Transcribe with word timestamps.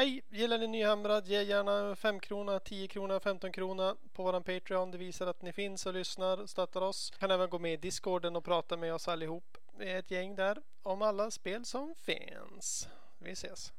Hej! 0.00 0.22
Gillar 0.30 0.58
ni 0.58 0.66
Nyhamrad? 0.66 1.26
Ge 1.26 1.42
gärna 1.42 1.96
5 1.96 2.20
krona, 2.20 2.60
10 2.60 2.88
krona, 2.88 3.20
15 3.20 3.52
krona 3.52 3.96
på 4.12 4.22
våran 4.22 4.42
Patreon. 4.42 4.90
Det 4.90 4.98
visar 4.98 5.26
att 5.26 5.42
ni 5.42 5.52
finns 5.52 5.86
och 5.86 5.94
lyssnar 5.94 6.40
och 6.40 6.50
stöttar 6.50 6.80
oss. 6.80 7.10
Kan 7.18 7.30
även 7.30 7.50
gå 7.50 7.58
med 7.58 7.72
i 7.72 7.76
Discorden 7.76 8.36
och 8.36 8.44
prata 8.44 8.76
med 8.76 8.94
oss 8.94 9.08
allihop. 9.08 9.56
Vi 9.78 9.90
är 9.90 9.98
ett 9.98 10.10
gäng 10.10 10.34
där 10.34 10.58
om 10.82 11.02
alla 11.02 11.30
spel 11.30 11.64
som 11.64 11.94
finns. 11.94 12.88
Vi 13.18 13.30
ses! 13.30 13.72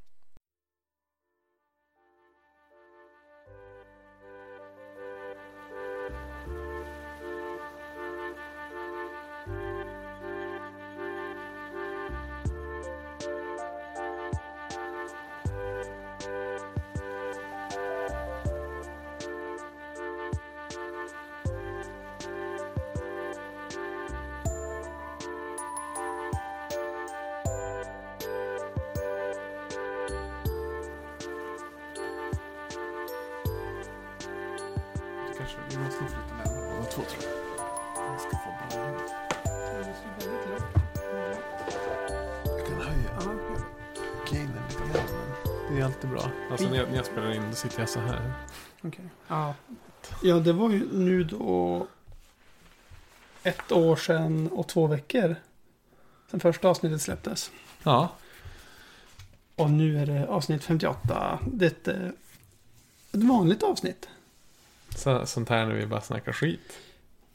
Då 47.52 47.58
sitter 47.58 47.80
jag 47.80 47.90
så 47.90 48.00
här. 48.00 48.34
Okej. 48.82 49.06
Ja. 49.28 49.56
ja, 50.24 50.36
det 50.36 50.54
var 50.54 50.70
ju 50.70 50.88
nu 50.92 51.24
då 51.24 51.88
ett 53.44 53.72
år 53.72 53.96
sedan 53.96 54.48
och 54.48 54.68
två 54.68 54.88
veckor 54.88 55.36
sedan 56.32 56.40
första 56.40 56.70
avsnittet 56.70 57.02
släpptes. 57.02 57.52
Ja. 57.84 58.10
Och 59.56 59.70
nu 59.70 60.00
är 60.00 60.06
det 60.06 60.28
avsnitt 60.28 60.64
58. 60.64 61.40
Det 61.54 61.66
är 61.66 61.70
ett, 61.70 61.88
eh, 61.88 62.08
ett 63.12 63.24
vanligt 63.24 63.64
avsnitt. 63.64 64.10
Så, 64.96 65.26
sånt 65.26 65.50
här 65.50 65.66
när 65.66 65.74
vi 65.74 65.86
bara 65.86 66.02
snackar 66.02 66.34
skit. 66.34 66.78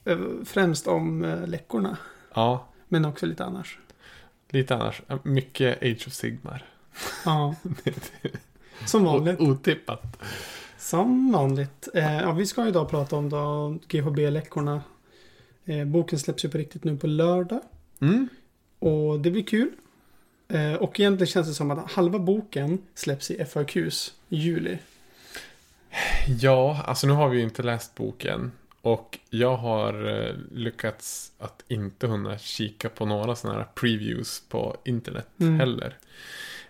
Eh, 0.05 0.19
Främst 0.45 0.86
om 0.86 1.25
eh, 1.25 1.47
läckorna. 1.47 1.97
Ja. 2.34 2.67
Men 2.89 3.05
också 3.05 3.27
lite 3.27 3.45
annars. 3.45 3.78
Lite 4.48 4.75
annars. 4.75 5.03
Mycket 5.23 5.83
Age 5.83 6.05
of 6.06 6.12
Sigmar. 6.12 6.64
Ja, 7.25 7.55
som 8.86 9.05
vanligt. 9.05 9.41
Otippat. 9.41 10.22
Som 10.78 11.32
vanligt. 11.32 11.88
Eh, 11.94 12.16
ja, 12.16 12.32
vi 12.32 12.46
ska 12.46 12.69
idag 12.69 12.91
prata 12.91 13.16
om 13.16 13.28
då 13.30 13.77
GHB-läckorna. 13.88 14.80
Eh, 15.64 15.84
boken 15.84 16.18
släpps 16.18 16.44
ju 16.44 16.48
på 16.48 16.58
riktigt 16.58 16.84
nu 16.84 16.96
på 16.96 17.06
lördag. 17.06 17.60
Mm. 18.00 18.28
Och 18.78 19.20
det 19.20 19.30
blir 19.30 19.42
kul. 19.42 19.70
Eh, 20.48 20.72
och 20.74 21.00
egentligen 21.00 21.27
känns 21.27 21.48
det 21.48 21.55
som 21.55 21.70
att 21.70 21.92
halva 21.92 22.18
boken 22.18 22.78
släpps 22.94 23.30
i 23.30 23.44
FAQs 23.44 24.14
i 24.28 24.36
juli. 24.36 24.78
Ja, 26.40 26.83
alltså 26.86 27.06
nu 27.06 27.12
har 27.12 27.28
vi 27.28 27.36
ju 27.38 27.42
inte 27.44 27.62
läst 27.62 27.94
boken. 27.94 28.52
Och 28.83 29.18
jag 29.30 29.56
har 29.56 30.22
eh, 30.27 30.34
lyckats 30.52 31.33
att 31.38 31.64
inte 31.68 32.06
hunna 32.06 32.38
kika 32.38 32.88
på 32.88 33.06
några 33.06 33.36
sådana 33.36 33.58
här 33.58 33.66
previews 33.74 34.42
på 34.48 34.77
internet 34.84 35.28
Mm. 35.40 35.61
heller. 35.61 35.96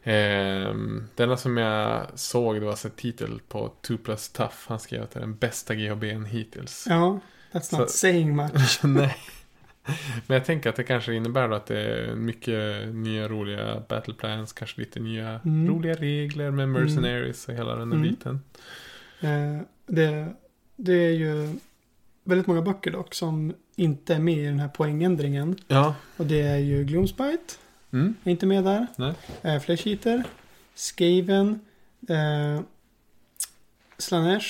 Ehm, 0.09 1.05
det 1.15 1.23
enda 1.23 1.37
som 1.37 1.57
jag 1.57 2.07
såg 2.15 2.55
det 2.55 2.61
var 2.67 2.87
en 2.87 2.91
titel 2.91 3.41
på 3.49 3.73
2 3.83 3.97
plus 3.97 4.29
tough. 4.29 4.55
Han 4.67 4.81
skrev 4.81 5.03
att 5.03 5.11
det 5.11 5.19
är 5.19 5.21
den 5.21 5.37
bästa 5.37 5.75
GHBn 5.75 6.25
hittills. 6.25 6.87
Ja, 6.89 7.21
that's 7.53 7.79
not 7.79 7.91
Så- 7.91 7.97
saying 7.97 8.37
much. 8.37 8.81
Nej. 8.85 9.17
Men 10.27 10.35
jag 10.37 10.45
tänker 10.45 10.71
att 10.71 10.77
det 10.77 10.85
kanske 10.85 11.15
innebär 11.15 11.49
då 11.49 11.55
att 11.55 11.67
det 11.67 11.81
är 11.81 12.15
mycket 12.15 12.89
nya 12.95 13.29
roliga 13.29 13.83
battle 13.89 14.15
plans. 14.15 14.53
Kanske 14.53 14.81
lite 14.81 15.01
nya 15.01 15.41
Mm. 15.45 15.69
roliga 15.69 15.95
regler 15.95 16.51
med 16.51 16.69
mercenaries 16.69 17.49
och 17.49 17.55
hela 17.55 17.75
den 17.77 17.91
där 17.91 17.97
Mm. 17.97 18.09
biten. 18.09 18.41
Eh, 19.21 19.61
det, 19.87 20.27
det 20.77 20.93
är 21.07 21.11
ju 21.11 21.49
väldigt 22.25 22.47
många 22.47 22.63
böcker 22.63 22.91
dock 22.91 23.15
som 23.15 23.55
inte 23.77 24.15
är 24.15 24.19
med 24.19 24.39
i 24.39 24.45
den 24.47 24.61
här 24.61 24.69
poängändringen. 24.69 25.57
Ja. 25.69 25.95
Och 26.17 26.27
det 26.27 26.41
är 26.43 26.59
ju 26.59 26.85
Gloomspite, 26.85 27.55
Mm. 27.93 28.15
är 28.25 28.31
inte 28.31 28.47
med 28.47 28.65
där. 28.65 28.87
Nej. 28.97 29.13
Eh, 29.43 29.61
Flesh 29.61 29.89
Eater, 29.89 30.25
Skaven, 30.75 31.61
eh, 32.09 32.61
Slanesh. 33.99 34.47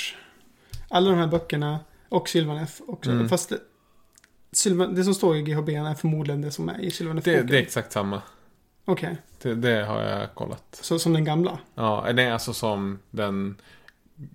Alla 0.88 1.10
de 1.10 1.18
här 1.18 1.26
böckerna 1.26 1.80
och 2.08 2.28
Sylvaneth 2.28 2.72
också. 2.88 3.10
Mm. 3.10 3.28
Fast 3.28 3.48
det, 3.48 3.58
Sylvan, 4.52 4.94
det 4.94 5.04
som 5.04 5.14
står 5.14 5.36
i 5.36 5.42
GHB 5.42 5.68
är 5.68 5.94
förmodligen 5.94 6.40
det 6.42 6.50
som 6.50 6.68
är 6.68 6.80
i 6.80 6.84
Det, 6.84 6.90
Sylvaneth-boken. 6.90 7.46
det 7.46 7.56
är 7.58 7.62
exakt 7.62 7.92
samma. 7.92 8.22
Okej, 8.84 9.16
Det, 9.42 9.54
det 9.54 9.84
har 9.84 10.02
jag 10.02 10.34
kollat. 10.34 10.78
så 10.82 10.98
som 10.98 11.12
den 11.12 11.24
gamla. 11.24 11.58
Ja, 11.74 12.08
nej, 12.14 12.30
alltså 12.30 12.52
som 12.52 12.98
den 13.10 13.56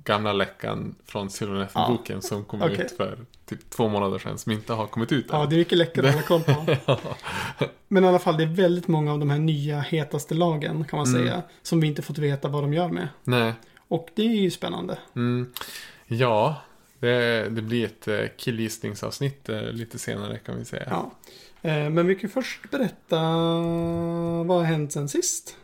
gamla 0.03 0.33
läckan 0.33 0.95
från 1.05 1.29
Sylvaneth-boken 1.29 2.21
som 2.21 2.45
kom 2.45 2.61
okej. 2.61 2.81
ut 2.85 2.91
för 2.97 3.17
typ 3.45 3.69
två 3.69 3.87
månader 3.89 4.19
sedan. 4.19 4.37
Som 4.37 4.51
inte 4.51 4.73
har 4.73 4.87
kommit 4.87 5.11
ut 5.11 5.25
Ja, 5.29 5.43
än. 5.43 5.49
det 5.49 5.55
är 5.55 5.57
mycket 5.57 5.77
läckert 5.77 6.05
att 6.05 6.11
hålla 6.13 6.23
koll 6.23 6.41
på. 6.43 6.75
Ja. 6.85 6.99
Men 7.87 8.03
i 8.03 8.07
alla 8.07 8.19
fall, 8.19 8.37
det 8.37 8.43
är 8.43 8.47
väldigt 8.47 8.87
många 8.87 9.13
av 9.13 9.19
de 9.19 9.29
här 9.29 9.39
nya 9.39 9.79
hetaste 9.79 10.33
lagen 10.33 10.83
kan 10.89 10.99
man 10.99 11.07
Mm. 11.07 11.21
säga. 11.21 11.41
Som 11.61 11.79
vi 11.79 11.87
inte 11.87 12.01
fått 12.01 12.17
veta 12.17 12.47
vad 12.47 12.63
de 12.63 12.73
gör 12.73 12.87
med. 12.89 13.07
Nej. 13.23 13.53
Och 13.87 14.09
det 14.15 14.21
är 14.21 14.35
ju 14.41 14.51
spännande. 14.51 14.97
Mm. 15.15 15.51
Ja, 16.07 16.55
det, 16.99 17.49
det 17.49 17.61
blir 17.61 17.85
ett 17.85 18.07
eh, 18.07 18.19
killgissningsavsnitt 18.37 19.49
eh, 19.49 19.61
lite 19.63 19.99
senare 19.99 20.37
kan 20.37 20.57
vi 20.57 20.65
säga. 20.65 20.87
Ja. 20.89 21.11
Eh, 21.69 21.89
Men 21.89 22.07
vi 22.07 22.15
kan 22.15 22.29
först 22.29 22.71
berätta 22.71 23.19
vad 24.45 24.57
har 24.57 24.63
hänt 24.63 24.91
sen 24.93 25.09
sist. 25.09 25.57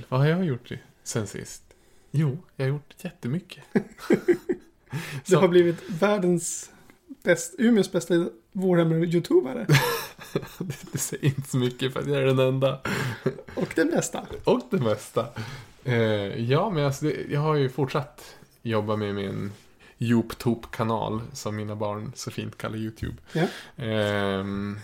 Emil, 0.00 0.06
vad 0.08 0.20
har 0.20 0.26
jag 0.26 0.44
gjort 0.44 0.70
sen 1.02 1.26
sist? 1.26 1.62
Jo, 2.10 2.38
jag 2.56 2.64
har 2.64 2.70
gjort 2.70 2.94
jättemycket. 2.98 3.64
Du 5.26 5.36
har 5.36 5.48
blivit 5.48 5.76
världens 5.88 6.70
bäst, 7.22 7.54
Umeås 7.58 7.92
bästa 7.92 8.14
Warhammer-youtubare. 8.52 9.66
det, 10.58 10.92
det 10.92 10.98
säger 10.98 11.24
inte 11.24 11.48
så 11.48 11.56
mycket 11.56 11.92
för 11.92 12.00
att 12.00 12.06
jag 12.06 12.16
är 12.16 12.26
den 12.26 12.38
enda. 12.38 12.80
Och 13.54 13.72
den 13.74 13.90
bästa. 13.90 14.26
Och 14.44 14.60
det 14.70 14.78
mesta. 14.78 15.26
Eh, 15.84 16.50
ja, 16.50 16.70
men 16.70 16.84
alltså, 16.84 17.04
det, 17.04 17.26
jag 17.30 17.40
har 17.40 17.54
ju 17.54 17.68
fortsatt 17.68 18.36
jobba 18.62 18.96
med 18.96 19.14
min 19.14 19.52
YouTube-kanal 19.98 21.20
som 21.32 21.56
mina 21.56 21.76
barn 21.76 22.12
så 22.14 22.30
fint 22.30 22.58
kallar 22.58 22.76
YouTube. 22.76 23.16
Ja. 23.32 23.46
Ehm, 23.84 24.78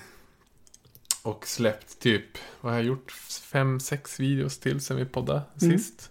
och 1.26 1.46
släppt 1.46 1.98
typ, 1.98 2.24
vad 2.60 2.72
har 2.72 2.78
jag 2.78 2.86
gjort? 2.86 3.12
Fem, 3.42 3.80
sex 3.80 4.20
videos 4.20 4.58
till 4.58 4.80
sen 4.80 4.96
vi 4.96 5.04
poddade 5.04 5.42
Mm. 5.62 5.78
sist. 5.78 6.10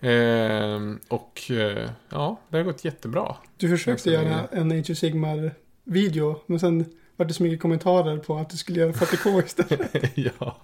Ehm, 0.00 1.00
och 1.08 1.50
eh, 1.50 1.90
ja, 2.08 2.40
det 2.48 2.56
har 2.56 2.64
gått 2.64 2.84
jättebra. 2.84 3.36
Du 3.56 3.68
försökte 3.68 4.10
göra 4.10 4.46
en 4.52 4.72
Age 4.72 4.90
of 4.90 4.98
Sigmar-video. 4.98 6.40
Men 6.46 6.60
sen 6.60 6.84
var 7.16 7.26
det 7.26 7.34
så 7.34 7.42
mycket 7.42 7.60
kommentarer 7.60 8.18
på 8.18 8.36
att 8.36 8.50
du 8.50 8.56
skulle 8.56 8.80
göra 8.80 8.92
40K 8.92 9.44
istället. 9.46 10.12
ja, 10.14 10.56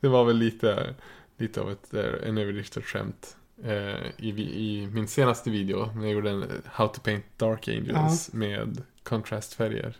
det 0.00 0.08
var 0.08 0.24
väl 0.24 0.36
lite, 0.36 0.94
lite 1.36 1.60
av 1.60 1.70
ett, 1.70 1.94
eh, 1.94 2.28
en 2.28 2.38
överdriftat 2.38 2.84
skämt. 2.84 3.36
Eh, 3.64 4.06
i, 4.18 4.28
I 4.40 4.88
min 4.92 5.08
senaste 5.08 5.50
video, 5.50 5.90
när 5.94 6.02
jag 6.04 6.12
gjorde 6.12 6.30
en 6.30 6.44
How 6.64 6.88
to 6.88 7.00
Paint 7.00 7.24
Dark 7.36 7.68
Angels 7.68 8.32
med 8.32 8.82
kontrastfärger. 9.02 9.96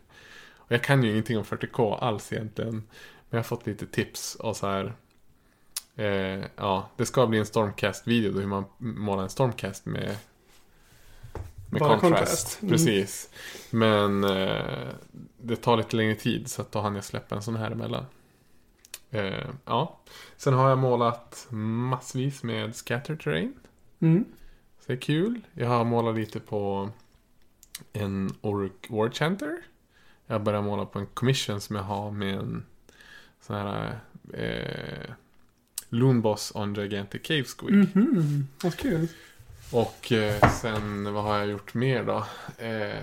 Jag 0.72 0.82
kan 0.82 1.02
ju 1.02 1.10
ingenting 1.10 1.38
om 1.38 1.44
40K 1.44 1.98
alls 1.98 2.32
egentligen. 2.32 2.72
Men 2.74 2.84
jag 3.30 3.38
har 3.38 3.42
fått 3.42 3.66
lite 3.66 3.86
tips 3.86 4.34
och 4.34 4.56
så 4.56 4.66
här. 4.66 4.94
Eh, 5.96 6.44
ja, 6.56 6.88
det 6.96 7.06
ska 7.06 7.26
bli 7.26 7.38
en 7.38 7.46
Stormcast-video 7.46 8.32
då 8.32 8.40
hur 8.40 8.46
man 8.46 8.64
målar 8.78 9.22
en 9.22 9.28
Stormcast 9.30 9.86
med 9.86 10.16
med 11.70 11.80
Bara 11.80 11.98
kontrast. 11.98 12.00
kontrast. 12.00 12.62
Mm. 12.62 12.72
Precis. 12.72 13.30
Men 13.70 14.24
eh, 14.24 14.88
det 15.38 15.56
tar 15.56 15.76
lite 15.76 15.96
längre 15.96 16.14
tid 16.14 16.48
så 16.48 16.62
att 16.62 16.72
då 16.72 16.80
hann 16.80 16.94
jag 16.94 17.04
släppa 17.04 17.36
en 17.36 17.42
sån 17.42 17.56
här 17.56 17.70
emellan. 17.70 18.04
Eh, 19.10 19.48
ja. 19.64 20.00
Sen 20.36 20.54
har 20.54 20.69
jag 20.69 20.78
målat 20.78 21.46
massvis 21.50 22.42
med 22.42 22.76
scatter 22.76 23.16
terrain. 23.16 23.54
Mm. 24.00 24.24
Så 24.80 24.84
det 24.86 24.92
är 24.92 25.00
kul. 25.00 25.40
Jag 25.52 25.69
har 25.69 25.84
målat 25.84 26.16
lite 26.16 26.40
på 26.40 26.90
en 27.92 28.34
Orc 28.40 28.72
War 28.88 29.10
Chanter. 29.10 29.58
Jag 30.26 30.42
börjar 30.42 30.62
måla 30.62 30.84
på 30.86 30.98
en 30.98 31.06
commission 31.06 31.60
som 31.60 31.76
jag 31.76 31.82
har 31.82 32.10
med 32.10 32.34
en 32.34 32.64
sån 33.40 33.56
här 33.56 33.98
eh, 34.34 35.10
Loonboss 35.88 36.52
on 36.54 36.74
Gigantic 36.74 37.22
Cave 37.22 37.44
Squid. 37.44 37.74
Mhm, 37.96 38.48
vad 38.62 38.76
kul. 38.76 39.08
Och 39.72 40.12
eh, 40.12 40.50
sen, 40.50 41.12
vad 41.14 41.24
har 41.24 41.38
jag 41.38 41.46
gjort 41.46 41.74
mer 41.74 42.04
då? 42.04 42.26
Eh, 42.64 43.02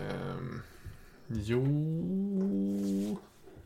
jo... 1.27 3.17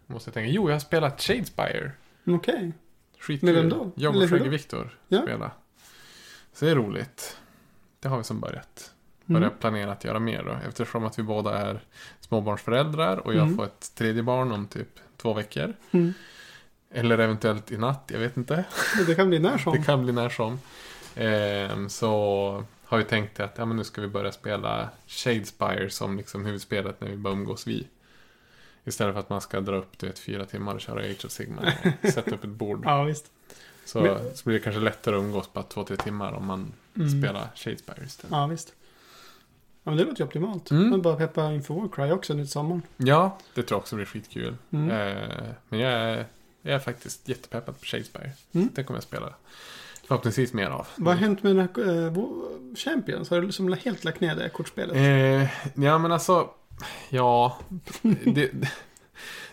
Måste 0.07 0.27
jag 0.29 0.33
tänka. 0.33 0.51
Jo, 0.51 0.69
jag 0.69 0.75
har 0.75 0.79
spelat 0.79 1.21
Shadespire. 1.21 1.91
Okej. 2.25 2.73
Skitkul. 3.19 3.45
Med 3.53 3.55
vem 3.55 3.69
då? 3.69 3.91
Jag 3.95 4.15
och 4.15 4.29
Fredrik? 4.29 4.51
Viktor 4.53 4.97
Ja. 5.07 5.21
spela. 5.21 5.51
Så 6.53 6.65
det 6.65 6.71
är 6.71 6.75
roligt. 6.75 7.38
Det 8.00 8.07
har 8.09 8.17
vi 8.17 8.23
som 8.23 8.39
börjat. 8.39 8.91
Börjat 9.25 9.51
Mm. 9.51 9.59
planera 9.59 9.91
att 9.91 10.03
göra 10.03 10.19
mer 10.19 10.44
då. 10.44 10.57
Eftersom 10.67 11.05
att 11.05 11.19
vi 11.19 11.23
båda 11.23 11.57
är 11.57 11.83
småbarnsföräldrar 12.38 13.18
och 13.18 13.33
jag 13.33 13.44
Mm. 13.44 13.56
får 13.57 13.65
ett 13.65 13.95
tredje 13.95 14.24
barn 14.24 14.51
om 14.51 14.68
typ 14.68 15.00
två 15.18 15.33
veckor. 15.33 15.74
Mm. 15.91 16.13
Eller 16.91 17.18
eventuellt 17.18 17.71
i 17.71 17.77
natt, 17.77 18.09
jag 18.13 18.19
vet 18.19 18.38
inte. 18.38 18.63
Det 19.07 19.15
kan 19.15 19.30
bli 19.30 19.39
när 19.39 19.57
som. 19.57 19.74
Det 19.77 19.83
kan 19.83 20.03
bli 20.03 20.13
när 20.13 20.30
som. 20.30 20.59
Ehm, 21.15 21.89
så 21.89 22.63
har 22.85 22.97
vi 22.97 23.03
tänkt 23.03 23.39
att 23.39 23.57
ja, 23.57 23.65
men 23.65 23.77
nu 23.77 23.83
ska 23.83 24.01
vi 24.01 24.07
börja 24.07 24.31
spela 24.31 24.89
Shadespire 25.07 25.89
som 25.89 26.18
liksom 26.18 26.45
huvudspelet 26.45 27.01
när 27.01 27.07
vi 27.09 27.18
bara 27.18 27.33
umgås 27.33 27.68
vi. 27.68 27.88
Istället 28.83 29.13
för 29.13 29.19
att 29.19 29.29
man 29.29 29.41
ska 29.41 29.59
dra 29.62 29.75
upp 29.75 29.97
du 29.97 30.07
vet, 30.07 30.19
fyra 30.19 30.45
timmar 30.45 30.74
och 30.75 30.81
köra 30.81 31.00
Age 31.00 31.25
of 31.25 31.31
Sigmar 31.31 31.74
och 32.03 32.09
sätta 32.13 32.31
upp 32.36 32.44
ett 32.44 32.50
bord. 32.50 32.81
Ja, 32.86 33.03
visst. 33.03 33.25
Så, 33.86 34.01
Men- 34.01 34.36
så 34.36 34.44
blir 34.44 34.53
det 34.57 34.63
kanske 34.63 34.81
lättare 34.81 35.15
att 35.15 35.19
umgås 35.24 35.53
bara 35.53 35.63
två, 35.63 35.83
tre 35.83 35.97
timmar 35.97 36.33
om 36.33 36.45
man 36.45 36.71
Mm. 36.95 37.21
spelar 37.21 37.47
Shadespire 37.56 38.06
istället. 38.06 38.31
Ja, 38.31 38.47
visst. 38.47 38.74
Ja, 39.83 39.91
men 39.91 39.97
det 39.97 40.03
låter 40.03 40.19
ju 40.21 40.25
optimalt. 40.25 40.71
Mm. 40.71 40.89
Men 40.89 41.01
bara 41.01 41.15
peppa 41.15 41.51
inför 41.53 41.74
Warcry 41.74 42.12
också 42.12 42.33
nu 42.33 42.44
till 42.44 42.51
sommaren. 42.51 42.81
Ja, 42.97 43.38
det 43.53 43.63
tror 43.63 43.75
jag 43.75 43.81
också 43.81 43.95
blir 43.95 44.06
skitkul. 44.06 44.56
Mm. 44.71 44.91
Eh, 44.91 45.44
men 45.69 45.80
jag 45.80 45.91
är, 45.94 46.25
jag 46.62 46.74
är 46.75 46.80
faktiskt 46.80 47.30
jättepeppad 47.30 47.80
på 47.80 47.85
Shadespire. 47.85 48.31
Mm. 48.51 48.69
Det 48.75 48.83
kommer 48.83 48.97
jag 48.97 49.03
spela 49.03 49.33
förhoppningsvis 50.07 50.53
mer 50.53 50.68
av. 50.69 50.88
Vad 50.95 51.13
har 51.13 51.21
hänt 51.21 51.44
med 51.44 51.56
den 51.56 51.68
här 51.75 52.06
eh, 52.07 52.13
Champions? 52.75 53.30
Har 53.30 53.38
du 53.41 53.45
liksom 53.45 53.74
helt 53.74 54.03
lagt 54.03 54.19
ner 54.19 54.35
det 54.35 54.50
kortspelet? 54.50 54.95
Eh, 54.95 55.50
ja, 55.86 55.97
men 55.97 56.12
alltså. 56.12 56.50
Ja. 57.09 57.57
Det, 58.25 58.51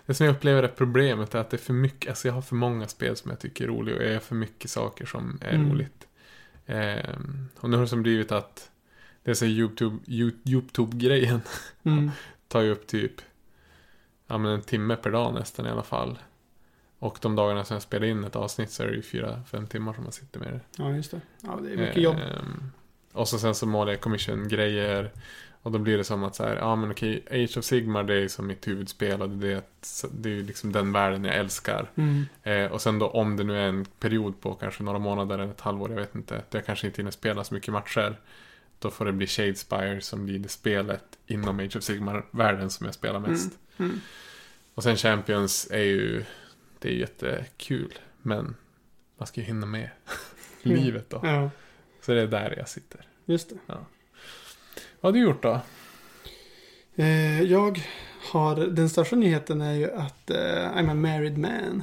det, 0.07 0.15
som 0.15 0.27
jag 0.27 0.35
upplever 0.35 0.63
är 0.63 0.69
problemet 0.69 1.35
är 1.35 1.39
att 1.39 1.51
det 1.51 1.57
är 1.57 1.59
för 1.59 1.73
mycket. 1.73 2.09
Alltså 2.11 2.29
jag 2.29 2.35
har 2.35 2.43
för 2.43 2.55
många 2.55 2.89
spel 2.89 3.17
som 3.17 3.31
jag 3.31 3.41
tycker 3.41 3.65
är 3.65 3.69
roliga. 3.69 3.97
Och 3.97 4.03
jag 4.03 4.13
gör 4.13 4.19
för 4.19 4.35
mycket 4.35 4.71
saker 4.71 5.07
som 5.07 5.39
är 5.43 5.55
Mm. 5.55 5.73
roligt. 5.73 6.07
Eh, 6.67 7.15
och 7.61 7.71
nu 7.71 7.77
har 7.77 7.83
det 7.85 7.89
som 7.89 8.03
blivit 8.03 8.33
att. 8.33 8.70
Det 9.23 9.31
är 9.31 9.35
så 9.35 9.47
YouTube, 9.47 9.97
You- 10.07 10.39
YouTube-grejen. 10.45 11.41
Mm. 11.83 12.11
Tar 12.49 12.61
ju 12.61 12.71
upp 12.71 12.87
typ. 12.87 13.13
Ja 14.27 14.39
men 14.39 14.53
en 14.53 14.63
timme 14.63 14.97
per 14.97 15.11
dag 15.11 15.35
nästan 15.35 15.67
i 15.67 15.71
alla 15.71 15.83
fall. 15.83 16.19
Och 16.99 17.19
de 17.23 17.37
dagarna 17.37 17.65
som 17.65 17.75
jag 17.75 17.83
spelar 17.83 18.07
in 18.07 18.25
ett 18.25 18.37
avsnitt 18.37 18.71
så 18.71 18.83
är 18.83 18.87
det 18.87 18.95
ju 18.95 19.03
fyra, 19.03 19.43
fem 19.51 19.67
timmar 19.67 19.93
som 19.93 20.03
man 20.03 20.13
sitter 20.13 20.41
med 20.41 20.53
det. 20.53 20.61
Ja, 20.77 20.91
just 20.93 21.11
det. 21.11 21.21
Ja, 21.41 21.59
det 21.63 21.73
är 21.73 21.77
mycket 21.77 22.03
jobb. 22.03 22.17
Ehm, 22.17 22.71
och 23.13 23.29
så 23.29 23.39
sen 23.39 23.55
så 23.55 23.67
målar 23.67 23.93
jag 23.93 24.01
commission-grejer. 24.01 25.11
Och 25.63 25.73
då 25.73 25.79
blir 25.79 25.99
det 25.99 26.05
som 26.05 26.25
att 26.25 26.35
så 26.35 26.43
här, 26.45 26.57
ja 26.57 26.77
men 26.77 26.91
okej, 26.91 27.23
Age 27.31 27.59
of 27.59 27.65
Sigmar 27.65 28.05
det 28.05 28.15
är 28.15 28.29
som 28.29 28.47
mitt 28.47 28.69
huvudspel 28.69 29.23
och 29.23 29.29
det 29.31 29.49
är, 29.53 29.55
det, 29.55 30.09
det 30.11 30.29
är 30.29 30.35
ju 30.35 30.43
liksom 30.43 30.73
den 30.73 30.93
världen 30.93 31.25
jag 31.25 31.37
älskar. 31.37 31.91
Mm. 31.95 32.27
Eh, 32.43 32.73
och 32.73 32.83
sen 32.83 32.99
då 32.99 33.09
om 33.09 33.37
det 33.37 33.45
nu 33.45 33.59
är 33.59 33.69
en 33.69 33.85
period 33.85 34.41
på 34.41 34.55
kanske 34.55 34.83
några 34.83 34.99
månader 34.99 35.39
eller 35.39 35.53
ett 35.53 35.61
halvår, 35.61 35.91
jag 35.91 35.97
vet 35.97 36.15
inte. 36.15 36.35
Där 36.35 36.59
jag 36.59 36.67
kanske 36.67 36.87
inte 36.87 36.97
hinner 37.03 37.11
spela 37.11 37.45
så 37.45 37.55
mycket 37.55 37.73
matcher. 37.73 38.17
Då 38.81 38.91
får 38.91 39.05
det 39.05 39.13
bli 39.13 39.27
Shadespire 39.27 40.01
som 40.01 40.27
blir 40.27 40.39
det 40.39 40.49
spelet 40.49 41.05
inom 41.27 41.61
Age 41.61 41.77
of 41.77 41.83
Sigmar-världen 41.83 42.71
som 42.71 42.87
jag 42.87 42.95
spelar 42.95 43.21
mest. 43.21 43.51
Mm. 43.79 44.01
Och 44.75 44.83
sen 44.83 44.97
Champions 44.97 45.69
är 45.71 45.79
ju, 45.85 46.25
det 46.79 46.89
är 46.89 46.93
ju 46.93 46.99
jättekul. 47.01 47.99
Men 48.23 48.57
man 49.19 49.27
ska 49.27 49.41
ju 49.41 49.47
hinna 49.47 49.67
med 49.67 49.91
Mm. 50.65 50.77
livet 50.79 51.11
då. 51.11 51.21
Ja, 51.23 51.51
Så 52.03 52.13
det 52.13 52.21
är 52.21 52.27
där 52.27 52.55
jag 52.59 52.69
sitter. 52.69 53.01
just 53.25 53.49
det. 53.49 53.57
Vad 53.67 53.79
har 55.01 55.13
du 55.13 55.19
gjort 55.21 55.43
då? 55.43 55.61
Eh, 56.97 57.43
jag 57.43 57.81
har, 58.33 58.57
den 58.57 58.91
största 58.91 59.17
nyheten 59.17 59.61
är 59.61 59.73
ju 59.75 59.91
att 59.93 60.31
eh, 60.31 60.37
I'm 60.37 60.91
a 60.91 60.95
married 60.95 61.39
man. 61.39 61.83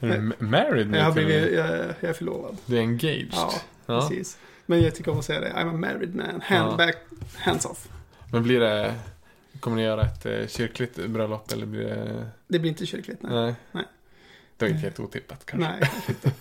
Är 0.00 0.08
du 0.38 0.44
married 0.46 0.90
nu? 0.90 0.98
Jag, 0.98 1.04
har 1.04 1.12
blivit, 1.12 1.52
jag, 1.52 1.68
jag 2.00 2.04
är 2.10 2.12
förlovad. 2.12 2.56
Du 2.66 2.76
är 2.76 2.80
engaged? 2.80 3.28
Ja, 3.32 3.52
Ja. 3.86 4.00
precis. 4.08 4.38
Men 4.70 4.82
jag 4.82 4.94
tycker 4.94 5.10
om 5.12 5.18
att 5.18 5.24
säga 5.24 5.40
det. 5.40 5.48
I'm 5.48 5.68
a 5.70 5.72
married 5.72 6.14
man. 6.14 6.40
Hand 6.42 6.72
Ja. 6.72 6.76
back, 6.76 6.96
hands 7.36 7.64
off. 7.64 7.88
Men 8.32 8.42
blir 8.42 8.60
det... 8.60 8.94
Kommer 9.60 9.76
ni 9.76 9.82
göra 9.82 10.02
ett 10.02 10.26
eh, 10.26 10.46
kyrkligt 10.46 11.06
bröllop 11.06 11.52
eller 11.52 11.66
blir 11.66 11.84
det... 11.84 12.26
Det 12.48 12.58
blir 12.58 12.70
inte 12.70 12.86
kyrkligt, 12.86 13.22
nej. 13.22 13.32
Nej. 13.32 13.54
Nej. 13.72 13.84
Det 14.56 14.64
var 14.64 14.70
inte 14.70 14.80
helt 14.80 15.00
otippat 15.00 15.46
kanske. 15.46 15.68
Nej, 15.70 15.90
inte. 16.08 16.32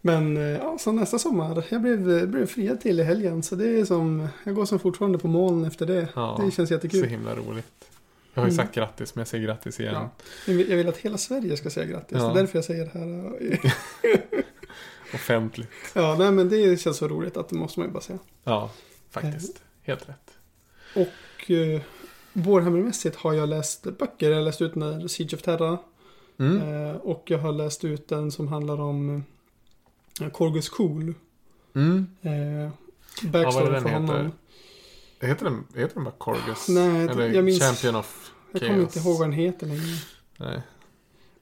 Men 0.00 0.36
eh, 0.36 0.42
ja, 0.42 0.76
så 0.80 0.92
nästa 0.92 1.18
sommar. 1.18 1.64
Jag 1.68 1.82
blev, 1.82 2.28
blev 2.28 2.46
friad 2.46 2.80
till 2.80 3.00
i 3.00 3.02
helgen. 3.02 3.42
Så 3.42 3.54
det 3.54 3.80
är 3.80 3.84
som, 3.84 4.28
jag 4.44 4.54
går 4.54 4.64
som 4.66 4.78
fortfarande 4.78 5.18
på 5.18 5.28
moln 5.28 5.64
efter 5.64 5.86
det. 5.86 6.08
Ja, 6.14 6.40
det 6.44 6.50
känns 6.50 6.68
Så 6.68 6.74
jättekul. 6.74 7.04
himla 7.08 7.34
roligt. 7.34 7.84
Jag 8.34 8.42
har 8.42 8.48
ju 8.48 8.52
Mm. 8.54 8.64
sagt 8.64 8.74
grattis, 8.74 9.14
men 9.14 9.20
jag 9.20 9.28
säger 9.28 9.44
grattis 9.44 9.80
igen. 9.80 9.94
Ja. 9.94 10.10
Jag 10.46 10.54
vill, 10.54 10.70
jag 10.70 10.76
vill 10.76 10.88
att 10.88 10.96
hela 10.96 11.18
Sverige 11.18 11.56
ska 11.56 11.70
säga 11.70 11.86
grattis. 11.86 12.18
Ja. 12.18 12.24
Det 12.24 12.30
är 12.30 12.34
därför 12.34 12.58
jag 12.58 12.64
säger 12.64 12.84
det 12.84 12.98
här. 12.98 13.58
Offentligt. 15.14 15.68
Ja, 15.94 16.16
nej 16.18 16.32
men 16.32 16.48
det 16.48 16.80
känns 16.80 16.96
så 16.96 17.08
roligt 17.08 17.36
att 17.36 17.48
det 17.48 17.56
måste 17.56 17.80
man 17.80 17.88
ju 17.88 17.92
bara 17.92 18.00
säga. 18.02 18.18
Ja, 18.44 18.70
faktiskt. 19.10 19.62
Helt 19.82 20.08
rätt. 20.08 20.30
Och 20.94 21.50
eh, 21.50 21.80
Warhammermässigt 22.32 23.16
har 23.16 23.32
jag 23.32 23.48
läst 23.48 23.82
böcker. 23.98 24.30
Jag 24.30 24.36
har 24.36 24.44
läst 24.44 24.62
ut 24.62 24.74
den 24.74 24.80
där 25.00 25.08
Siege 25.08 25.34
of 25.36 25.42
Terra. 25.42 25.78
Mm. 26.38 26.86
Eh, 26.86 26.96
och 26.96 27.22
jag 27.26 27.38
har 27.38 27.52
läst 27.52 27.84
ut 27.84 28.08
den 28.08 28.32
som 28.32 28.48
handlar 28.48 28.80
om 28.80 29.24
eh, 30.20 30.28
Korgus 30.28 30.68
Cool. 30.68 31.14
Mm. 31.74 32.06
Eh, 32.22 32.70
Ja, 33.22 33.28
backstory 33.28 33.70
den 33.72 33.82
för 33.82 33.90
honom. 33.90 34.16
heter? 34.16 34.30
Heter 35.26 35.44
den, 35.44 35.64
heter 35.76 35.94
den 35.94 36.04
bara 36.04 36.14
Corgus? 36.18 36.68
Nej, 36.68 37.08
Eller 37.08 37.28
jag 37.28 37.44
minns- 37.44 37.62
Champion 37.62 37.96
of 37.96 38.30
Jag 38.52 38.60
kommer 38.62 38.80
inte 38.80 38.98
ihåg 38.98 39.18
vad 39.18 39.28
den 39.28 39.32
heter 39.32 39.66
längre. 39.66 39.96
Nej. 40.36 40.62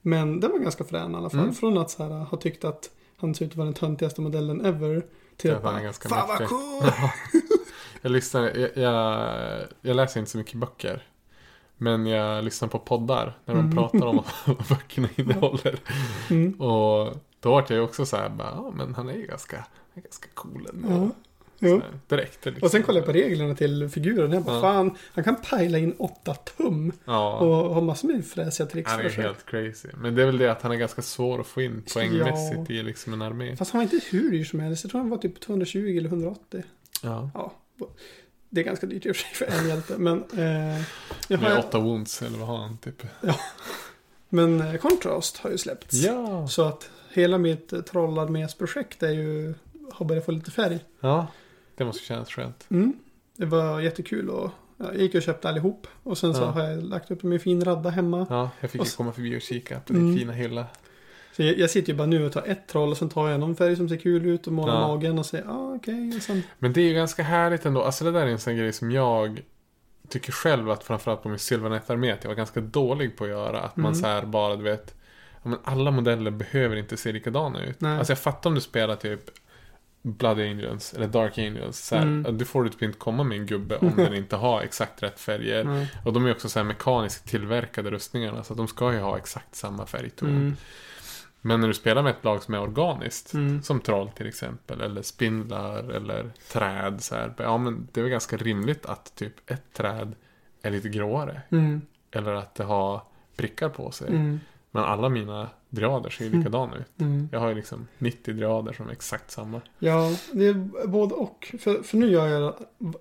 Men 0.02 0.40
den 0.40 0.50
var 0.52 0.58
ganska 0.58 0.84
frän 0.84 1.12
i 1.12 1.16
alla 1.16 1.30
fall. 1.30 1.40
Mm. 1.40 1.54
Från 1.54 1.78
att 1.78 1.90
så 1.90 2.02
här, 2.02 2.10
ha 2.24 2.38
tyckt 2.38 2.64
att 2.64 2.90
han 3.16 3.34
ser 3.34 3.44
ut 3.44 3.50
att 3.50 3.56
vara 3.56 3.64
den 3.64 3.74
töntigaste 3.74 4.20
modellen 4.20 4.64
ever. 4.66 5.06
Till 5.36 5.54
att 5.54 5.62
bara, 5.62 5.80
ganska 5.80 6.08
fan 6.08 6.28
vad 6.28 6.40
mäktig." 6.40 6.48
cool! 6.48 7.10
Jag 8.02 8.12
lyssnar, 8.12 8.42
jag, 8.42 8.76
jag, 8.76 9.64
jag 9.80 9.96
läser 9.96 10.20
inte 10.20 10.30
så 10.32 10.38
mycket 10.38 10.54
böcker. 10.54 11.02
Men 11.76 12.06
jag 12.06 12.44
lyssnar 12.44 12.68
på 12.68 12.78
poddar 12.78 13.38
när 13.44 13.54
de 13.54 13.60
Mm. 13.60 13.76
pratar 13.76 14.06
om 14.06 14.22
vad 14.46 14.66
böckerna 14.68 15.08
innehåller. 15.16 15.78
Mm. 16.30 16.60
Och 16.60 17.16
då 17.40 17.50
vart 17.50 17.70
jag 17.70 17.76
ju 17.76 17.82
också 17.82 18.06
så 18.06 18.16
här, 18.16 18.28
bara, 18.28 18.50
ja 18.54 18.72
men 18.74 18.94
han 18.94 19.08
är 19.08 19.12
ju 19.14 19.26
ganska, 19.26 19.66
ganska 19.94 20.28
cool 20.34 20.68
ändå. 20.74 20.88
Ja. 20.90 21.10
Jo. 21.58 21.82
direkt. 22.08 22.44
Liksom. 22.44 22.62
Och 22.62 22.70
sen 22.70 22.82
kollade 22.82 22.98
jag 22.98 23.06
på 23.06 23.12
reglerna 23.12 23.54
till 23.54 23.88
figuren. 23.88 24.32
Jag 24.32 24.42
bara, 24.42 24.54
Ja. 24.56 24.60
fan, 24.62 24.96
han 25.12 25.24
kan 25.24 25.36
pajla 25.36 25.78
in 25.78 25.94
åtta 25.98 26.34
tum. 26.34 26.92
Ja, 27.04 27.38
Och 27.38 27.74
ha 27.74 27.80
massor 27.80 28.08
med 28.08 28.26
fräsiga 28.26 28.66
tricks 28.66 28.90
han 28.90 29.00
är 29.00 29.10
helt 29.10 29.46
crazy. 29.46 29.88
Men 29.96 30.14
det 30.14 30.22
är 30.22 30.26
väl 30.26 30.38
det 30.38 30.52
att 30.52 30.62
han 30.62 30.72
är 30.72 30.76
ganska 30.76 31.02
svår 31.02 31.40
att 31.40 31.46
få 31.46 31.62
in 31.62 31.82
poängmässigt 31.94 32.60
Ja. 32.68 32.74
i 32.74 32.82
liksom 32.82 33.12
en 33.12 33.22
armé. 33.22 33.56
Fast 33.56 33.70
han 33.72 33.78
var 33.78 33.82
inte 33.82 34.00
hur 34.10 34.30
dyr 34.30 34.44
som 34.44 34.60
helst. 34.60 34.84
Jag 34.84 34.90
tror 34.90 35.00
han 35.00 35.10
var 35.10 35.18
typ 35.18 35.40
220 35.40 35.96
eller 35.98 36.08
180. 36.08 36.62
Ja. 37.02 37.30
Ja. 37.34 37.52
Det 38.50 38.60
är 38.60 38.64
ganska 38.64 38.86
dyrt 38.86 39.06
i 39.06 39.10
och 39.10 39.16
för 39.16 39.22
sig 39.36 39.48
för 39.48 39.58
en 39.62 39.68
hjälte. 39.68 39.94
Men, 39.98 40.18
eh, 40.18 40.82
jag 41.28 41.40
Med 41.42 41.50
har, 41.52 41.58
åtta 41.58 41.78
wounds, 41.78 42.22
eller 42.22 42.38
vad 42.38 42.48
har 42.48 42.58
han 42.58 42.78
typ? 42.78 43.02
men 44.28 44.60
eh, 44.60 44.76
Contrast 44.76 45.36
har 45.36 45.50
ju 45.50 45.58
släppts. 45.58 45.94
Ja! 45.94 46.48
Så 46.48 46.62
att 46.64 46.90
hela 47.12 47.38
mitt 47.38 47.72
eh, 47.72 47.80
trollarmesprojekt 47.80 49.02
är 49.02 49.10
ju, 49.10 49.54
har 49.92 50.06
börjat 50.06 50.24
få 50.24 50.32
lite 50.32 50.50
färg. 50.50 50.78
Ja, 51.00 51.26
det 51.76 51.84
måste 51.84 52.04
kännas 52.04 52.28
skönt. 52.30 52.66
Mm. 52.70 52.92
Det 53.36 53.46
var 53.46 53.80
jättekul 53.80 54.30
och 54.30 54.50
ja, 54.76 54.84
jag 54.92 54.96
gick 55.02 55.14
och 55.14 55.22
köpte 55.22 55.48
allihop. 55.48 55.86
Och 56.02 56.18
sen 56.18 56.34
så 56.34 56.42
Ja. 56.42 56.46
har 56.46 56.62
jag 56.62 56.84
lagt 56.84 57.10
upp 57.10 57.22
dem 57.22 57.32
i 57.32 57.38
fin 57.38 57.64
radda 57.64 57.90
hemma. 57.90 58.26
Ja, 58.30 58.50
jag 58.60 58.70
fick 58.70 58.80
Och 58.80 58.86
ju 58.86 58.90
så- 58.90 58.96
komma 58.96 59.12
förbi 59.12 59.36
och 59.38 59.42
kika 59.42 59.80
på 59.80 59.92
din 59.92 60.02
Mm. 60.02 60.18
fina 60.18 60.32
hylla. 60.32 60.66
Så 61.36 61.42
jag, 61.42 61.58
jag 61.58 61.70
sitter 61.70 61.92
ju 61.92 61.96
bara 61.98 62.06
nu 62.06 62.26
och 62.26 62.32
tar 62.32 62.42
ett 62.46 62.66
troll 62.68 62.90
och 62.90 62.96
sen 62.96 63.08
tar 63.08 63.28
jag 63.28 63.40
någon 63.40 63.56
färg 63.56 63.76
som 63.76 63.88
ser 63.88 63.96
kul 63.96 64.26
ut 64.26 64.46
och 64.46 64.52
målar 64.52 64.74
Ja. 64.74 64.88
magen 64.88 65.18
och 65.18 65.26
säger 65.26 65.44
ja 65.44 65.50
ah, 65.52 65.74
okej. 65.74 66.12
Och 66.16 66.22
sen, 66.22 66.42
Men 66.58 66.72
det 66.72 66.80
är 66.80 66.84
ju 66.88 66.94
ganska 66.94 67.22
härligt 67.22 67.66
ändå. 67.66 67.82
Alltså 67.82 68.04
det 68.04 68.10
där 68.12 68.20
är 68.20 68.30
en 68.30 68.38
sån 68.38 68.56
grej 68.56 68.72
som 68.72 68.90
jag 68.90 69.42
tycker 70.08 70.32
själv 70.32 70.70
att 70.70 70.84
framförallt 70.84 71.22
på 71.22 71.28
min 71.28 71.38
Sylvanet-armé 71.38 72.12
att 72.12 72.24
jag 72.24 72.28
var 72.30 72.34
ganska 72.36 72.60
dålig 72.60 73.16
på 73.16 73.24
att 73.24 73.30
göra. 73.30 73.60
Att 73.60 73.76
man 73.76 73.86
Mm. 73.92 73.94
så 73.94 74.06
här 74.06 74.22
bara, 74.26 74.56
du 74.56 74.62
vet. 74.62 74.94
Ja, 75.42 75.48
men 75.50 75.58
alla 75.64 75.90
modeller 75.90 76.30
behöver 76.30 76.76
inte 76.76 76.96
se 76.96 77.12
likadana 77.12 77.64
ut. 77.64 77.80
Nej. 77.80 77.98
Alltså 77.98 78.10
jag 78.10 78.18
fattar 78.18 78.50
om 78.50 78.54
du 78.54 78.60
spelar 78.60 78.96
typ 78.96 79.20
Blood 80.06 80.38
Angels 80.40 80.94
eller 80.94 81.06
Dark 81.06 81.38
Angels. 81.38 81.78
Så 81.78 81.96
här, 81.96 82.02
Mm. 82.02 82.38
Du 82.38 82.44
får 82.44 82.68
typ 82.68 82.82
inte 82.82 82.98
komma 82.98 83.24
med 83.24 83.38
en 83.38 83.46
gubbe 83.46 83.76
om 83.76 83.92
den 83.96 84.14
inte 84.22 84.36
har 84.36 84.60
exakt 84.62 85.02
rätt 85.02 85.20
färger. 85.20 85.64
nej. 85.64 85.90
Och 86.04 86.12
de 86.12 86.26
är 86.26 86.30
också 86.30 86.48
så 86.48 86.58
här 86.58 86.64
mekaniskt 86.64 87.24
tillverkade 87.28 87.90
rustningarna. 87.90 88.44
Så 88.44 88.52
att 88.52 88.56
de 88.56 88.68
ska 88.68 88.92
ju 88.92 88.98
ha 89.00 89.16
exakt 89.18 89.54
samma 89.54 89.86
färgton. 89.86 90.28
Mm, 90.28 90.56
Men 91.40 91.60
när 91.60 91.68
du 91.68 91.74
spelar 91.74 92.02
med 92.02 92.10
ett 92.10 92.24
lag 92.24 92.42
som 92.42 92.54
är 92.54 92.60
organiskt. 92.60 93.34
mm, 93.34 93.62
Som 93.62 93.80
troll 93.80 94.10
till 94.10 94.26
exempel, 94.26 94.80
eller 94.80 95.02
spindlar, 95.02 95.90
eller 95.90 96.30
träd. 96.52 97.02
Så 97.02 97.14
här. 97.14 97.34
Ja, 97.38 97.58
men 97.58 97.88
det 97.92 98.00
är 98.00 98.02
väl 98.02 98.10
ganska 98.10 98.36
rimligt 98.36 98.86
att 98.86 99.14
typ 99.16 99.50
ett 99.50 99.72
träd 99.72 100.14
är 100.62 100.70
lite 100.70 100.88
gråare. 100.88 101.42
mm. 101.50 101.80
eller 102.10 102.32
att 102.32 102.54
det 102.54 102.64
har 102.64 103.02
prickar 103.36 103.68
på 103.68 103.90
sig. 103.90 104.38
Mm. 104.78 104.90
Men 104.90 104.98
alla 104.98 105.08
mina 105.08 105.48
driader 105.70 106.10
ser 106.10 106.24
ju 106.24 106.28
Mm. 106.28 106.40
likadana 106.40 106.76
ut. 106.76 107.00
Mm. 107.00 107.28
Jag 107.32 107.40
har 107.40 107.48
ju 107.48 107.54
liksom 107.54 107.86
90 107.98 108.34
driader 108.34 108.72
som 108.72 108.88
är 108.88 108.92
exakt 108.92 109.30
samma. 109.30 109.60
Ja, 109.78 110.16
det 110.32 110.46
är 110.46 110.86
både 110.86 111.14
och. 111.14 111.54
För, 111.58 111.82
för 111.82 111.96
nu 111.96 112.10
gör 112.10 112.26
jag 112.26 112.54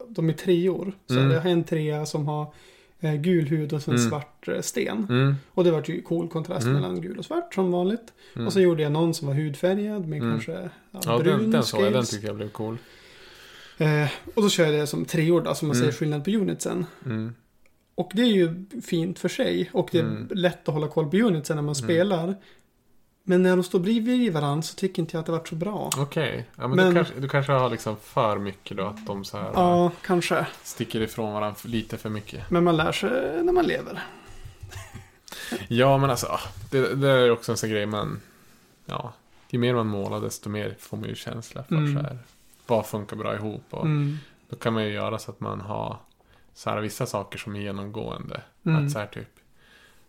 dem 0.09 0.29
i 0.29 0.33
treor. 0.33 0.93
Så 1.07 1.13
Mm. 1.19 1.31
jag 1.31 1.41
har 1.41 1.49
en 1.49 1.63
trea 1.63 2.05
som 2.05 2.27
har 2.27 2.53
eh, 2.99 3.13
gul 3.13 3.45
hud 3.47 3.73
och 3.73 3.81
sen 3.81 3.95
Mm. 3.95 4.09
svart 4.09 4.47
eh, 4.47 4.61
sten. 4.61 5.07
Mm. 5.09 5.35
Och 5.51 5.63
det 5.63 5.71
var 5.71 5.83
ju 5.85 6.01
cool 6.01 6.27
kontrast 6.29 6.63
Mm. 6.65 6.73
mellan 6.81 7.01
gul 7.01 7.17
och 7.19 7.25
svart 7.25 7.53
som 7.53 7.71
vanligt. 7.71 8.13
Mm. 8.35 8.47
Och 8.47 8.53
så 8.53 8.59
gjorde 8.59 8.83
jag 8.83 8.91
någon 8.91 9.13
som 9.13 9.27
var 9.27 9.35
hudfärgad 9.35 10.07
med 10.07 10.19
Mm. 10.19 10.31
kanske 10.33 10.51
ja, 10.91 10.99
ja, 11.05 11.17
brun 11.19 11.39
den, 11.41 11.51
den 11.51 11.63
såg 11.63 11.81
jag. 11.81 11.93
Den 11.93 12.05
tycker 12.05 12.27
jag 12.27 12.35
blev 12.35 12.49
cool. 12.49 12.77
Eh, 13.77 14.09
och 14.35 14.41
då 14.41 14.49
kör 14.49 14.65
jag 14.65 14.73
det 14.73 14.87
som 14.87 15.05
treor 15.05 15.41
då, 15.41 15.55
så 15.55 15.65
man 15.65 15.75
Mm. 15.75 15.85
ser 15.91 15.97
skillnad 15.99 16.23
på 16.25 16.31
unitsen. 16.31 16.85
Mm. 17.05 17.33
Och 17.95 18.11
det 18.13 18.21
är 18.21 18.25
ju 18.31 18.65
fint 18.85 19.19
för 19.19 19.29
sig. 19.29 19.69
Och 19.73 19.89
det 19.91 19.97
är 19.99 20.03
Mm. 20.03 20.27
lätt 20.31 20.67
att 20.67 20.73
hålla 20.73 20.87
koll 20.87 21.09
på 21.11 21.17
unitsen 21.17 21.55
när 21.55 21.63
man 21.63 21.75
spelar. 21.75 22.35
Men 23.27 23.43
när 23.43 23.49
de 23.49 23.63
står 23.63 23.79
bredvid 23.79 24.33
varandra 24.33 24.61
så 24.61 24.75
tycker 24.75 25.01
inte 25.01 25.15
jag 25.15 25.19
att 25.19 25.25
det 25.25 25.31
varit 25.31 25.47
så 25.47 25.55
bra. 25.55 25.89
Okej. 25.97 26.45
Ja, 26.55 26.67
men 26.67 26.75
Men- 26.77 26.89
Du, 26.89 26.95
kanske, 26.95 27.19
du 27.19 27.29
kanske 27.29 27.51
har 27.51 27.69
liksom 27.69 27.95
för 27.97 28.37
mycket 28.39 28.77
då. 28.77 28.85
Att 28.85 29.05
de 29.05 29.25
så 29.25 29.37
här 29.37 29.51
Ja, 29.53 29.91
kanske. 30.05 30.45
sticker 30.63 31.01
ifrån 31.01 31.33
varandra 31.33 31.59
lite 31.63 31.97
för 31.97 32.09
mycket. 32.09 32.49
Men 32.51 32.63
man 32.63 32.77
lär 32.77 32.91
sig 32.91 33.43
när 33.43 33.53
man 33.53 33.65
lever. 33.65 34.03
Ja, 35.67 35.97
men 35.97 36.09
alltså. 36.09 36.27
ah, 36.27 36.39
Det, 36.71 36.95
det 36.95 37.09
är 37.09 37.31
också 37.31 37.51
en 37.51 37.57
sån 37.57 37.69
grej 37.69 37.85
man... 37.85 38.21
Ja. 38.85 39.13
Ju 39.49 39.59
mer 39.59 39.73
man 39.73 39.87
målar 39.87 40.21
desto 40.21 40.49
mer 40.49 40.75
får 40.79 40.97
man 40.97 41.09
ju 41.09 41.15
känsla 41.15 41.63
för 41.63 41.75
Mm. 41.75 41.93
så 41.95 41.99
här. 42.01 42.17
Vad 42.67 42.85
funkar 42.85 43.17
bra 43.17 43.35
ihop 43.35 43.63
och 43.69 43.85
Mm. 43.85 44.17
då 44.49 44.55
kan 44.55 44.73
man 44.73 44.83
ju 44.83 44.89
göra 44.93 45.19
så 45.19 45.31
att 45.31 45.39
man 45.39 45.61
har 45.61 45.97
så 46.55 46.69
här 46.69 46.81
vissa 46.81 47.05
saker 47.05 47.37
som 47.37 47.55
är 47.55 47.59
genomgående. 47.59 48.41
Mm. 48.65 48.85
Att 48.85 48.91
så 48.91 48.99
här 48.99 49.07
typ. 49.07 49.27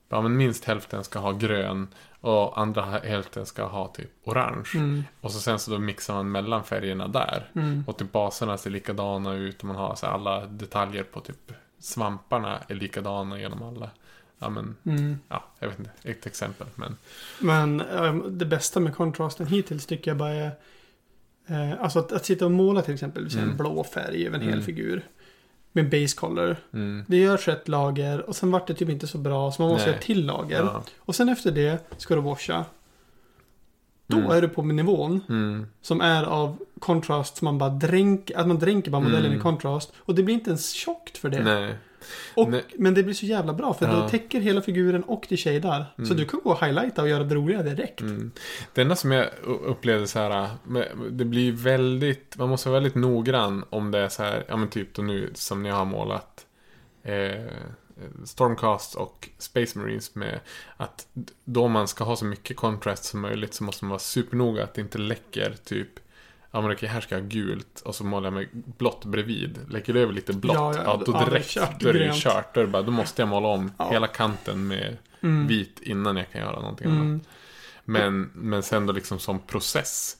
Ja 0.08 0.20
men 0.22 0.36
minst 0.36 0.64
hälften 0.64 1.04
ska 1.04 1.18
ha 1.18 1.32
grön 1.32 1.88
och 2.20 2.60
andra 2.60 2.82
hälften 2.84 3.46
ska 3.46 3.64
ha 3.66 3.86
typ 3.88 4.10
orange. 4.24 4.68
Mm. 4.74 5.04
Och 5.20 5.32
så 5.32 5.40
sen 5.40 5.58
så 5.58 5.70
då 5.70 5.78
mixar 5.78 6.14
man 6.14 6.30
mellan 6.30 6.64
färgerna 6.64 7.08
där. 7.08 7.50
Mm. 7.54 7.84
Och 7.86 7.96
typ 7.96 8.12
baserna 8.12 8.58
ser 8.58 8.70
likadana 8.70 9.34
ut 9.34 9.58
och 9.58 9.64
man 9.64 9.76
har 9.76 9.94
så 9.94 10.06
här 10.06 10.12
alla 10.12 10.46
detaljer 10.46 11.02
på 11.02 11.20
typ 11.20 11.52
svamparna 11.78 12.58
är 12.68 12.74
likadana 12.74 13.38
genom 13.40 13.62
alla. 13.62 13.90
Ja 14.38 14.48
men, 14.48 14.76
Mm. 14.86 15.18
ja 15.28 15.44
jag 15.58 15.68
vet 15.68 15.78
inte, 15.78 15.90
ett 16.02 16.26
exempel 16.26 16.66
men. 16.74 16.96
Men 17.40 17.80
eh, 17.80 18.14
det 18.14 18.46
bästa 18.46 18.80
med 18.80 18.94
kontrasten 18.96 19.46
hittills 19.46 19.86
tycker 19.86 20.10
jag 20.10 20.18
bara 20.18 20.32
är 20.32 20.50
eh, 21.46 21.80
Alltså 21.82 21.98
att, 21.98 22.12
att 22.12 22.24
sitta 22.24 22.44
och 22.44 22.50
måla 22.50 22.82
till 22.82 22.94
exempel, 22.94 23.30
säger 23.30 23.42
en 23.42 23.48
Mm. 23.48 23.56
blå 23.56 23.84
färg 23.84 24.26
över 24.26 24.36
en 24.38 24.42
hel 24.44 24.52
Mm. 24.52 24.64
figur. 24.64 25.02
Med 25.76 25.90
base 25.90 26.16
color. 26.16 26.56
Mm, 26.72 27.04
Det 27.08 27.16
görs 27.16 27.48
ett 27.48 27.68
lager 27.68 28.20
och 28.28 28.36
sen 28.36 28.50
vart 28.50 28.66
det 28.66 28.74
typ 28.74 28.88
inte 28.88 29.06
så 29.06 29.18
bra 29.18 29.52
så 29.52 29.62
man 29.62 29.70
måste 29.70 29.86
Nej. 29.86 29.92
göra 29.94 30.02
till 30.02 30.26
lager. 30.26 30.56
ja. 30.62 30.82
Och 30.98 31.14
sen 31.14 31.28
efter 31.28 31.50
det 31.50 31.78
ska 31.98 32.14
du 32.14 32.20
washa. 32.20 32.64
Då 34.06 34.16
Mm. 34.18 34.30
är 34.30 34.40
du 34.42 34.48
på 34.48 34.62
nivån 34.62 35.20
Mm, 35.28 35.66
som 35.82 36.00
är 36.00 36.24
av 36.24 36.58
kontrast 36.78 37.36
som 37.36 37.44
man 37.44 37.58
bara 37.58 37.70
dränker, 37.70 38.38
att 38.38 38.46
man 38.48 38.58
dränker 38.58 38.90
bara 38.90 39.00
modellen 39.02 39.26
Mm. 39.26 39.38
i 39.38 39.42
kontrast. 39.42 39.92
Och 39.98 40.14
det 40.14 40.22
blir 40.22 40.34
inte 40.34 40.50
ens 40.50 40.70
tjockt 40.70 41.18
för 41.18 41.28
det. 41.28 41.42
nej. 41.42 41.74
Och, 42.34 42.48
Nej. 42.50 42.64
Men 42.74 42.94
det 42.94 43.02
blir 43.02 43.14
så 43.14 43.26
jävla 43.26 43.52
bra 43.52 43.74
för 43.74 43.86
Ja. 43.86 43.92
det 43.96 44.08
täcker 44.08 44.40
hela 44.40 44.62
figuren 44.62 45.02
och 45.02 45.26
det 45.28 45.36
shadar. 45.36 45.84
Så 45.96 46.02
Mm. 46.02 46.16
du 46.16 46.24
kan 46.24 46.40
gå 46.44 46.50
och 46.50 46.64
highlighta 46.66 47.02
och 47.02 47.08
göra 47.08 47.24
det 47.24 47.34
roliga 47.34 47.62
direkt. 47.62 48.00
Mm. 48.00 48.30
Det 48.74 48.82
enda 48.82 48.96
som 48.96 49.12
jag 49.12 49.28
upplevde 49.44 50.06
så 50.06 50.18
här, 50.18 50.48
med- 50.64 50.88
det 51.10 51.24
blir 51.24 51.52
väldigt, 51.52 52.36
man 52.38 52.48
måste 52.48 52.68
vara 52.68 52.80
väldigt 52.80 52.94
noggrann 52.94 53.64
om 53.70 53.90
det 53.90 53.98
är 53.98 54.08
så 54.08 54.22
här, 54.22 54.44
ja 54.48 54.56
men 54.56 54.68
typ 54.68 54.94
då 54.94 55.02
nu 55.02 55.30
som 55.34 55.62
ni 55.62 55.68
har 55.70 55.84
målat 55.84 56.46
eh, 57.02 57.44
Stormcast 58.24 58.94
och 58.94 59.28
Space 59.38 59.78
Marines 59.78 60.14
med 60.14 60.40
att 60.76 61.06
då 61.44 61.68
man 61.68 61.88
ska 61.88 62.04
ha 62.04 62.16
så 62.16 62.24
mycket 62.24 62.56
contrast 62.56 63.04
som 63.04 63.20
möjligt 63.20 63.54
så 63.54 63.64
måste 63.64 63.84
man 63.84 63.90
vara 63.90 63.98
supernoga 63.98 64.64
att 64.64 64.74
det 64.74 64.80
inte 64.80 64.98
läcker 64.98 65.54
typ 65.64 65.88
Ja 66.50 66.60
men 66.60 66.72
okej, 66.72 66.88
här 66.88 67.00
ska 67.00 67.14
jag 67.14 67.22
ha 67.22 67.28
gult 67.28 67.80
och 67.84 67.94
så 67.94 68.04
målar 68.04 68.26
jag 68.26 68.34
med 68.34 68.48
blått 68.78 69.04
bredvid. 69.04 69.58
Läcker 69.70 69.92
det 69.92 70.00
över 70.00 70.12
lite 70.12 70.32
blått, 70.32 70.56
Ja, 70.56 70.74
ja, 70.76 70.82
ja, 70.84 71.02
då 71.06 71.12
ja, 71.12 71.24
direkt, 71.24 71.48
kört, 71.48 71.80
då 71.80 71.88
är 71.88 71.92
det 71.92 72.12
kört. 72.14 72.54
Då, 72.54 72.66
bara, 72.66 72.82
då 72.82 72.90
måste 72.92 73.22
jag 73.22 73.28
måla 73.28 73.48
om 73.48 73.70
Ja. 73.78 73.90
hela 73.90 74.06
kanten 74.06 74.66
med 74.66 74.96
Mm. 75.20 75.46
vit 75.46 75.80
innan 75.82 76.16
jag 76.16 76.30
kan 76.32 76.40
göra 76.40 76.60
någonting 76.60 76.86
annat. 76.86 77.02
Mm. 77.02 77.20
Men, 77.84 78.30
men 78.34 78.62
sen 78.62 78.86
då 78.86 78.92
liksom 78.92 79.18
som 79.18 79.38
process 79.38 80.16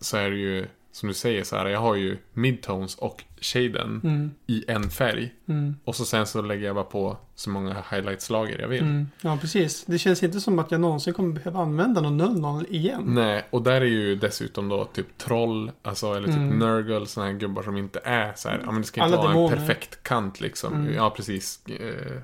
så 0.00 0.16
är 0.16 0.30
det 0.30 0.36
ju 0.36 0.66
som 0.92 1.08
du 1.08 1.14
säger 1.14 1.44
så 1.44 1.56
här, 1.56 1.66
jag 1.66 1.80
har 1.80 1.94
ju 1.94 2.18
midtones 2.32 2.94
och 2.96 3.24
shaden 3.40 4.00
Mm. 4.04 4.30
i 4.46 4.64
en 4.68 4.90
färg. 4.90 5.34
Mm. 5.48 5.76
Och 5.84 5.96
så 5.96 6.04
sen 6.04 6.26
så 6.26 6.42
lägger 6.42 6.66
jag 6.66 6.74
bara 6.74 6.84
på 6.84 7.16
så 7.34 7.50
många 7.50 7.76
highlightslager 7.90 8.58
jag 8.58 8.68
vill. 8.68 8.82
Mm. 8.82 9.06
Ja, 9.20 9.38
precis. 9.40 9.84
Det 9.84 9.98
känns 9.98 10.22
inte 10.22 10.40
som 10.40 10.58
att 10.58 10.70
jag 10.70 10.80
någonsin 10.80 11.14
kommer 11.14 11.34
behöva 11.34 11.60
använda 11.60 12.00
någon 12.00 12.16
00 12.40 12.66
igen. 12.68 13.02
Nej, 13.06 13.46
och 13.50 13.62
där 13.62 13.80
är 13.80 13.84
ju 13.84 14.16
dessutom 14.16 14.68
då 14.68 14.84
typ 14.84 15.18
troll, 15.18 15.70
alltså 15.82 16.14
eller 16.14 16.26
typ 16.26 16.36
Mm. 16.36 16.58
Nurgle, 16.58 17.06
sådana 17.06 17.30
här 17.32 17.38
gubbar 17.38 17.62
som 17.62 17.76
inte 17.76 18.00
är 18.04 18.32
så 18.36 18.48
här, 18.48 18.60
ja 18.64 18.72
men 18.72 18.80
det 18.80 18.86
ska 18.86 19.04
inte 19.04 19.14
Alla 19.18 19.22
vara 19.24 19.32
demoner. 19.32 19.56
en 19.56 19.58
perfekt 19.66 20.02
kant 20.02 20.40
liksom. 20.40 20.74
Mm. 20.74 20.94
Ja, 20.94 21.10
precis. 21.10 21.66
Eh, 21.66 22.20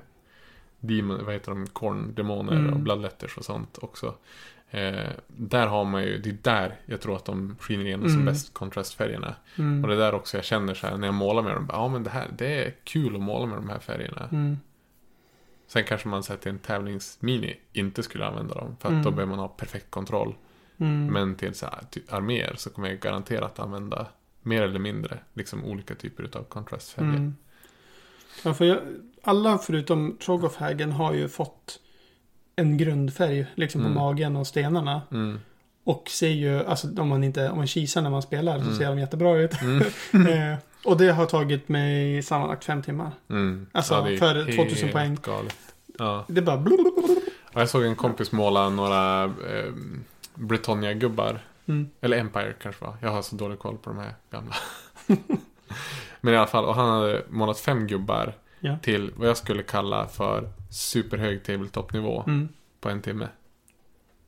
demon, 0.79 1.25
vad 1.25 1.33
heter 1.33 1.51
de? 1.51 1.67
Korn-demoner 1.67 2.53
Mm. 2.53 2.73
och 2.73 2.79
bloodletters 2.79 3.37
och 3.37 3.45
sånt 3.45 3.77
också. 3.81 4.13
Eh, 4.71 5.09
där 5.27 5.67
har 5.67 5.85
man 5.85 6.03
ju, 6.03 6.17
det 6.17 6.29
är 6.29 6.37
där 6.41 6.75
jag 6.85 7.01
tror 7.01 7.15
att 7.15 7.25
de 7.25 7.55
skiner 7.59 7.85
igenom 7.85 8.09
som 8.09 8.13
Mm. 8.21 8.25
bäst 8.25 8.53
kontrastfärgerna. 8.53 9.35
Mm. 9.57 9.83
Och 9.83 9.89
det 9.89 9.95
är 9.95 9.99
där 9.99 10.13
också 10.13 10.37
jag 10.37 10.43
känner 10.45 10.73
så 10.73 10.87
här 10.87 10.97
när 10.97 11.07
jag 11.07 11.13
målar 11.13 11.41
med 11.43 11.53
dem, 11.55 11.69
ja 11.71 11.87
men 11.87 12.03
det 12.03 12.09
här, 12.09 12.27
det 12.37 12.65
är 12.65 12.73
kul 12.83 13.15
att 13.15 13.21
måla 13.21 13.45
med 13.45 13.57
de 13.57 13.69
här 13.69 13.79
färgerna. 13.79 14.29
Mm. 14.31 14.57
Sen 15.67 15.83
kanske 15.83 16.07
man 16.07 16.23
sett 16.23 16.45
i 16.45 16.49
en 16.49 16.59
tävlingsmini 16.59 17.55
inte 17.73 18.03
skulle 18.03 18.25
använda 18.25 18.55
dem, 18.55 18.75
för 18.79 18.87
att 18.87 18.91
Mm. 18.91 19.03
då 19.03 19.11
behöver 19.11 19.29
man 19.29 19.39
ha 19.39 19.47
perfekt 19.47 19.91
kontroll. 19.91 20.35
Mm. 20.77 21.05
Men 21.07 21.35
till 21.35 21.53
så 21.55 21.65
här, 21.65 21.79
arméer 22.09 22.53
så 22.57 22.69
kommer 22.69 22.89
jag 22.89 22.99
garanterat 22.99 23.59
använda 23.59 24.05
mer 24.41 24.61
eller 24.61 24.79
mindre 24.79 25.19
liksom 25.33 25.65
olika 25.65 25.95
typer 25.95 26.29
av 26.37 26.43
kontrastfärger. 26.43 27.09
Mm. 27.09 27.35
Ja, 28.43 28.53
för 28.53 28.65
jag, 28.65 28.79
alla 29.23 29.57
förutom 29.57 30.17
Trogofhagen 30.17 30.91
har 30.91 31.13
ju 31.13 31.27
fått 31.29 31.79
en 32.59 32.77
grundfärg 32.77 33.45
liksom 33.55 33.81
på 33.81 33.87
Mm. 33.87 33.97
magen 33.99 34.35
och 34.35 34.47
stenarna. 34.47 35.01
Mm. 35.11 35.39
Och 35.83 36.09
ser 36.09 36.27
ju, 36.29 36.65
alltså 36.65 36.87
om 37.01 37.07
man 37.07 37.23
inte, 37.23 37.49
om 37.49 37.57
man 37.57 37.67
kisar 37.67 38.01
när 38.01 38.09
man 38.09 38.21
spelar 38.21 38.57
så 38.59 38.63
Mm. 38.65 38.77
ser 38.77 38.85
de 38.85 38.99
jättebra 38.99 39.37
ut. 39.37 39.61
Mm. 39.61 39.81
eh, 40.53 40.57
och 40.85 40.97
det 40.97 41.11
har 41.11 41.25
tagit 41.25 41.69
mig 41.69 42.23
sammanlagt 42.23 42.63
fem 42.63 42.81
timmar. 42.83 43.11
Mm. 43.29 43.67
Alltså, 43.71 43.93
är 43.95 44.17
för 44.17 44.35
helt 44.35 44.55
2000 44.57 44.91
poäng. 44.91 45.17
Ja. 45.97 46.25
Det 46.27 46.39
är 46.39 46.43
bara 46.45 46.57
blablabla. 46.57 47.15
Ja, 47.53 47.59
Jag 47.59 47.69
såg 47.69 47.83
en 47.83 47.95
kompis 47.95 48.31
måla 48.31 48.69
några 48.69 49.23
eh, 49.23 49.71
Britannia-gubbar. 50.35 51.39
Eller 52.01 52.17
Empire 52.17 52.53
kanske 52.61 52.85
var. 52.85 52.95
Jag 53.01 53.09
har 53.09 53.21
så 53.21 53.35
dålig 53.35 53.59
koll 53.59 53.77
på 53.77 53.89
de 53.89 53.99
här 53.99 54.13
gamla. 54.31 54.55
Men 56.21 56.33
i 56.33 56.37
alla 56.37 56.47
fall, 56.47 56.65
och 56.65 56.75
han 56.75 56.89
hade 56.89 57.21
målat 57.29 57.59
fem 57.59 57.87
gubbar 57.87 58.33
Ja. 58.59 58.77
till 58.83 59.11
vad 59.15 59.29
jag 59.29 59.37
skulle 59.37 59.63
kalla 59.63 60.07
för 60.07 60.49
superhög 60.69 61.43
tabletop-nivå 61.43 62.23
Mm. 62.27 62.49
på 62.81 62.89
en 62.89 63.01
timme. 63.01 63.27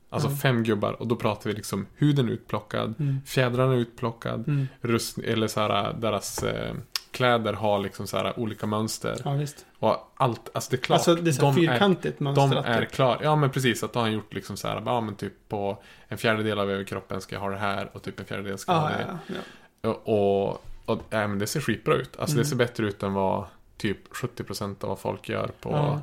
Alltså 0.10 0.30
Ja. 0.30 0.36
fem 0.36 0.64
gubbar 0.64 0.94
och 1.02 1.08
då 1.08 1.16
pratar 1.16 1.50
vi 1.50 1.56
liksom 1.56 1.86
huden 1.96 2.30
utplockad, 2.30 2.94
Mm. 3.00 3.22
fjädrarna 3.26 3.76
utplockad, 3.76 4.48
Mm. 4.48 4.68
rust, 4.82 5.18
eller 5.18 5.48
så 5.48 5.60
här, 5.60 5.94
deras 5.94 6.44
eh, 6.44 6.74
kläder 7.12 7.54
har 7.54 7.80
liksom 7.80 8.08
så 8.08 8.18
här 8.18 8.40
olika 8.40 8.68
mönster. 8.68 9.22
Ja, 9.26 9.34
visst. 9.34 9.66
Och 9.80 10.12
allt, 10.16 10.50
alltså 10.54 10.72
det 10.72 10.76
är 10.78 10.82
klart. 10.82 10.96
Alltså 10.98 11.16
det 11.16 11.30
är 11.30 11.32
så 11.32 11.42
de 11.42 11.52
är, 11.52 11.54
fyrkantigt 11.56 12.20
mönster. 12.20 12.48
de 12.56 12.56
är 12.66 12.86
klara. 12.86 13.20
Ja 13.24 13.36
men 13.36 13.50
precis, 13.50 13.84
att 13.84 13.94
då 13.94 14.00
har 14.00 14.06
han 14.06 14.14
gjort 14.14 14.34
liksom 14.34 14.58
så 14.58 14.68
här, 14.68 14.82
ja 14.86 15.02
men 15.02 15.16
typ 15.16 15.34
på 15.50 15.84
en 16.08 16.18
fjärdedel 16.18 16.60
av 16.60 16.72
överkroppen 16.72 17.22
ska 17.22 17.36
jag 17.36 17.42
ha 17.42 17.50
det 17.50 17.58
här 17.58 17.90
och 17.94 18.02
typ 18.04 18.20
en 18.20 18.26
fjärdedel 18.26 18.58
ska 18.58 18.72
jag 18.72 18.80
ha 18.80 18.92
Ja, 18.92 18.98
det. 18.98 19.20
ja, 19.28 19.34
ja. 19.82 19.94
Och, 20.14 20.50
och 20.86 21.02
ja, 21.10 21.28
men 21.28 21.40
det 21.40 21.48
ser 21.48 21.62
skitbra 21.62 21.96
ut. 21.96 22.20
Alltså 22.20 22.34
Mm. 22.36 22.44
det 22.44 22.50
ser 22.50 22.56
bättre 22.56 22.86
ut 22.88 23.04
än 23.04 23.14
vad 23.14 23.46
typ 23.78 24.14
70% 24.14 24.84
av 24.84 24.90
vad 24.90 25.00
folk 25.00 25.30
gör 25.30 25.48
på 25.62 25.70
Ja. 25.72 26.02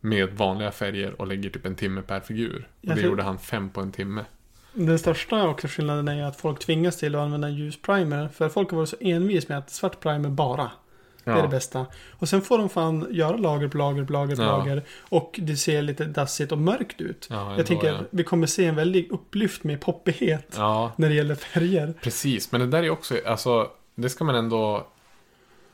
Med 0.00 0.28
vanliga 0.30 0.70
färger 0.70 1.20
och 1.20 1.26
lägger 1.26 1.50
typ 1.50 1.66
en 1.66 1.74
timme 1.74 2.02
per 2.02 2.20
figur. 2.20 2.68
Och 2.88 2.94
det 2.94 3.00
gjorde 3.00 3.22
han 3.22 3.38
fem 3.38 3.70
på 3.70 3.80
en 3.80 3.92
timme. 3.92 4.24
Den 4.72 4.98
största 4.98 5.48
också 5.48 5.66
skillnaden 5.68 6.08
är 6.08 6.14
ju 6.14 6.22
att 6.22 6.40
folk 6.40 6.58
tvingas 6.58 6.96
till 6.96 7.14
att 7.14 7.20
använda 7.20 7.48
ljus 7.48 7.82
primer. 7.82 8.28
För 8.28 8.48
folk 8.48 8.70
har 8.70 8.76
varit 8.76 8.88
så 8.88 8.96
envis 9.00 9.48
med 9.48 9.58
att 9.58 9.70
svart 9.70 10.00
primer 10.00 10.28
bara. 10.28 10.70
Det 11.24 11.30
är 11.30 11.42
det 11.42 11.48
bästa. 11.48 11.86
Och 12.10 12.28
sen 12.28 12.42
får 12.42 12.58
de 12.58 12.68
fan 12.68 13.06
göra 13.10 13.36
lager 13.36 13.68
på 13.68 13.78
lager 13.78 14.04
på 14.04 14.12
lager 14.12 14.36
på 14.36 14.42
Ja. 14.42 14.56
lager. 14.56 14.82
Och 15.08 15.40
det 15.42 15.56
ser 15.56 15.82
lite 15.82 16.04
dassigt 16.04 16.52
och 16.52 16.58
mörkt 16.58 17.00
ut. 17.00 17.26
Ja, 17.30 17.56
Jag 17.56 17.66
tänker 17.66 17.92
att 17.92 18.06
vi 18.10 18.24
kommer 18.24 18.46
se 18.46 18.64
en 18.64 18.74
väldig 18.76 19.12
upplyft 19.12 19.64
med 19.64 19.80
poppighet. 19.80 20.54
När 20.96 21.08
det 21.08 21.14
gäller 21.14 21.34
färger. 21.34 21.94
precis. 22.02 22.52
Men 22.52 22.60
det 22.60 22.66
där 22.66 22.82
är 22.82 22.90
också, 22.90 23.14
alltså, 23.26 23.70
det 23.94 24.08
ska 24.10 24.24
man 24.24 24.34
ändå, 24.34 24.86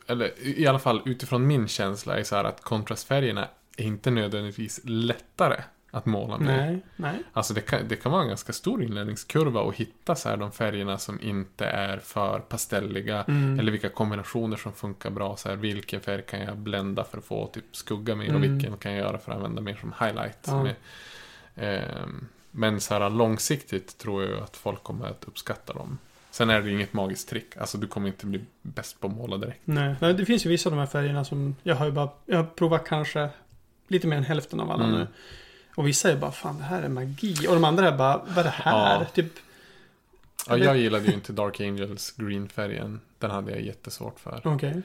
eller 0.06 0.30
i 0.58 0.66
alla 0.66 0.78
fall 0.78 1.02
utifrån 1.04 1.46
min 1.46 1.68
känsla 1.68 2.18
är 2.18 2.22
så 2.22 2.36
här 2.36 2.44
att 2.44 2.60
kontrastfärgerna 2.62 3.48
är 3.76 3.84
inte 3.84 4.10
nödvändigtvis 4.10 4.80
lättare 4.84 5.62
att 5.90 6.06
måla 6.06 6.38
med. 6.38 6.46
Nej, 6.66 6.80
nej. 6.96 7.22
Alltså 7.32 7.54
det 7.54 7.60
kan, 7.60 7.88
det 7.88 7.96
kan 7.96 8.12
vara 8.12 8.22
en 8.22 8.28
ganska 8.28 8.52
stor 8.52 8.82
inlärningskurva 8.82 9.68
att 9.68 9.74
hitta 9.74 10.14
så 10.14 10.28
här 10.28 10.36
de 10.36 10.52
färgerna 10.52 10.98
som 10.98 11.20
inte 11.22 11.66
är 11.66 11.98
för 11.98 12.38
pastelliga. 12.40 13.22
Mm. 13.22 13.58
Eller 13.58 13.72
vilka 13.72 13.88
kombinationer 13.88 14.56
som 14.56 14.72
funkar 14.72 15.10
bra. 15.10 15.36
Så 15.36 15.48
här, 15.48 15.56
vilken 15.56 16.00
färg 16.00 16.22
kan 16.22 16.40
jag 16.40 16.56
blända 16.56 17.04
för 17.04 17.18
att 17.18 17.24
få 17.24 17.46
typ 17.46 17.76
skugga 17.76 18.14
och 18.14 18.24
Mm. 18.24 18.40
vilken 18.40 18.76
kan 18.76 18.92
jag 18.92 19.00
göra 19.00 19.18
för 19.18 19.32
att 19.32 19.36
använda 19.36 19.62
mer 19.62 19.74
som 19.74 19.94
highlight. 20.00 20.38
Ja. 20.46 20.62
Med, 20.62 20.74
ehm, 21.56 22.26
men 22.50 22.80
så 22.80 22.94
här 22.94 23.10
långsiktigt 23.10 23.98
tror 23.98 24.24
jag 24.24 24.42
att 24.42 24.56
folk 24.56 24.82
kommer 24.82 25.06
att 25.06 25.24
uppskatta 25.24 25.72
dem. 25.72 25.98
Sen 26.30 26.50
är 26.50 26.62
det 26.62 26.70
inget 26.70 26.92
magiskt 26.92 27.28
trick. 27.28 27.56
Alltså 27.56 27.78
du 27.78 27.86
kommer 27.86 28.08
inte 28.08 28.26
bli 28.26 28.40
bäst 28.62 29.00
på 29.00 29.06
att 29.06 29.12
måla 29.14 29.36
direkt. 29.36 29.60
Nej, 29.64 29.96
det 30.00 30.26
finns 30.26 30.46
ju 30.46 30.50
vissa 30.50 30.68
av 30.68 30.72
de 30.76 30.78
här 30.78 30.86
färgerna 30.86 31.24
som 31.24 31.56
jag 31.62 31.74
har 31.76 31.86
ju 31.86 31.92
bara, 31.92 32.08
jag 32.26 32.36
har 32.36 32.44
provat 32.44 32.86
kanske 32.86 33.28
lite 33.88 34.06
mer 34.06 34.16
än 34.16 34.24
hälften 34.24 34.60
av 34.60 34.70
alla 34.70 34.84
Mm. 34.84 34.98
nu. 34.98 35.06
Och 35.74 35.86
vissa 35.86 36.10
är 36.10 36.16
bara, 36.16 36.32
fan 36.32 36.58
det 36.58 36.64
här 36.64 36.82
är 36.82 36.88
magi. 36.88 37.34
Och 37.48 37.54
de 37.54 37.64
andra 37.64 37.88
är 37.88 37.96
bara, 37.98 38.16
vad 38.28 38.38
är 38.38 38.42
det 38.44 38.48
här? 38.50 38.72
Ja. 39.00 39.04
Typ, 39.14 39.32
Ja, 40.48 40.56
jag 40.56 40.76
gillade 40.76 41.04
ju 41.06 41.12
inte 41.12 41.32
Dark 41.32 41.60
Angels 41.60 42.10
green-färgen. 42.16 43.00
Den 43.18 43.30
hade 43.30 43.50
jag 43.52 43.60
jättesvårt 43.60 44.20
för. 44.20 44.40
okej. 44.44 44.82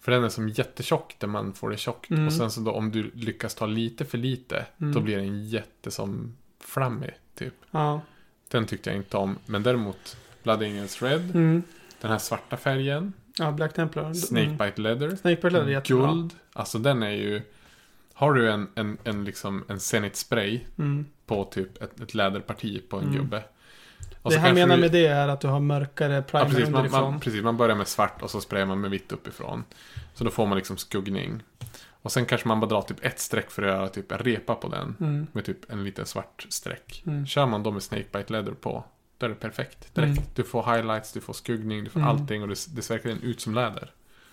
För 0.00 0.12
den 0.12 0.24
är 0.24 0.28
som 0.28 0.48
jättetjock 0.48 1.14
där 1.18 1.28
man 1.28 1.52
får 1.52 1.70
det 1.70 1.76
tjockt. 1.76 2.10
Mm. 2.10 2.26
Och 2.26 2.32
sen 2.32 2.50
så 2.50 2.60
då 2.60 2.70
om 2.72 2.90
du 2.90 3.10
lyckas 3.14 3.54
ta 3.54 3.66
lite 3.66 4.04
för 4.04 4.18
lite. 4.18 4.66
Mm. 4.80 4.94
Då 4.94 5.00
blir 5.00 5.16
den 5.16 5.44
jätte 5.48 5.90
som 5.90 6.36
flammig. 6.60 7.10
Typ. 7.34 7.54
Ja. 7.70 8.00
Den 8.48 8.66
tyckte 8.66 8.90
jag 8.90 8.96
inte 8.96 9.16
om. 9.16 9.38
Men 9.46 9.62
däremot 9.62 10.16
Blood 10.42 10.62
Angels 10.62 11.02
Red. 11.02 11.30
Mm. 11.30 11.62
Den 12.00 12.10
här 12.10 12.18
svarta 12.18 12.56
färgen. 12.56 13.12
Ja, 13.38 13.52
Black 13.52 13.72
Templar. 13.74 14.14
Snakebite 14.14 14.80
Leather. 14.80 15.16
Snakebite 15.16 15.50
Leather 15.50 15.68
är 15.68 15.72
jättebra. 15.72 16.06
Guld. 16.12 16.34
Alltså 16.52 16.78
den 16.78 17.02
är 17.02 17.10
ju... 17.10 17.42
Har 18.20 18.32
du 18.34 18.50
en, 18.50 18.68
en, 18.74 18.98
en, 19.04 19.24
liksom, 19.24 19.64
en 19.68 19.80
Zenith 19.80 20.14
spray 20.16 20.60
Mm. 20.78 21.06
på 21.26 21.44
typ 21.44 21.82
ett, 21.82 22.00
ett 22.00 22.14
läderparti 22.14 22.82
på 22.88 22.96
en 22.96 23.02
Mm. 23.04 23.16
gubbe. 23.16 23.44
Och 24.22 24.30
Det 24.30 24.38
han 24.38 24.54
menar 24.54 24.74
du- 24.76 24.80
med 24.80 24.92
det 24.92 25.06
är 25.06 25.28
att 25.28 25.40
du 25.40 25.48
har 25.48 25.60
mörkare 25.60 26.14
Ja, 26.14 26.22
primer 26.22 26.44
precis, 26.44 26.68
man, 26.68 26.74
underifrån. 26.74 27.10
man, 27.10 27.20
precis, 27.20 27.42
man 27.42 27.56
börjar 27.56 27.76
med 27.76 27.88
svart 27.88 28.22
och 28.22 28.30
så 28.30 28.40
sprayar 28.40 28.66
man 28.66 28.80
med 28.80 28.90
vitt 28.90 29.12
uppifrån. 29.12 29.64
Så 30.14 30.24
då 30.24 30.30
får 30.30 30.46
man 30.46 30.56
liksom 30.58 30.76
skuggning. 30.76 31.42
Och 32.02 32.12
sen 32.12 32.26
kanske 32.26 32.48
man 32.48 32.60
bara 32.60 32.66
drar 32.66 32.82
typ 32.82 33.04
ett 33.04 33.18
streck 33.20 33.50
för 33.50 33.62
att 33.62 33.68
göra 33.68 33.88
typ 33.88 34.12
en 34.12 34.18
repa 34.18 34.54
på 34.54 34.68
den. 34.68 34.96
Mm. 35.00 35.26
Med 35.32 35.44
typ 35.44 35.70
en 35.72 35.84
liten 35.84 36.06
svart 36.06 36.46
streck. 36.48 37.02
Mm. 37.06 37.26
Kör 37.26 37.46
man 37.46 37.62
då 37.62 37.70
med 37.70 37.82
Snakebite 37.82 38.32
Leather 38.32 38.52
på. 38.52 38.84
Då 39.18 39.26
är 39.26 39.30
det 39.30 39.34
perfekt. 39.36 39.94
Direkt. 39.94 40.18
Mm. 40.18 40.30
Du 40.34 40.42
får 40.42 40.74
highlights, 40.76 41.12
du 41.12 41.20
får 41.20 41.32
skuggning, 41.32 41.84
du 41.84 41.90
får 41.90 42.00
Mm. 42.00 42.10
allting 42.10 42.42
och 42.42 42.48
det, 42.48 42.66
det 42.76 42.82
ser 42.82 42.94
verkligen 42.94 43.22
ut 43.22 43.40
som 43.40 43.54
läder. 43.54 43.90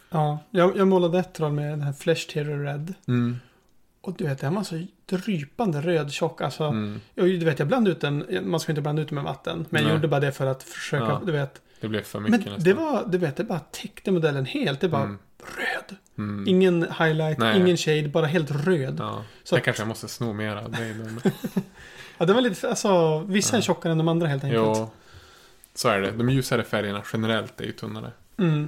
Ja, 0.09 0.39
jag, 0.51 0.77
jag 0.77 0.87
målade 0.87 1.19
ett 1.19 1.33
troll 1.33 1.51
med 1.51 1.69
den 1.71 1.81
här 1.81 1.93
Flesh 1.93 2.29
Terror 2.33 2.63
Red. 2.63 2.93
Mm. 3.07 3.37
Och 4.07 4.13
du 4.17 4.23
vet, 4.23 4.39
den 4.39 4.55
var 4.55 4.63
så 4.63 4.85
drypande 5.05 5.81
röd 5.81 6.11
tjock. 6.11 6.41
Alltså, 6.41 6.63
Mm. 6.63 7.01
och 7.17 7.23
du 7.23 7.45
vet, 7.45 7.59
jag 7.59 7.67
blandade 7.67 7.91
ut 7.95 8.01
den. 8.01 8.25
Man 8.49 8.59
ska 8.59 8.71
inte 8.71 8.81
blanda 8.81 9.01
ut 9.01 9.07
den 9.07 9.15
med 9.15 9.23
vatten. 9.23 9.65
Men 9.69 9.81
jag 9.81 9.87
Nej. 9.87 9.95
gjorde 9.95 10.07
bara 10.07 10.19
det 10.19 10.31
för 10.31 10.45
att 10.47 10.63
försöka, 10.63 11.05
Ja. 11.05 11.21
du 11.25 11.31
vet. 11.31 11.61
Det 11.81 11.87
blev 11.87 12.01
för 12.03 12.19
Men 12.19 12.31
mycket 12.31 12.45
nästan. 12.47 12.63
det 12.63 12.73
var, 12.73 13.05
du 13.07 13.17
vet, 13.17 13.35
det 13.35 13.43
bara 13.43 13.59
täckte 13.59 14.11
modellen 14.11 14.45
helt. 14.45 14.79
Det 14.81 14.87
var 14.87 15.03
Mm. 15.03 15.17
röd. 15.39 15.97
Mm. 16.17 16.47
Ingen 16.47 16.81
highlight, 16.99 17.37
Nej. 17.37 17.59
ingen 17.59 17.77
shade, 17.77 18.07
bara 18.07 18.25
helt 18.25 18.51
röd. 18.51 18.95
Ja. 18.99 19.23
Så 19.43 19.55
det 19.55 19.59
att- 19.59 19.65
kanske 19.65 19.81
jag 19.81 19.87
måste 19.87 20.07
sno 20.07 20.33
mer 20.33 20.55
av 20.55 20.71
dig 20.71 20.93
men... 20.93 21.19
Ja, 22.17 22.25
det 22.25 22.33
var 22.33 22.41
lite, 22.41 22.69
alltså, 22.69 23.19
vissa 23.19 23.55
är 23.55 23.57
Ja. 23.57 23.61
tjockare 23.61 23.91
än 23.91 23.97
de 23.97 24.07
andra 24.07 24.27
helt 24.27 24.43
enkelt. 24.43 24.77
Jo. 24.77 24.89
Så 25.75 25.87
är 25.89 26.01
det. 26.01 26.11
De 26.11 26.29
ljusare 26.29 26.63
färgerna 26.63 27.03
generellt 27.13 27.61
är 27.61 27.65
ju 27.65 27.71
tunnare. 27.71 28.11
Mm. 28.37 28.67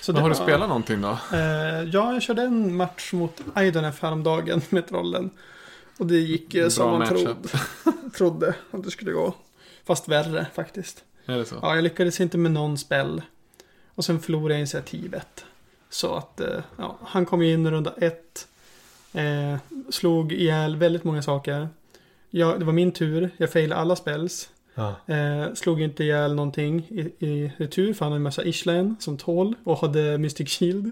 Så 0.00 0.12
Men 0.12 0.22
har 0.22 0.28
du 0.28 0.34
spelat 0.34 0.68
någonting 0.68 1.00
då? 1.00 1.18
Eh, 1.32 1.38
ja, 1.92 2.12
jag 2.12 2.22
körde 2.22 2.42
en 2.42 2.76
match 2.76 3.12
mot 3.12 3.40
Idenef 3.58 4.02
häromdagen 4.02 4.60
med 4.68 4.88
trollen. 4.88 5.30
Och 5.98 6.06
det 6.06 6.16
gick 6.16 6.54
eh, 6.54 6.62
Bra 6.62 6.70
som 6.70 6.90
man 6.90 6.98
matchup. 6.98 7.18
trod, 7.22 8.12
trodde 8.16 8.54
att 8.70 8.84
det 8.84 8.90
skulle 8.90 9.12
gå. 9.12 9.34
Fast 9.84 10.08
värre 10.08 10.46
faktiskt. 10.54 11.04
Är 11.26 11.38
det 11.38 11.44
så? 11.44 11.56
Ja, 11.62 11.74
jag 11.74 11.84
lyckades 11.84 12.20
inte 12.20 12.38
med 12.38 12.52
någon 12.52 12.78
spel. 12.78 13.22
Och 13.94 14.04
sen 14.04 14.20
förlorade 14.20 14.54
jag 14.54 14.58
initiativet. 14.60 15.44
Så 15.90 16.14
att, 16.14 16.40
eh, 16.40 16.60
ja, 16.76 16.98
han 17.02 17.26
kom 17.26 17.42
in 17.42 17.66
i 17.66 17.70
runda 17.70 17.94
ett. 18.00 18.46
Eh, 19.12 19.56
slog 19.90 20.32
ihjäl 20.32 20.76
väldigt 20.76 21.04
många 21.04 21.22
saker. 21.22 21.68
Ja, 22.30 22.56
det 22.58 22.64
var 22.64 22.72
min 22.72 22.92
tur. 22.92 23.30
Jag 23.36 23.52
failade 23.52 23.80
alla 23.80 23.96
spells. 23.96 24.48
Ja. 24.74 25.14
Eh, 25.14 25.54
slog 25.54 25.80
inte 25.80 26.04
ihjäl 26.04 26.34
någonting 26.34 26.78
i, 26.78 27.26
i 27.26 27.52
retur 27.56 27.92
för 27.94 28.04
han 28.04 28.12
hade 28.12 28.18
en 28.18 28.22
massa 28.22 28.44
Ishlan 28.44 28.96
som 29.00 29.16
tål 29.16 29.54
och 29.64 29.78
hade 29.78 30.18
Mystic 30.18 30.48
Shield. 30.58 30.90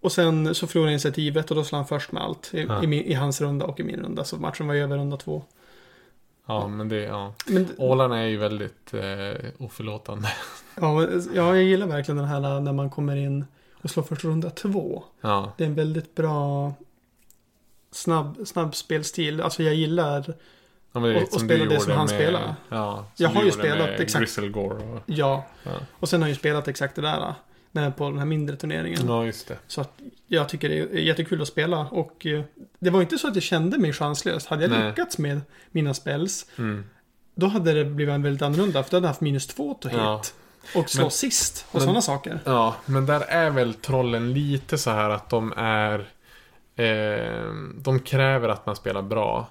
Och 0.00 0.12
sen 0.12 0.54
så 0.54 0.66
förlorade 0.66 0.90
jag 0.90 0.94
initiativet 0.94 1.50
och 1.50 1.56
då 1.56 1.64
slog 1.64 1.78
han 1.78 1.86
först 1.86 2.12
med 2.12 2.22
allt 2.22 2.50
i, 2.54 2.62
Ja. 2.68 2.82
i, 2.82 2.86
min, 2.86 3.04
i 3.04 3.14
hans 3.14 3.40
runda 3.40 3.66
och 3.66 3.80
i 3.80 3.82
min 3.82 4.00
runda. 4.00 4.24
Så 4.24 4.36
matchen 4.36 4.66
var 4.66 4.74
över 4.74 4.96
runda 4.96 5.16
två. 5.16 5.42
Ja, 6.46 6.68
men 6.68 6.88
det, 6.88 6.96
ja. 6.96 7.34
Men, 7.46 7.68
Ålarna 7.78 8.18
är 8.18 8.26
ju 8.26 8.36
väldigt 8.36 8.94
eh, 8.94 9.50
oförlåtande. 9.58 10.28
ja, 10.80 11.02
ja, 11.34 11.56
jag 11.56 11.62
gillar 11.62 11.86
verkligen 11.86 12.16
den 12.16 12.26
här 12.26 12.60
när 12.60 12.72
man 12.72 12.90
kommer 12.90 13.16
in 13.16 13.44
och 13.82 13.90
slår 13.90 14.02
först 14.02 14.24
runda 14.24 14.50
två. 14.50 15.02
Ja. 15.20 15.52
Det 15.56 15.64
är 15.64 15.68
en 15.68 15.74
väldigt 15.74 16.14
bra 16.14 16.72
snabb, 17.90 18.36
snabb 18.46 18.74
spelstil. 18.74 19.40
Alltså 19.40 19.62
jag 19.62 19.74
gillar, 19.74 20.34
ja 20.92 21.00
Och- 21.00 21.34
och 21.34 21.40
spela 21.40 21.64
det 21.64 21.80
som 21.80 21.92
han 21.92 22.00
med, 22.00 22.08
spelar. 22.08 22.54
Ja, 22.68 22.96
som 23.14 23.22
Jag 23.24 23.30
har 23.30 23.44
ju 23.44 23.50
spelat 23.50 23.88
exakt. 23.88 24.20
Grizzlegore 24.20 24.76
och... 24.84 25.02
ja. 25.06 25.46
Ja. 25.62 25.70
Och 26.00 26.08
sen 26.08 26.20
har 26.22 26.28
jag 26.28 26.32
ju 26.34 26.38
spelat 26.38 26.68
exakt 26.68 26.94
det 26.96 27.02
där. 27.02 27.34
När 27.72 27.90
på 27.90 28.04
den 28.10 28.18
här 28.18 28.26
mindre 28.26 28.56
turneringen. 28.56 29.00
ja, 29.06 29.24
just 29.24 29.48
det. 29.48 29.58
Så 29.66 29.80
att 29.80 29.92
jag 30.26 30.48
tycker 30.48 30.68
det 30.68 30.78
är 30.78 30.86
jättekul 30.98 31.42
att 31.42 31.48
spela 31.48 31.78
och 31.80 32.26
eh, 32.26 32.42
det 32.78 32.90
var 32.90 33.00
inte 33.00 33.18
så 33.18 33.28
att 33.28 33.34
jag 33.34 33.42
kände 33.42 33.78
mig 33.78 33.92
chanslös. 33.92 34.46
Hade 34.46 34.62
jag 34.62 34.70
Nej. 34.70 34.88
lyckats 34.88 35.18
med 35.18 35.40
mina 35.70 35.94
spells, 35.94 36.46
Mm. 36.58 36.84
då 37.34 37.46
hade 37.46 37.72
det 37.72 37.84
blivit 37.84 38.14
en 38.14 38.22
väldigt 38.22 38.42
annorlunda. 38.42 38.82
För 38.82 38.90
då 38.90 38.96
hade 38.96 39.04
jag 39.04 39.08
haft 39.08 39.20
minus 39.20 39.46
två 39.46 39.74
to 39.74 39.88
hit. 39.88 39.98
Ja. 39.98 40.22
Och 40.74 40.90
slå 40.90 41.02
Men- 41.02 41.10
sist 41.10 41.66
och 41.72 41.82
sådana 41.82 42.02
saker. 42.02 42.40
Ja, 42.44 42.74
men 42.86 43.06
där 43.06 43.20
är 43.20 43.50
väl 43.50 43.74
trollen 43.74 44.32
lite 44.32 44.78
så 44.78 44.90
här 44.90 45.10
att 45.10 45.30
de 45.30 45.52
är... 45.56 45.98
Eh, 46.76 47.52
de 47.74 48.00
kräver 48.00 48.48
att 48.48 48.66
man 48.66 48.76
spelar 48.76 49.02
bra. 49.02 49.48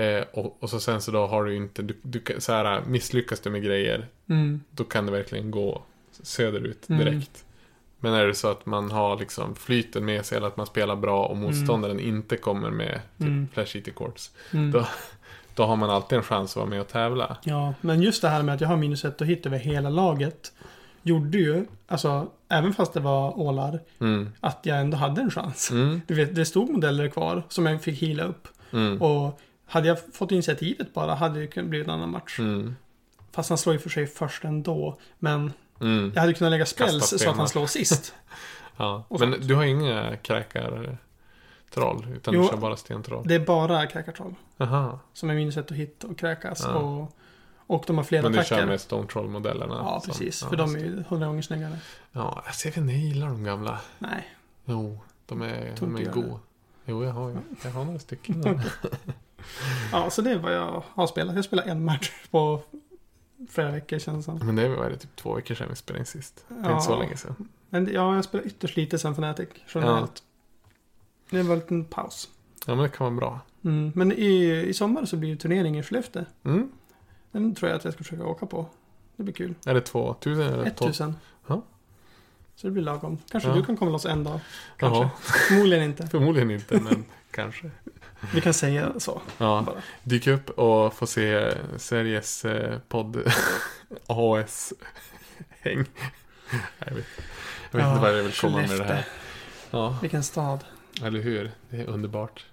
Eh, 0.00 0.24
och, 0.32 0.56
och 0.60 0.70
så 0.70 0.80
sen 0.80 1.00
så 1.00 1.10
då 1.10 1.26
har 1.26 1.44
du 1.44 1.56
inte... 1.56 1.82
Du, 1.82 1.96
du, 2.02 2.22
så 2.38 2.52
här, 2.52 2.82
misslyckas 2.86 3.40
du 3.40 3.50
med 3.50 3.62
grejer, 3.62 4.06
Mm. 4.28 4.60
då 4.70 4.84
kan 4.84 5.06
det 5.06 5.12
verkligen 5.12 5.50
gå 5.50 5.82
söderut 6.22 6.88
Mm. 6.88 7.04
direkt. 7.04 7.44
Men 8.00 8.12
är 8.14 8.26
det 8.26 8.34
så 8.34 8.48
att 8.50 8.66
man 8.66 8.90
har 8.90 9.18
liksom 9.18 9.54
flyten 9.54 10.04
med 10.04 10.26
sig 10.26 10.36
eller 10.38 10.46
att 10.46 10.56
man 10.56 10.66
spelar 10.66 10.96
bra 10.96 11.26
och 11.26 11.36
motståndaren 11.36 12.00
inte 12.00 12.36
kommer 12.36 12.70
med 12.70 13.00
typ 13.18 13.26
Mm. 13.26 13.48
Flash 13.52 13.76
Eater 13.76 13.92
Courts. 13.92 14.30
Mm. 14.52 14.70
Då- 14.72 14.86
Då 15.54 15.64
har 15.64 15.76
man 15.76 15.90
alltid 15.90 16.18
en 16.18 16.24
chans 16.24 16.50
att 16.52 16.56
vara 16.56 16.66
med 16.66 16.80
och 16.80 16.88
tävla. 16.88 17.36
Ja, 17.44 17.74
men 17.80 18.02
just 18.02 18.22
det 18.22 18.28
här 18.28 18.42
med 18.42 18.54
att 18.54 18.60
jag 18.60 18.68
har 18.68 18.76
minus 18.76 19.04
ett 19.04 19.20
och 19.20 19.26
hit 19.26 19.46
över 19.46 19.58
hela 19.58 19.90
laget. 19.90 20.52
Gjorde 21.02 21.38
ju, 21.38 21.66
alltså 21.86 22.26
även 22.48 22.74
fast 22.74 22.92
det 22.92 23.00
var 23.00 23.38
ålar, 23.38 23.80
Mm. 24.00 24.32
att 24.40 24.58
jag 24.62 24.80
ändå 24.80 24.96
hade 24.96 25.20
en 25.20 25.30
chans. 25.30 25.70
Mm. 25.70 26.00
Du 26.06 26.14
vet, 26.14 26.34
det 26.34 26.44
stod 26.44 26.70
modeller 26.70 27.08
kvar 27.08 27.42
som 27.48 27.66
jag 27.66 27.82
fick 27.82 28.02
heala 28.02 28.22
upp. 28.24 28.48
Mm. 28.72 29.02
Och 29.02 29.40
hade 29.70 29.88
jag 29.88 29.98
fått 30.14 30.32
initiativet 30.32 30.94
bara 30.94 31.14
hade 31.14 31.40
det 31.40 31.46
kunnat 31.46 31.70
bli 31.70 31.80
en 31.80 31.90
annan 31.90 32.10
match. 32.10 32.38
Mm. 32.38 32.76
Fast 33.32 33.48
han 33.48 33.58
slår 33.58 33.72
ju 33.74 33.78
för 33.78 33.90
sig 33.90 34.06
först 34.06 34.44
ändå. 34.44 34.98
Men 35.18 35.52
Mm. 35.80 36.12
jag 36.14 36.20
hade 36.20 36.34
kunnat 36.34 36.50
lägga 36.50 36.66
spells 36.66 36.92
Kasta 37.00 37.18
så 37.18 37.30
att 37.30 37.36
han 37.36 37.48
slår 37.48 37.66
sist. 37.66 38.14
Ja. 38.76 39.04
Och 39.08 39.20
Men 39.20 39.30
du 39.46 39.54
har 39.54 39.64
inga 39.64 40.16
kräkar 40.16 40.98
troll 41.70 42.06
utan 42.16 42.34
Jo. 42.34 42.42
du 42.42 42.48
kör 42.48 42.56
bara 42.56 42.76
stentroll? 42.76 43.24
Det 43.26 43.34
är 43.34 43.38
bara 43.40 43.86
kräkartroll. 43.86 44.34
Aha. 44.58 44.98
Som 45.12 45.30
är 45.30 45.34
minus 45.34 45.56
ett 45.56 45.70
och 45.70 45.76
hit 45.76 46.04
och 46.04 46.18
kräkas. 46.18 46.60
Ja. 46.64 46.74
Och, 46.74 47.16
och 47.66 47.84
de 47.86 47.96
har 47.96 48.04
flera 48.04 48.22
Men 48.22 48.32
du 48.32 48.38
attacker. 48.38 48.56
kör 48.56 48.66
med 48.66 48.80
Stone 48.80 49.06
Troll-modellerna? 49.08 49.74
Ja, 49.84 50.00
som- 50.00 50.10
precis. 50.10 50.42
ja, 50.42 50.48
för 50.48 50.56
de 50.56 50.74
är 50.74 50.78
ju 50.78 51.04
hundra 51.08 51.26
gånger 51.26 51.42
snyggare. 51.42 51.78
Ja, 52.12 52.42
alltså, 52.46 52.68
jag 52.68 52.72
vet 52.72 52.76
inte, 52.76 52.92
jag 52.92 53.02
gillar 53.02 53.26
de 53.26 53.44
gamla. 53.44 53.80
Nej. 53.98 54.28
Jo, 54.64 55.00
de 55.26 55.42
är, 55.42 55.76
Tror 55.76 55.88
de 55.88 56.02
är 56.06 56.12
goa. 56.12 56.40
Jo, 56.84 57.04
jag 57.04 57.12
har. 57.12 57.36
Jag 57.64 57.70
har 57.70 57.84
några 57.84 57.98
stycken. 57.98 58.42
Ja, 59.92 60.10
så 60.10 60.22
det 60.22 60.30
är 60.30 60.38
vad 60.38 60.54
jag 60.54 60.82
har 60.94 61.06
spelat. 61.06 61.34
Jag 61.34 61.44
spelar 61.44 61.64
en 61.64 61.84
match 61.84 62.10
på 62.30 62.62
flera 63.50 63.70
veckor 63.70 63.98
känns 63.98 64.26
det. 64.26 64.32
Men 64.44 64.56
det 64.56 64.62
är 64.62 64.68
väl 64.68 64.92
det, 64.92 64.96
typ 64.98 65.16
två 65.16 65.34
veckor 65.34 65.54
sedan 65.54 65.66
vi 65.70 65.76
spelade 65.76 66.00
in 66.00 66.06
sist. 66.06 66.44
Det 66.48 66.54
är 66.54 66.64
Ja. 66.64 66.72
inte 66.72 66.84
så 66.84 66.98
länge 66.98 67.16
sedan. 67.16 67.48
Men 67.70 67.88
ja, 67.92 68.14
jag 68.14 68.24
spelar 68.24 68.46
ytterst 68.46 68.76
lite 68.76 68.98
sen 68.98 69.12
Fnatic. 69.12 69.48
Generellt. 69.74 70.22
Det 71.30 71.42
var 71.42 71.52
en 71.54 71.60
liten 71.60 71.84
paus. 71.84 72.28
Ja, 72.66 72.74
men 72.74 72.82
det 72.82 72.88
kan 72.88 73.04
vara 73.06 73.16
bra. 73.16 73.40
Mm. 73.64 73.92
Men 73.94 74.12
i, 74.12 74.64
i 74.68 74.74
sommar 74.74 75.04
så 75.04 75.16
blir 75.16 75.30
det 75.30 75.36
turnering 75.36 75.78
i 75.78 75.82
Skellefteå. 75.82 76.24
Mm. 76.44 76.70
Den 77.32 77.54
tror 77.54 77.68
jag 77.70 77.76
att 77.78 77.84
jag 77.84 77.92
ska 77.94 78.04
försöka 78.04 78.24
åka 78.26 78.46
på. 78.46 78.66
Det 79.16 79.22
blir 79.22 79.34
kul. 79.34 79.54
Är 79.66 79.74
det 79.74 79.80
2000 79.80 80.42
eller 80.46 80.56
12? 80.56 80.66
1000. 80.68 81.14
Ja. 81.46 81.62
Så 82.56 82.66
det 82.66 82.70
blir 82.70 82.82
lagom. 82.82 83.18
Kanske 83.30 83.48
Ja. 83.48 83.54
du 83.54 83.64
kan 83.64 83.76
komma 83.76 83.90
loss 83.90 84.06
en 84.06 84.24
dag. 84.24 84.40
Kanske. 84.76 85.10
Förmodligen 85.48 85.84
inte. 85.84 86.06
förmodligen 86.10 86.50
inte, 86.50 86.80
men 86.80 87.04
kanske. 87.30 87.70
Vi 88.34 88.40
kan 88.40 88.54
säga 88.54 88.92
så. 88.98 89.20
Ja, 89.38 89.62
Bara. 89.66 89.82
dyk 90.02 90.26
upp 90.26 90.50
och 90.50 90.94
få 90.94 91.06
se 91.06 91.54
Sveriges 91.76 92.44
eh, 92.44 92.78
podd 92.88 93.16
AS-häng. 94.06 95.84
Jag 96.78 96.94
vet, 96.94 97.06
jag 97.70 97.78
vet 97.78 97.86
Ja, 97.86 97.88
inte 97.90 98.00
vad 98.02 98.18
jag 98.18 98.22
vill 98.22 98.32
komma 98.32 98.56
med 98.56 98.64
det 98.64 98.68
Skellefteå. 98.68 98.94
här. 98.96 99.04
Ja, 99.70 99.98
Vilken 100.02 100.22
stad. 100.22 100.64
eller 101.04 101.20
hur? 101.20 101.50
Det 101.70 101.76
är 101.80 101.86
underbart. 101.86 102.46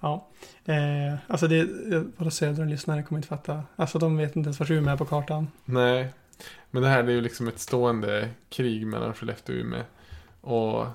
Ja. 0.00 0.28
Eh, 0.64 1.14
alltså 1.26 1.48
det, 1.48 1.64
våra 2.16 2.30
södra 2.30 2.64
lyssnare 2.64 3.02
kommer 3.02 3.18
inte 3.18 3.28
fatta. 3.28 3.62
Alltså 3.76 3.98
de 3.98 4.16
vet 4.16 4.36
inte 4.36 4.46
ens 4.46 4.60
var 4.60 4.72
Umeå 4.72 4.92
är 4.92 4.96
på 4.98 5.04
kartan. 5.04 5.48
Nej. 5.64 6.08
Men 6.70 6.82
det 6.82 6.88
här 6.88 7.04
är 7.04 7.10
ju 7.10 7.20
liksom 7.20 7.48
ett 7.48 7.58
stående 7.60 8.28
krig 8.50 8.86
mellan 8.86 9.14
Skellefteå 9.14 9.54
och 9.56 9.60
Umeå. 9.60 9.82
Och 10.40 10.86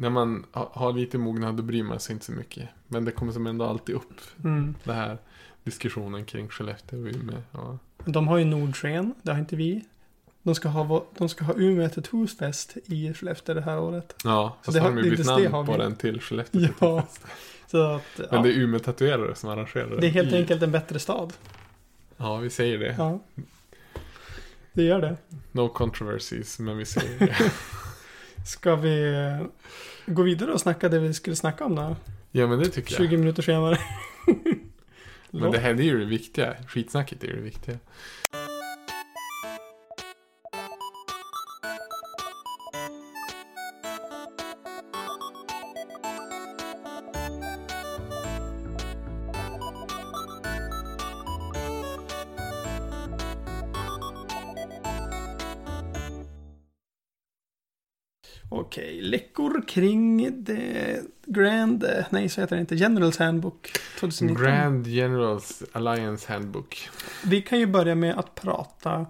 när 0.00 0.10
man 0.10 0.46
ha- 0.52 0.70
har 0.74 0.92
lite 0.92 1.18
mognad 1.18 1.54
då 1.56 1.62
bryr 1.62 1.82
man 1.82 2.00
sig 2.00 2.12
inte 2.12 2.24
så 2.24 2.32
mycket. 2.32 2.68
Men 2.88 3.04
det 3.04 3.10
kommer 3.12 3.32
som 3.32 3.46
ändå 3.46 3.64
alltid 3.64 3.94
upp. 3.94 4.20
Mm. 4.44 4.74
Det 4.84 4.92
här 4.92 5.18
diskussionen 5.64 6.24
kring 6.24 6.48
Skellefteå 6.48 7.00
och 7.00 7.06
Umeå. 7.06 7.36
Ja. 7.52 7.78
De 8.04 8.28
har 8.28 8.38
ju 8.38 8.44
Nordsken, 8.44 9.14
det 9.22 9.32
har 9.32 9.38
inte 9.38 9.56
vi. 9.56 9.84
De 10.42 10.54
ska 10.54 10.68
ha, 10.68 11.04
de 11.18 11.28
ska 11.28 11.44
ha 11.44 11.54
Umeå 11.56 11.88
Tattoosfest 11.88 12.76
i 12.86 13.14
Skellefteå 13.14 13.54
det 13.54 13.60
här 13.60 13.78
året. 13.80 14.14
Ja, 14.24 14.56
Så 14.60 14.64
fast 14.64 14.74
det 14.74 14.80
har 14.80 14.88
de 14.90 14.96
ju 14.96 15.02
det- 15.02 15.10
bytt 15.16 15.26
det 15.26 15.48
namn 15.50 15.66
på 15.66 15.76
den 15.76 15.96
till 15.96 16.20
Skellefteå. 16.20 16.68
Ja. 16.80 17.06
Så 17.66 17.82
att, 17.94 18.02
ja, 18.16 18.24
Men 18.30 18.42
det 18.42 18.48
är 18.48 18.52
Umeå 18.58 18.78
tatuerare 18.80 19.34
som 19.34 19.50
arrangerar 19.50 20.00
det 20.00 20.06
är 20.06 20.10
helt 20.10 20.32
i- 20.32 20.36
enkelt 20.36 20.62
en 20.62 20.72
bättre 20.72 20.98
stad. 20.98 21.32
Ja, 22.16 22.36
vi 22.36 22.50
säger 22.50 22.78
det. 22.78 22.94
Ja. 22.98 23.20
Det 24.72 24.82
gör 24.82 25.00
det. 25.00 25.16
No 25.52 25.68
controversies, 25.68 26.58
men 26.58 26.76
vi 26.78 26.84
säger 26.84 27.18
det. 27.18 27.36
Ska 28.46 28.76
vi 28.76 29.14
gå 30.06 30.22
vidare 30.22 30.52
och 30.52 30.60
snacka 30.60 30.88
det 30.88 30.98
vi 30.98 31.14
skulle 31.14 31.36
snacka 31.36 31.64
om 31.64 31.74
då? 31.74 31.96
ja, 32.30 32.46
men 32.46 32.58
det 32.58 32.68
tycker 32.68 32.94
20 32.94 33.04
jag. 33.04 33.18
minuter 33.20 33.42
senare. 33.42 33.78
Men 35.30 35.52
det 35.52 35.58
här 35.58 35.70
är 35.70 35.82
ju 35.82 35.98
det 35.98 36.04
viktiga. 36.04 36.54
Skitsnacket 36.68 37.24
är 37.24 37.28
ju 37.28 37.36
det 37.36 37.42
viktiga. 37.42 37.78
Nej 62.12 62.28
så 62.28 62.40
heter 62.40 62.56
det 62.56 62.60
inte, 62.60 62.74
Generals 62.74 63.18
Handbook 63.18 63.70
2019. 64.00 64.44
Grand 64.44 64.86
Generals 64.86 65.62
Alliance 65.72 66.32
Handbook. 66.32 66.88
Vi 67.24 67.42
kan 67.42 67.58
ju 67.58 67.66
börja 67.66 67.94
med 67.94 68.18
att 68.18 68.34
prata 68.34 69.06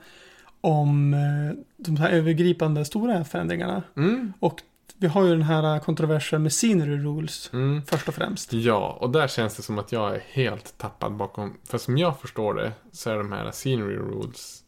om 0.60 1.14
eh, 1.14 1.58
de 1.76 1.96
här 1.96 2.10
övergripande 2.10 2.84
stora 2.84 3.24
förändringarna. 3.24 3.82
Mm. 3.96 4.32
Och 4.40 4.60
vi 4.96 5.06
har 5.06 5.24
ju 5.24 5.30
den 5.30 5.42
här 5.42 5.78
kontroversen 5.78 6.42
med 6.42 6.52
scenery 6.52 6.96
rules 6.98 7.50
Mm. 7.52 7.82
först 7.86 8.08
och 8.08 8.14
främst. 8.14 8.52
Ja, 8.52 8.98
och 9.00 9.10
där 9.10 9.28
känns 9.28 9.56
det 9.56 9.62
som 9.62 9.78
att 9.78 9.92
jag 9.92 10.14
är 10.14 10.22
helt 10.30 10.78
tappad 10.78 11.12
bakom. 11.12 11.56
För 11.64 11.78
som 11.78 11.98
jag 11.98 12.20
förstår 12.20 12.54
det 12.54 12.72
så 12.92 13.10
är 13.10 13.16
de 13.16 13.32
här 13.32 13.50
scenery 13.50 13.96
rules 13.96 14.62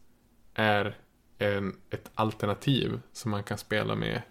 är 0.55 0.97
en, 1.37 1.73
ett 1.89 2.11
alternativ 2.15 2.99
som 3.13 3.31
man 3.31 3.43
kan 3.43 3.57
spela 3.57 3.95
med 3.95 4.21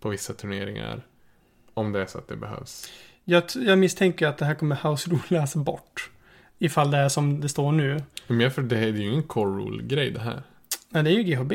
på 0.00 0.08
vissa 0.08 0.32
turneringar. 0.32 1.06
Om 1.74 1.92
det 1.92 2.00
är 2.02 2.06
så 2.06 2.18
att 2.18 2.28
det 2.28 2.36
behövs. 2.36 2.88
Jag, 3.24 3.42
jag 3.54 3.78
misstänker 3.78 4.26
att 4.26 4.38
det 4.38 4.44
här 4.44 4.54
kommer 4.54 4.90
house 4.90 5.10
rulas 5.10 5.54
bort. 5.54 6.10
Ifall 6.58 6.90
det 6.90 6.98
är 6.98 7.08
som 7.08 7.40
det 7.40 7.48
står 7.48 7.72
nu. 7.72 8.02
Men 8.26 8.50
för 8.50 8.62
det 8.62 8.78
är 8.78 8.86
ju 8.86 9.02
ingen 9.10 9.22
core 9.22 9.50
rule-grej 9.64 10.10
det 10.10 10.20
här. 10.20 10.42
Nej, 10.88 11.02
det 11.02 11.10
är 11.10 11.14
ju 11.14 11.22
GHB. 11.22 11.52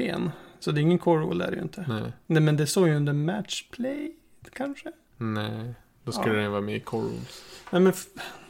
Så 0.59 0.71
det 0.71 0.79
är 0.79 0.81
ingen 0.81 0.99
core 0.99 1.21
rule 1.25 1.45
där 1.45 1.51
ju 1.51 1.61
inte. 1.61 1.85
Nej. 1.87 2.11
Nej, 2.25 2.41
men 2.41 2.57
det 2.57 2.67
står 2.67 2.87
ju 2.87 2.95
under 2.95 3.13
matchplay, 3.13 4.11
kanske? 4.53 4.91
Nej. 5.17 5.73
Då 6.03 6.11
skulle 6.11 6.35
Ja. 6.35 6.41
den 6.41 6.51
vara 6.51 6.61
med 6.61 6.75
i 6.75 6.79
core 6.79 7.03
rules. 7.07 7.43
Nej, 7.71 7.81
men... 7.81 7.93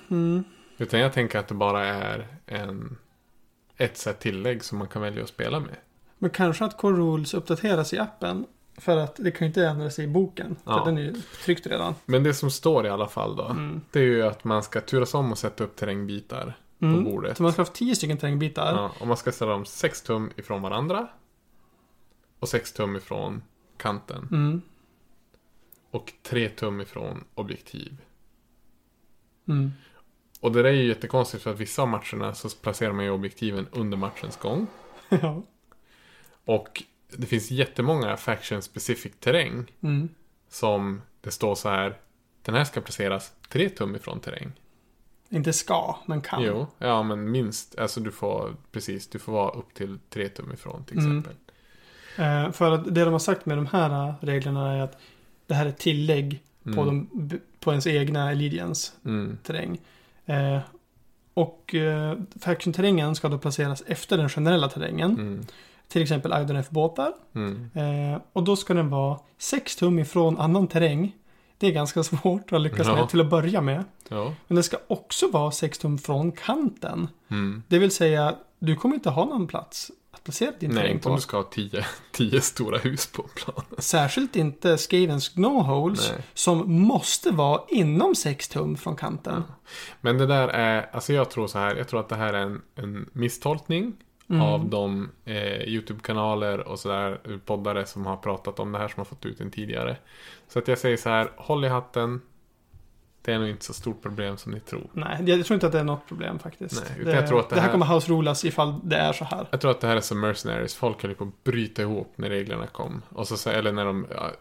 Mm. 0.10 0.44
Utan 0.78 1.00
jag 1.00 1.14
tänker 1.14 1.40
att 1.40 1.48
det 1.48 1.54
bara 1.54 1.86
är 1.86 2.28
en, 2.46 2.98
ett 3.78 3.98
så 3.98 4.14
tillägg 4.14 4.64
som 4.64 4.78
man 4.78 4.88
kan 4.88 5.02
välja 5.02 5.24
att 5.24 5.30
spela 5.30 5.60
med. 5.60 5.76
Men 6.18 6.30
kanske 6.30 6.66
att 6.66 6.78
core 6.78 6.98
rules 6.98 7.34
uppdateras 7.34 7.94
i 7.94 8.00
appen. 8.00 8.46
För 8.78 8.98
att 8.98 9.16
det 9.16 9.32
kan 9.32 9.46
ju 9.46 9.48
inte 9.48 9.66
ändras 9.68 10.00
i 10.00 10.08
boken. 10.08 10.56
Ja. 10.64 10.78
För 10.78 10.86
den 10.86 10.98
är 10.98 11.02
ju 11.02 11.14
tryckt 11.46 11.68
redan. 11.68 11.96
Men 12.06 12.24
det 12.24 12.34
som 12.34 12.52
står 12.52 12.86
i 12.86 12.90
alla 12.90 13.08
fall 13.08 13.36
då. 13.36 13.46
Mm. 13.46 13.82
Det 13.92 14.00
är 14.00 14.04
ju 14.04 14.24
att 14.24 14.44
man 14.44 14.64
ska 14.64 14.82
turas 14.82 15.14
om 15.14 15.32
och 15.32 15.38
sätta 15.38 15.64
upp 15.64 15.76
terrängbitar 15.76 16.58
på 16.80 16.86
Mm. 16.86 17.04
bordet. 17.04 17.38
Så 17.38 17.44
man 17.44 17.52
ska 17.54 17.62
ha 17.62 17.68
tio 17.68 17.96
stycken 17.96 18.18
terrängbitar. 18.18 18.74
Ja, 18.76 18.92
och 19.00 19.08
man 19.08 19.18
ska 19.18 19.32
ställa 19.32 19.52
dem 19.52 19.66
6 19.66 20.02
tum 20.02 20.32
ifrån 20.36 20.62
varandra. 20.62 21.08
Och 22.40 22.50
6 22.50 22.74
tum 22.74 22.96
ifrån 22.96 23.42
kanten. 23.78 24.28
Mm. 24.32 24.62
Och 25.92 26.14
3 26.24 26.50
tum 26.50 26.82
ifrån 26.82 27.24
objektiv. 27.34 27.98
Mm. 29.48 29.72
Och 30.40 30.52
det 30.52 30.64
där 30.64 30.70
är 30.70 30.74
ju 30.74 30.88
jättekonstigt 30.88 31.44
för 31.44 31.52
att 31.52 31.60
vissa 31.60 31.82
av 31.82 31.88
matcherna 31.88 32.34
så 32.34 32.50
placerar 32.50 32.94
man 32.94 33.06
ju 33.06 33.12
objektiven 33.12 33.68
under 33.72 33.98
matchens 33.98 34.38
gång. 34.38 34.68
ja. 35.10 35.44
Och 36.46 36.84
det 37.10 37.28
finns 37.28 37.52
jättemånga 37.52 38.18
faction 38.18 38.62
specific 38.62 39.12
terräng. 39.20 39.66
Mm. 39.82 40.10
Som 40.50 41.02
det 41.22 41.32
står 41.32 41.56
så 41.56 41.70
här. 41.70 41.98
Den 42.42 42.56
här 42.56 42.64
ska 42.64 42.82
placeras 42.82 43.32
3 43.50 43.70
tum 43.70 43.96
ifrån 43.96 44.20
terräng. 44.20 44.52
Inte 45.30 45.54
ska, 45.54 45.98
men 46.06 46.22
kan. 46.22 46.44
Jo, 46.44 46.68
ja 46.78 47.04
men 47.04 47.32
minst. 47.32 47.80
Alltså 47.80 48.00
du 48.00 48.12
får, 48.12 48.56
precis, 48.72 49.08
du 49.08 49.20
får 49.20 49.34
vara 49.34 49.52
upp 49.52 49.74
till 49.74 50.00
3 50.10 50.30
tum 50.30 50.52
ifrån 50.52 50.84
till 50.84 50.98
Mm. 50.98 51.18
exempel. 51.20 51.36
Eh, 52.18 52.52
för 52.52 52.72
att 52.72 52.96
det 52.96 53.04
de 53.04 53.12
har 53.12 53.20
sagt 53.20 53.46
med 53.46 53.58
de 53.58 53.66
här 53.66 54.08
eh, 54.10 54.14
reglerna 54.22 54.74
är 54.74 54.82
att 54.82 54.98
det 55.48 55.54
här 55.54 55.66
är 55.66 55.72
tillägg 55.72 56.42
på, 56.64 56.70
Mm. 56.70 56.86
de, 56.86 57.10
b- 57.14 57.38
på 57.60 57.72
ens 57.72 57.88
egna 57.88 58.30
Allegiance 58.30 58.92
Mm. 59.06 59.38
terräng. 59.44 59.78
Eh, 60.26 60.60
och 61.34 61.76
eh, 61.76 62.18
faction-terrängen 62.42 63.16
ska 63.16 63.30
då 63.30 63.38
placeras 63.38 63.84
efter 63.88 64.18
den 64.18 64.30
generella 64.30 64.70
terrängen. 64.70 65.46
Till 65.88 66.02
exempel 66.02 66.34
IDNF-båtar. 66.42 67.14
Mm. 67.36 67.70
Eh, 68.14 68.22
och 68.34 68.44
då 68.44 68.56
ska 68.56 68.74
den 68.74 68.90
vara 68.90 69.20
6 69.38 69.76
tum 69.76 70.00
ifrån 70.00 70.38
annan 70.38 70.68
terräng. 70.68 71.16
Det 71.58 71.68
är 71.68 71.72
ganska 71.72 72.04
svårt 72.04 72.54
att 72.54 72.62
lyckas 72.62 72.88
Ja. 72.88 72.96
med 72.96 73.10
till 73.10 73.22
att 73.22 73.30
börja 73.30 73.62
med. 73.62 73.84
Ja. 74.10 74.34
Men 74.48 74.56
den 74.56 74.64
ska 74.64 74.78
också 74.88 75.28
vara 75.32 75.52
6 75.52 75.78
tum 75.78 75.98
från 75.98 76.32
kanten. 76.32 77.08
Mm. 77.32 77.64
Det 77.68 77.80
vill 77.80 77.92
säga, 77.92 78.36
du 78.60 78.76
kommer 78.76 78.96
inte 78.96 79.10
ha 79.10 79.26
någon 79.26 79.48
plats 79.48 79.92
att 80.12 80.24
placera 80.24 80.52
din 80.60 80.70
Nej, 80.70 80.78
terräng 80.80 80.94
inte 80.94 81.10
om 81.10 81.14
på. 81.14 81.16
du 81.18 81.22
ska 81.22 81.38
ha 81.38 81.44
tio, 81.44 81.86
tio 82.12 82.42
stora 82.42 82.78
hus 82.78 83.08
på 83.08 83.24
planen. 83.36 83.64
Särskilt 83.78 84.36
inte 84.36 84.78
Skavens 84.78 85.30
Gnawholes 85.30 86.12
Nej. 86.12 86.22
som 86.34 86.72
måste 86.82 87.32
vara 87.32 87.62
inom 87.70 88.16
6 88.16 88.48
tum 88.48 88.78
från 88.78 88.96
kanten. 88.96 89.44
Men 90.02 90.18
det 90.18 90.26
där 90.26 90.48
är, 90.48 90.90
alltså 90.94 91.14
jag 91.14 91.30
tror 91.30 91.48
så 91.48 91.60
här, 91.60 91.76
jag 91.76 91.88
tror 91.88 92.00
att 92.00 92.10
det 92.10 92.16
här 92.16 92.34
är 92.34 92.42
en, 92.42 92.62
en 92.76 93.10
misstolkning 93.14 93.94
Mm. 94.30 94.42
av 94.42 94.66
de 94.70 95.12
eh, 95.26 95.62
YouTube-kanaler 95.62 96.68
och 96.68 96.80
sådär, 96.80 97.20
eh, 97.24 97.38
poddare 97.38 97.86
som 97.86 98.06
har 98.06 98.18
pratat 98.18 98.60
om 98.60 98.72
det 98.72 98.78
här 98.78 98.88
som 98.88 99.00
har 99.00 99.06
fått 99.06 99.26
ut 99.26 99.38
den 99.38 99.52
tidigare. 99.52 99.98
Så 100.48 100.60
att 100.60 100.68
jag 100.68 100.78
säger 100.78 100.98
så 100.98 101.10
här, 101.10 101.32
håll 101.36 101.66
i 101.66 101.68
hatten. 101.68 102.22
Det 103.22 103.34
är 103.34 103.40
nog 103.40 103.50
inte 103.50 103.66
så 103.66 103.74
stort 103.74 104.02
problem 104.02 104.38
som 104.38 104.52
ni 104.52 104.60
tror. 104.60 104.88
Nej, 104.94 105.24
jag 105.26 105.46
tror 105.46 105.56
inte 105.56 105.66
att 105.66 105.72
det 105.72 105.80
är 105.80 105.84
något 105.84 106.08
problem 106.08 106.40
faktiskt. 106.40 106.84
Nej, 106.90 107.06
det, 107.06 107.12
jag 107.16 107.28
tror 107.28 107.40
att 107.40 107.50
det 107.50 107.56
det 107.56 107.62
här 107.62 107.68
här- 107.68 107.72
kommer 107.74 107.86
house 107.96 108.12
rulas 108.12 108.46
ifall 108.46 108.76
det 108.84 108.96
är 108.96 109.14
så 109.14 109.24
här. 109.26 109.48
Jag 109.52 109.62
tror 109.62 109.72
att 109.72 109.82
det 109.82 109.88
här 109.88 109.96
är 109.96 110.02
som 110.02 110.20
mercenaries. 110.20 110.76
Folk 110.76 111.04
höll 111.04 111.16
på 111.16 111.24
att 111.24 111.44
bryta 111.44 111.82
ihop 111.82 112.14
när 112.16 112.30
reglerna 112.30 112.68
kom. 112.68 113.02
Och 113.10 113.28
så, 113.28 113.50
eller 113.50 113.72
när 113.72 113.86
de 113.86 114.08
ja, 114.16 114.32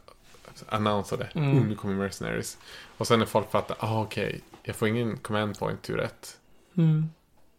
annonsade. 0.69 1.29
Mm. 1.35 1.59
Oh, 1.59 1.67
nu 1.67 1.75
kommer 1.75 1.95
mercenaries. 1.95 2.59
Och 2.99 3.07
sen 3.07 3.19
när 3.19 3.27
folk 3.27 3.51
fattar, 3.51 3.77
ah 3.81 4.03
okej, 4.03 4.41
jag 4.63 4.77
får 4.77 4.89
ingen 4.89 5.17
command 5.17 5.59
point 5.59 5.83
tur 5.83 6.01
ett. 6.01 6.39
Mm. 6.77 7.09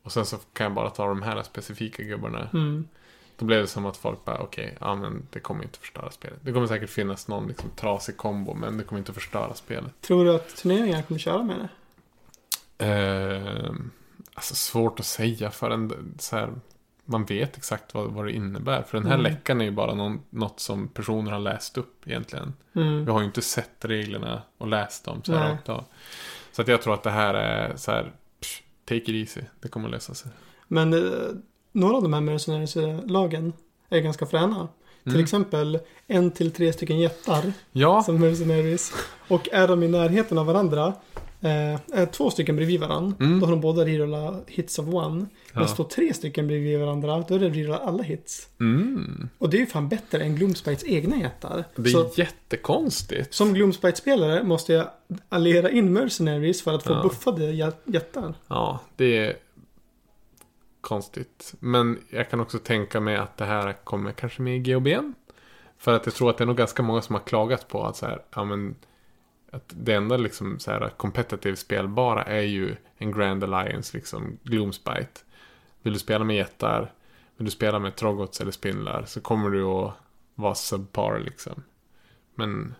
Och 0.08 0.14
sen 0.14 0.26
så 0.26 0.38
kan 0.54 0.64
jag 0.64 0.74
bara 0.74 0.90
ta 0.90 1.08
de 1.08 1.22
här 1.22 1.44
specifika 1.44 2.04
gubbarna. 2.04 2.50
Mm. 2.54 2.88
Då 3.38 3.46
blev 3.46 3.62
det 3.62 3.68
som 3.68 3.86
att 3.86 3.98
folk 3.98 4.26
bara, 4.26 4.38
okej, 4.40 4.78
ja 4.80 4.96
men 4.96 5.28
det 5.32 5.40
kommer 5.40 5.64
inte 5.64 5.80
förstöra 5.80 6.12
spelet. 6.12 6.40
Det 6.42 6.52
kommer 6.52 6.68
säkert 6.68 6.90
finnas 6.90 7.28
någon 7.28 7.48
liksom 7.48 7.70
trasig 7.76 8.18
kombo, 8.18 8.54
men 8.54 8.78
det 8.78 8.84
kommer 8.84 9.00
inte 9.00 9.14
förstöra 9.14 9.54
spelet. 9.54 10.02
Tror 10.02 10.26
du 10.26 10.36
att 10.36 10.56
turneringar 10.56 11.02
kommer 11.02 11.20
köra 11.20 11.44
med 11.44 11.56
det? 11.60 11.70
Ehm, 12.86 13.92
alltså 14.34 14.56
svårt 14.56 15.00
att 15.00 15.06
säga 15.06 15.52
förrän 15.52 16.14
så 16.20 16.36
här, 16.36 16.54
man 17.06 17.26
vet 17.26 17.58
exakt 17.58 17.94
vad, 17.94 18.08
vad 18.12 18.26
det 18.26 18.32
innebär. 18.32 18.82
För 18.84 18.98
den 18.98 19.08
här 19.08 19.14
Mm. 19.20 19.32
läckan 19.32 19.62
är 19.62 19.66
ju 19.66 19.72
bara 19.72 19.94
någon, 19.94 20.22
något 20.30 20.60
som 20.60 20.88
personer 20.88 21.32
har 21.32 21.40
läst 21.40 21.78
upp 21.78 22.08
egentligen. 22.08 22.54
Mm. 22.76 23.06
Vi 23.06 23.12
har 23.12 23.20
ju 23.20 23.26
inte 23.26 23.42
sett 23.42 23.86
reglerna 23.86 24.42
och 24.58 24.68
läst 24.68 25.06
dem 25.06 25.22
så 25.24 25.36
här 25.36 25.52
rakt 25.52 25.70
av. 25.70 25.84
Så 26.52 26.62
att 26.62 26.68
jag 26.68 26.82
tror 26.82 26.94
att 26.94 27.04
det 27.04 27.12
här 27.12 27.34
är 27.34 27.76
så 27.76 27.92
här, 27.92 28.12
take 28.88 29.02
it 29.02 29.10
easy. 29.10 29.42
Det 29.62 29.68
kommer 29.68 29.88
att 29.88 29.92
lösa 29.92 30.14
sig. 30.14 30.32
Men 30.68 30.94
eh, 30.94 31.00
några 31.72 31.96
av 31.96 32.04
de 32.04 32.14
här 32.14 32.22
mercenaries-lagen 32.22 33.54
är 33.90 34.00
ganska 34.00 34.26
fräna. 34.26 34.68
Till 35.04 35.12
Mm. 35.14 35.24
exempel 35.24 35.80
en 36.08 36.32
till 36.32 36.52
tre 36.52 36.74
stycken 36.74 37.00
jättar 37.00 37.54
Ja, 37.72 38.04
som 38.04 38.20
mercenaries. 38.20 38.92
Och 39.28 39.50
är 39.52 39.68
de 39.68 39.84
i 39.84 39.88
närheten 39.88 40.38
av 40.38 40.46
varandra 40.46 40.94
Eh, 41.42 42.06
två 42.12 42.30
stycken 42.32 42.56
bredvid 42.56 42.80
varandra. 42.80 43.16
Mm. 43.26 43.40
Då 43.40 43.46
har 43.46 43.52
de 43.52 43.62
båda 43.62 43.86
rerollat 43.86 44.44
hits 44.48 44.80
of 44.80 44.88
one. 44.88 45.16
Men 45.54 45.64
Ja. 45.64 45.68
står 45.68 45.84
tre 45.84 46.14
stycken 46.14 46.48
bredvid 46.48 46.80
varandra, 46.80 47.24
då 47.28 47.36
är 47.36 47.40
det 47.40 47.50
rerolla 47.50 47.78
alla 47.78 48.04
hits. 48.04 48.50
Mm. 48.60 49.30
Och 49.38 49.50
det 49.50 49.58
är 49.58 49.60
ju 49.60 49.66
fan 49.66 49.90
bättre 49.90 50.24
än 50.24 50.36
Gloomspites 50.36 50.84
egna 50.86 51.18
jättar. 51.18 51.64
Det 51.76 51.90
är 51.90 51.92
Så 51.92 52.12
jättekonstigt. 52.16 53.34
som 53.34 53.54
Gloomspite-spelare 53.54 54.44
måste 54.44 54.74
jag 54.74 54.88
allera 55.30 55.70
in 55.70 55.94
Mercenaries 55.94 56.62
för 56.64 56.74
att 56.76 56.84
få 56.84 56.94
Ja. 56.94 57.04
buffade 57.04 57.52
jä- 57.52 57.74
jättar. 57.86 58.34
Ja, 58.48 58.80
det 58.96 59.18
är 59.18 59.38
konstigt. 60.82 61.54
Men 61.60 62.00
jag 62.10 62.30
kan 62.30 62.40
också 62.40 62.60
tänka 62.60 63.00
mig 63.00 63.16
att 63.16 63.38
det 63.38 63.46
här 63.46 63.74
kommer 63.84 64.12
kanske 64.12 64.42
med 64.42 64.56
i 64.56 64.60
GHBn. 64.60 65.14
För 65.78 65.94
att 65.94 66.06
jag 66.06 66.16
tror 66.16 66.30
att 66.30 66.38
det 66.38 66.44
är 66.44 66.46
nog 66.46 66.58
ganska 66.58 66.84
många 66.84 67.02
som 67.02 67.16
har 67.16 67.22
klagat 67.22 67.68
på 67.68 67.84
att 67.86 67.96
så 67.98 68.06
här, 68.06 68.22
ja 68.36 68.44
men 68.44 68.76
att 69.52 69.74
det 69.76 69.94
enda 69.94 70.18
liksom 70.18 70.60
så 70.60 70.72
här 70.72 70.90
competitive 70.90 71.56
spelbara 71.56 72.24
är 72.24 72.42
ju 72.42 72.76
en 72.98 73.12
Grand 73.12 73.44
Alliance, 73.44 73.98
liksom 73.98 74.38
Gloomspite. 74.44 75.22
Vill 75.82 75.94
du 75.94 76.00
spela 76.00 76.24
med 76.24 76.36
jättar, 76.36 76.92
vill 77.38 77.46
du 77.46 77.52
spela 77.52 77.80
med 77.80 77.96
Troggots 77.96 78.42
eller 78.42 78.52
spindlar 78.52 79.04
så 79.06 79.22
kommer 79.22 79.50
du 79.50 79.64
att 79.64 79.94
vara 80.36 80.56
subpar 80.56 81.20
liksom. 81.20 81.64
Men 82.36 82.76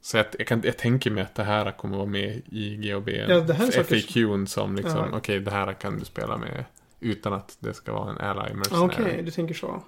så 0.00 0.16
jag, 0.16 0.26
jag, 0.38 0.46
kan, 0.46 0.62
jag 0.64 0.78
tänker 0.78 1.10
mig 1.10 1.22
att 1.22 1.34
det 1.34 1.44
här 1.44 1.70
kommer 1.70 1.96
vara 1.96 2.06
med 2.06 2.42
i 2.46 2.76
GHB. 2.76 3.08
Ja, 3.08 3.40
det 3.40 3.54
här 3.54 3.78
är 3.78 3.82
FAQn 3.82 4.46
som 4.46 4.76
liksom, 4.76 5.08
Ja. 5.10 5.16
okej 5.16 5.40
det 5.40 5.50
här 5.50 5.72
kan 5.72 5.98
du 5.98 6.04
spela 6.04 6.36
med 6.36 6.64
utan 7.00 7.32
att 7.32 7.56
det 7.60 7.74
ska 7.74 7.92
vara 7.92 8.10
en 8.10 8.18
ally 8.18 8.54
mercenary. 8.54 8.86
Okej, 8.86 9.22
du 9.22 9.30
tänker 9.30 9.54
så. 9.54 9.82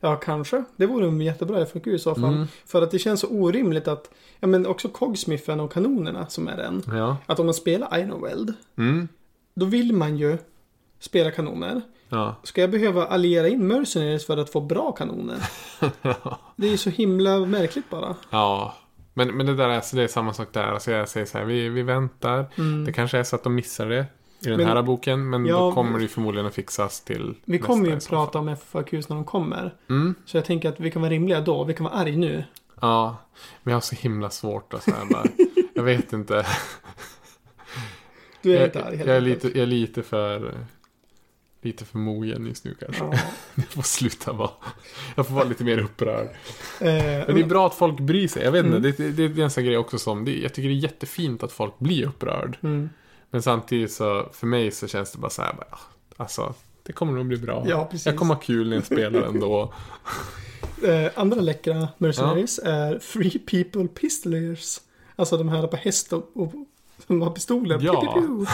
Ja, 0.00 0.16
kanske. 0.16 0.64
Det 0.76 0.86
vore 0.86 1.06
en 1.06 1.20
jättebra 1.20 1.66
FAQ 1.66 1.86
i 1.86 1.98
så 1.98 2.14
fall. 2.14 2.34
Mm. 2.34 2.46
För 2.66 2.82
att 2.82 2.90
det 2.90 2.98
känns 2.98 3.20
så 3.20 3.28
orimligt 3.28 3.88
att, 3.88 4.10
ja 4.40 4.46
men 4.48 4.66
också 4.66 4.88
Cogsmithen 4.88 5.60
och 5.60 5.72
kanonerna 5.72 6.26
som 6.26 6.48
är 6.48 6.56
den. 6.56 6.82
Ja. 6.86 7.16
Att 7.26 7.38
om 7.40 7.46
man 7.46 7.54
spelar 7.54 7.98
Inoveld, 8.00 8.54
Mm. 8.78 9.08
då 9.54 9.66
vill 9.66 9.92
man 9.92 10.16
ju 10.16 10.38
spela 11.00 11.30
kanoner. 11.30 11.80
Ja. 12.08 12.34
Ska 12.42 12.60
jag 12.60 12.70
behöva 12.70 13.06
alliera 13.06 13.48
in 13.48 13.66
Mercenaries 13.66 14.26
för 14.26 14.36
att 14.36 14.50
få 14.50 14.60
bra 14.60 14.92
kanoner? 14.92 15.36
det 16.56 16.66
är 16.66 16.70
ju 16.70 16.76
så 16.76 16.90
himla 16.90 17.38
märkligt 17.38 17.90
bara. 17.90 18.16
ja. 18.30 18.74
Men, 19.14 19.36
men 19.36 19.46
det 19.46 19.54
där 19.56 19.68
är, 19.68 19.74
alltså, 19.76 19.96
det 19.96 20.02
är 20.02 20.08
samma 20.08 20.32
sak 20.32 20.48
där. 20.52 20.64
Alltså 20.64 20.90
jag 20.90 21.08
säger 21.08 21.26
så 21.26 21.38
här, 21.38 21.44
vi, 21.44 21.68
vi 21.68 21.82
väntar. 21.82 22.46
Mm. 22.58 22.84
Det 22.84 22.92
kanske 22.92 23.18
är 23.18 23.22
så 23.24 23.36
att 23.36 23.42
de 23.44 23.54
missar 23.54 23.86
det 23.86 24.06
i 24.40 24.48
den 24.48 24.56
Men- 24.56 24.66
här 24.66 24.82
boken. 24.82 25.30
Men 25.30 25.46
Ja, 25.46 25.58
då 25.58 25.72
kommer 25.72 25.98
det 25.98 26.08
förmodligen 26.08 26.46
att 26.46 26.54
fixas 26.54 27.00
till 27.00 27.34
Vi 27.44 27.58
kommer 27.58 27.88
ju 27.88 28.00
prata 28.00 28.38
om 28.38 28.56
FAQs 28.56 29.08
när 29.08 29.16
de 29.16 29.24
kommer. 29.24 29.74
Mm. 29.90 30.14
Så 30.26 30.36
jag 30.36 30.44
tänker 30.44 30.68
att 30.68 30.80
vi 30.80 30.90
kan 30.90 31.02
vara 31.02 31.12
rimliga 31.12 31.40
då. 31.40 31.64
Vi 31.64 31.74
kan 31.74 31.84
vara 31.84 31.94
arg 31.94 32.16
nu. 32.16 32.44
Ja. 32.80 33.16
Men 33.62 33.70
jag 33.72 33.76
har 33.76 33.80
så 33.80 33.94
himla 33.96 34.30
svårt 34.30 34.74
att 34.74 34.82
så 34.82 34.90
här 34.90 35.04
bara. 35.04 35.24
Jag 35.74 35.82
vet 35.82 36.12
inte. 36.12 36.46
Du 38.42 38.52
är 38.52 38.56
jag, 38.60 38.68
inte 38.68 38.84
arg 38.84 38.96
helt 38.96 39.08
jag, 39.08 39.16
är 39.16 39.20
lite, 39.20 39.48
jag 39.48 39.56
är 39.58 39.66
lite 39.66 40.02
för... 40.02 40.54
Lite 41.62 41.84
för 41.84 41.98
mogen 41.98 42.46
just 42.46 42.64
nu 42.64 42.74
kanske. 42.80 43.04
Ja. 43.04 43.12
Jag 43.54 43.64
får 43.66 43.82
sluta 43.82 44.32
vara. 44.32 44.50
Jag 45.14 45.26
får 45.26 45.34
vara 45.34 45.44
lite 45.44 45.64
mer 45.64 45.78
upprörd. 45.78 46.26
Eh, 46.80 46.92
Men 47.26 47.34
det 47.34 47.40
är 47.40 47.44
bra 47.46 47.66
att 47.66 47.74
folk 47.74 48.00
bryr 48.00 48.28
sig. 48.28 48.44
Jag 48.44 48.52
vet 48.52 48.64
inte, 48.66 48.76
Mm. 48.78 48.92
det, 48.96 49.10
det, 49.10 49.28
det 49.28 49.40
är 49.40 49.44
en 49.44 49.50
sån 49.50 49.64
grej 49.64 49.76
också 49.76 49.98
som... 49.98 50.24
Det, 50.24 50.38
jag 50.38 50.54
tycker 50.54 50.68
det 50.68 50.74
är 50.74 50.78
jättefint 50.78 51.42
att 51.42 51.52
folk 51.52 51.78
blir 51.78 52.06
upprörd. 52.06 52.58
mm. 52.62 52.88
Men 53.30 53.42
samtidigt 53.42 53.92
så, 53.92 54.28
för 54.32 54.46
mig 54.46 54.70
så 54.70 54.88
känns 54.88 55.12
det 55.12 55.18
bara 55.18 55.30
så 55.30 55.42
här, 55.42 55.52
bara, 55.54 55.66
ah, 55.70 55.78
alltså, 56.16 56.54
det 56.88 56.92
kommer 56.92 57.12
nog 57.12 57.26
bli 57.26 57.36
bra. 57.36 57.64
Ja, 57.68 57.84
precis. 57.90 58.06
Jag 58.06 58.16
kommer 58.16 58.34
ha 58.34 58.40
kul 58.40 58.68
när 58.68 58.76
jag 58.76 58.84
spelar 58.86 59.22
ändå. 59.28 59.72
Eh, 60.84 61.10
andra 61.14 61.40
läckra 61.40 61.88
mercenaries 61.98 62.60
är 62.64 62.98
Free 62.98 63.38
People 63.38 63.88
Pistolers. 63.88 64.80
Alltså 65.16 65.36
de 65.36 65.48
här 65.48 65.66
på 65.66 65.76
häst 65.76 66.12
och, 66.12 66.30
och 66.34 66.52
som 67.06 67.22
har 67.22 67.30
pistoler. 67.30 67.78
Ja. 67.82 68.00
Piu, 68.00 68.22
piu, 68.22 68.46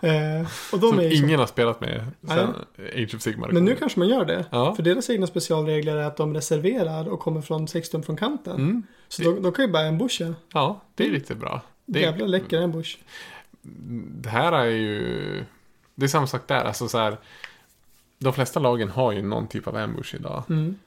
piu. 0.00 0.10
Eh, 0.10 0.46
och 0.72 0.78
de 0.78 0.90
som 0.90 0.98
är 0.98 1.24
ingen 1.24 1.38
har 1.38 1.46
spelat 1.46 1.80
med 1.80 2.06
sen 2.28 2.54
Age 2.78 3.14
of 3.14 3.22
Sigmar. 3.22 3.48
Men 3.48 3.64
nu 3.64 3.76
kanske 3.76 3.98
man 3.98 4.08
gör 4.08 4.24
det. 4.24 4.44
Ja. 4.50 4.74
För 4.74 4.82
deras 4.82 5.10
egna 5.10 5.26
specialregler 5.26 5.96
är 5.96 6.04
att 6.04 6.16
de 6.16 6.34
reserverar 6.34 7.08
och 7.08 7.20
kommer 7.20 7.40
från 7.40 7.68
16 7.68 8.02
från 8.02 8.16
kanten. 8.16 8.54
Mm. 8.54 8.82
Så 9.08 9.22
de, 9.22 9.42
de 9.42 9.52
kan 9.52 9.64
ju 9.64 9.72
bara 9.72 9.88
ambusha. 9.88 10.34
Ja, 10.52 10.80
det 10.94 11.06
är 11.06 11.10
riktigt 11.10 11.38
bra. 11.38 11.60
Det, 11.86 12.00
Jävla 12.00 12.26
läcker 12.26 12.62
ambush. 12.62 12.98
det 14.20 14.28
här 14.28 14.52
är 14.52 14.64
ju... 14.64 15.44
Det 15.94 16.04
är 16.04 16.08
samma 16.08 16.26
sak 16.26 16.48
där. 16.48 16.64
Alltså 16.64 16.88
så 16.88 16.98
här, 16.98 17.16
de 18.22 18.32
flesta 18.32 18.60
lagen 18.60 18.88
har 18.88 19.12
ju 19.12 19.22
någon 19.22 19.46
typ 19.46 19.66
av 19.66 19.76
ambush 19.76 20.14
idag. 20.14 20.42
Mm, 20.48 20.78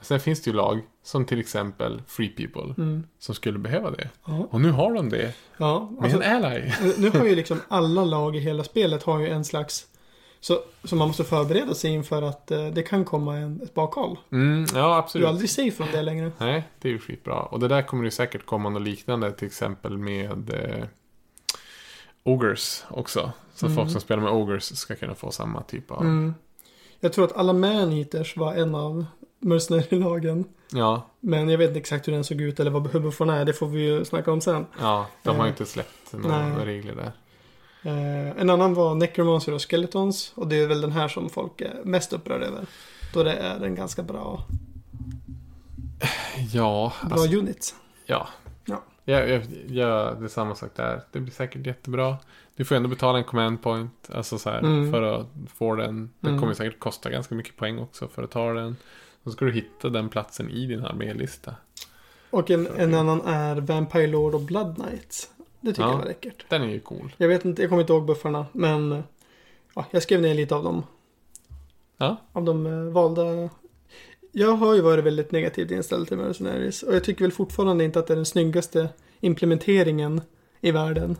Sen 0.00 0.20
finns 0.20 0.42
det 0.42 0.50
ju 0.50 0.56
lag, 0.56 0.80
som 1.02 1.24
till 1.24 1.40
exempel 1.40 2.02
Free 2.06 2.28
People, 2.28 2.74
mm. 2.84 3.06
som 3.18 3.34
skulle 3.34 3.58
behöva 3.58 3.90
det. 3.90 4.08
Ja, 4.26 4.46
Och 4.50 4.60
nu 4.60 4.70
har 4.70 4.94
de 4.94 5.08
det. 5.08 5.34
ja 5.56 5.90
Med 5.90 6.04
alltså, 6.04 6.22
en 6.22 6.44
ally. 6.44 6.72
nu 6.98 7.10
har 7.10 7.24
ju 7.24 7.34
liksom 7.34 7.60
alla 7.68 8.04
lag 8.04 8.36
i 8.36 8.38
hela 8.38 8.64
spelet 8.64 9.02
har 9.02 9.18
ju 9.20 9.28
en 9.28 9.44
slags 9.44 9.86
så, 10.40 10.58
så 10.84 10.96
man 10.96 11.08
måste 11.08 11.24
förbereda 11.24 11.74
sig 11.74 11.90
inför 11.90 12.22
att 12.22 12.50
eh, 12.50 12.66
det 12.66 12.82
kan 12.82 13.04
komma 13.04 13.36
en, 13.36 13.60
ett 13.62 13.74
bakhåll. 13.74 14.18
Mm, 14.32 14.60
ja, 14.60 14.72
Du 14.74 14.78
är 14.78 14.98
absolut. 14.98 15.28
aldrig 15.28 15.50
safe 15.50 15.70
från 15.70 15.86
det 15.92 16.02
längre. 16.02 16.32
Nej, 16.38 16.64
det 16.80 16.88
är 16.88 16.92
ju 16.92 16.98
skitbra. 16.98 17.42
Och 17.42 17.60
det 17.60 17.68
där 17.68 17.82
kommer 17.82 18.04
det 18.04 18.10
säkert 18.10 18.46
komma 18.46 18.68
något 18.68 18.82
liknande, 18.82 19.32
till 19.32 19.46
exempel 19.46 19.98
med 19.98 20.50
eh, 20.50 20.84
Ogres 22.22 22.84
också. 22.88 23.32
Så 23.54 23.66
Mm. 23.66 23.76
folk 23.76 23.90
som 23.90 24.00
spelar 24.00 24.22
med 24.22 24.32
Ogres 24.32 24.76
ska 24.78 24.94
kunna 24.94 25.14
få 25.14 25.30
samma 25.30 25.62
typ 25.62 25.90
av... 25.90 26.00
Mm. 26.02 26.34
Jag 27.04 27.12
tror 27.12 27.24
att 27.24 27.36
alla 27.36 27.52
man-eaters 27.52 28.36
var 28.36 28.54
en 28.54 28.74
av 28.74 29.04
mercenary-lagen. 29.40 30.44
Ja, 30.72 31.02
Men 31.20 31.48
jag 31.48 31.58
vet 31.58 31.68
inte 31.68 31.80
exakt 31.80 32.08
hur 32.08 32.12
den 32.12 32.24
såg 32.24 32.40
ut 32.40 32.60
eller 32.60 32.70
vad 32.70 32.82
huvudbuffarna 32.86 33.36
är. 33.36 33.44
Det 33.44 33.52
får 33.52 33.66
vi 33.66 33.80
ju 33.80 34.04
snacka 34.04 34.32
om 34.32 34.40
sen. 34.40 34.66
ja, 34.80 35.06
de 35.22 35.36
har 35.36 35.44
Eh, 35.44 35.50
inte 35.50 35.66
släppt 35.66 36.12
några 36.12 36.66
regler 36.66 36.94
där. 36.94 37.12
Eh, 37.82 38.40
en 38.40 38.50
annan 38.50 38.74
var 38.74 38.94
Necromancer 38.94 39.54
och 39.54 39.62
Skeletons. 39.70 40.32
Och 40.34 40.46
det 40.48 40.56
är 40.56 40.66
väl 40.66 40.80
den 40.80 40.92
här 40.92 41.08
som 41.08 41.30
folk 41.30 41.60
är 41.60 41.80
mest 41.84 42.12
upprörda 42.12 42.46
över. 42.46 42.66
Då 43.14 43.22
det 43.22 43.32
är 43.32 43.60
en 43.64 43.74
ganska 43.74 44.02
bra, 44.02 44.44
Ja, 46.52 46.92
bra 47.02 47.12
alltså, 47.18 47.36
unit. 47.38 47.74
ja. 48.06 48.28
Ja. 49.04 49.20
Ja, 49.20 49.26
ja, 49.26 49.40
ja, 49.68 50.14
det 50.18 50.24
är 50.24 50.28
samma 50.28 50.54
sak 50.54 50.70
där. 50.76 51.00
Det 51.12 51.20
blir 51.20 51.32
säkert 51.32 51.66
jättebra. 51.66 52.16
Du 52.56 52.64
får 52.64 52.74
ändå 52.74 52.88
betala 52.88 53.18
en 53.18 53.24
command 53.24 53.62
point, 53.62 54.10
alltså 54.14 54.38
så 54.38 54.50
här, 54.50 54.58
Mm. 54.58 54.92
för 54.92 55.02
att 55.02 55.26
få 55.54 55.74
den. 55.74 56.10
Det 56.20 56.28
Mm. 56.28 56.40
kommer 56.40 56.54
säkert 56.54 56.78
kosta 56.78 57.10
ganska 57.10 57.34
mycket 57.34 57.56
poäng 57.56 57.78
också 57.78 58.08
för 58.08 58.22
att 58.22 58.30
ta 58.30 58.52
den. 58.52 58.76
Så 59.24 59.30
ska 59.30 59.44
du 59.44 59.52
hitta 59.52 59.88
den 59.88 60.08
platsen 60.08 60.50
i 60.50 60.66
din 60.66 60.84
armélista. 60.84 61.54
Och 62.30 62.50
en, 62.50 62.66
en 62.76 62.94
annan 62.94 63.20
är 63.26 63.56
Vampire 63.56 64.06
Lord 64.06 64.34
och 64.34 64.40
Blood 64.40 64.76
Knights. 64.76 65.30
Det 65.60 65.70
tycker 65.72 65.82
Ja. 65.82 65.90
jag 65.90 65.98
var 65.98 66.04
läckert. 66.04 66.44
Den 66.48 66.62
är 66.62 66.66
ju 66.68 66.80
cool. 66.80 67.12
Jag 67.16 67.28
vet 67.28 67.44
inte, 67.44 67.62
jag 67.62 67.68
kommer 67.68 67.80
inte 67.82 67.92
ihåg 67.92 68.04
buffarna. 68.06 68.46
Men 68.52 69.02
ja, 69.74 69.84
jag 69.90 70.02
skrev 70.02 70.20
ner 70.22 70.34
lite 70.34 70.54
av 70.54 70.64
dem. 70.64 70.82
Ja. 71.96 72.16
Av 72.32 72.44
de 72.44 72.66
eh, 72.66 72.72
valda. 72.92 73.22
Jag 74.34 74.52
har 74.52 74.74
ju 74.74 74.80
varit 74.80 75.04
väldigt 75.04 75.32
negativt 75.32 75.70
inställd 75.70 76.08
till 76.08 76.16
Mercenaries. 76.16 76.82
Och 76.82 76.94
jag 76.94 77.04
tycker 77.04 77.24
väl 77.24 77.32
fortfarande 77.32 77.84
inte 77.84 77.98
att 77.98 78.06
det 78.06 78.14
är 78.14 78.16
den 78.16 78.26
snyggaste 78.26 78.88
implementeringen 79.20 80.20
i 80.60 80.70
världen. 80.70 81.16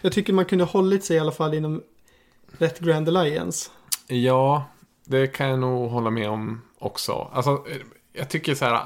Jag 0.00 0.12
tycker 0.12 0.32
man 0.32 0.44
kunde 0.44 0.64
hållit 0.64 1.04
sig 1.04 1.16
i 1.16 1.20
alla 1.20 1.32
fall 1.32 1.54
inom 1.54 1.82
rätt 2.58 2.78
Grand 2.78 3.08
Alliance. 3.08 3.70
Ja, 4.06 4.64
det 5.04 5.26
kan 5.26 5.48
jag 5.48 5.58
nog 5.58 5.90
hålla 5.90 6.10
med 6.10 6.28
om 6.28 6.62
också. 6.78 7.30
Alltså, 7.32 7.50
eh, 7.50 7.76
jag 8.12 8.30
tycker 8.30 8.54
så 8.54 8.64
här, 8.64 8.80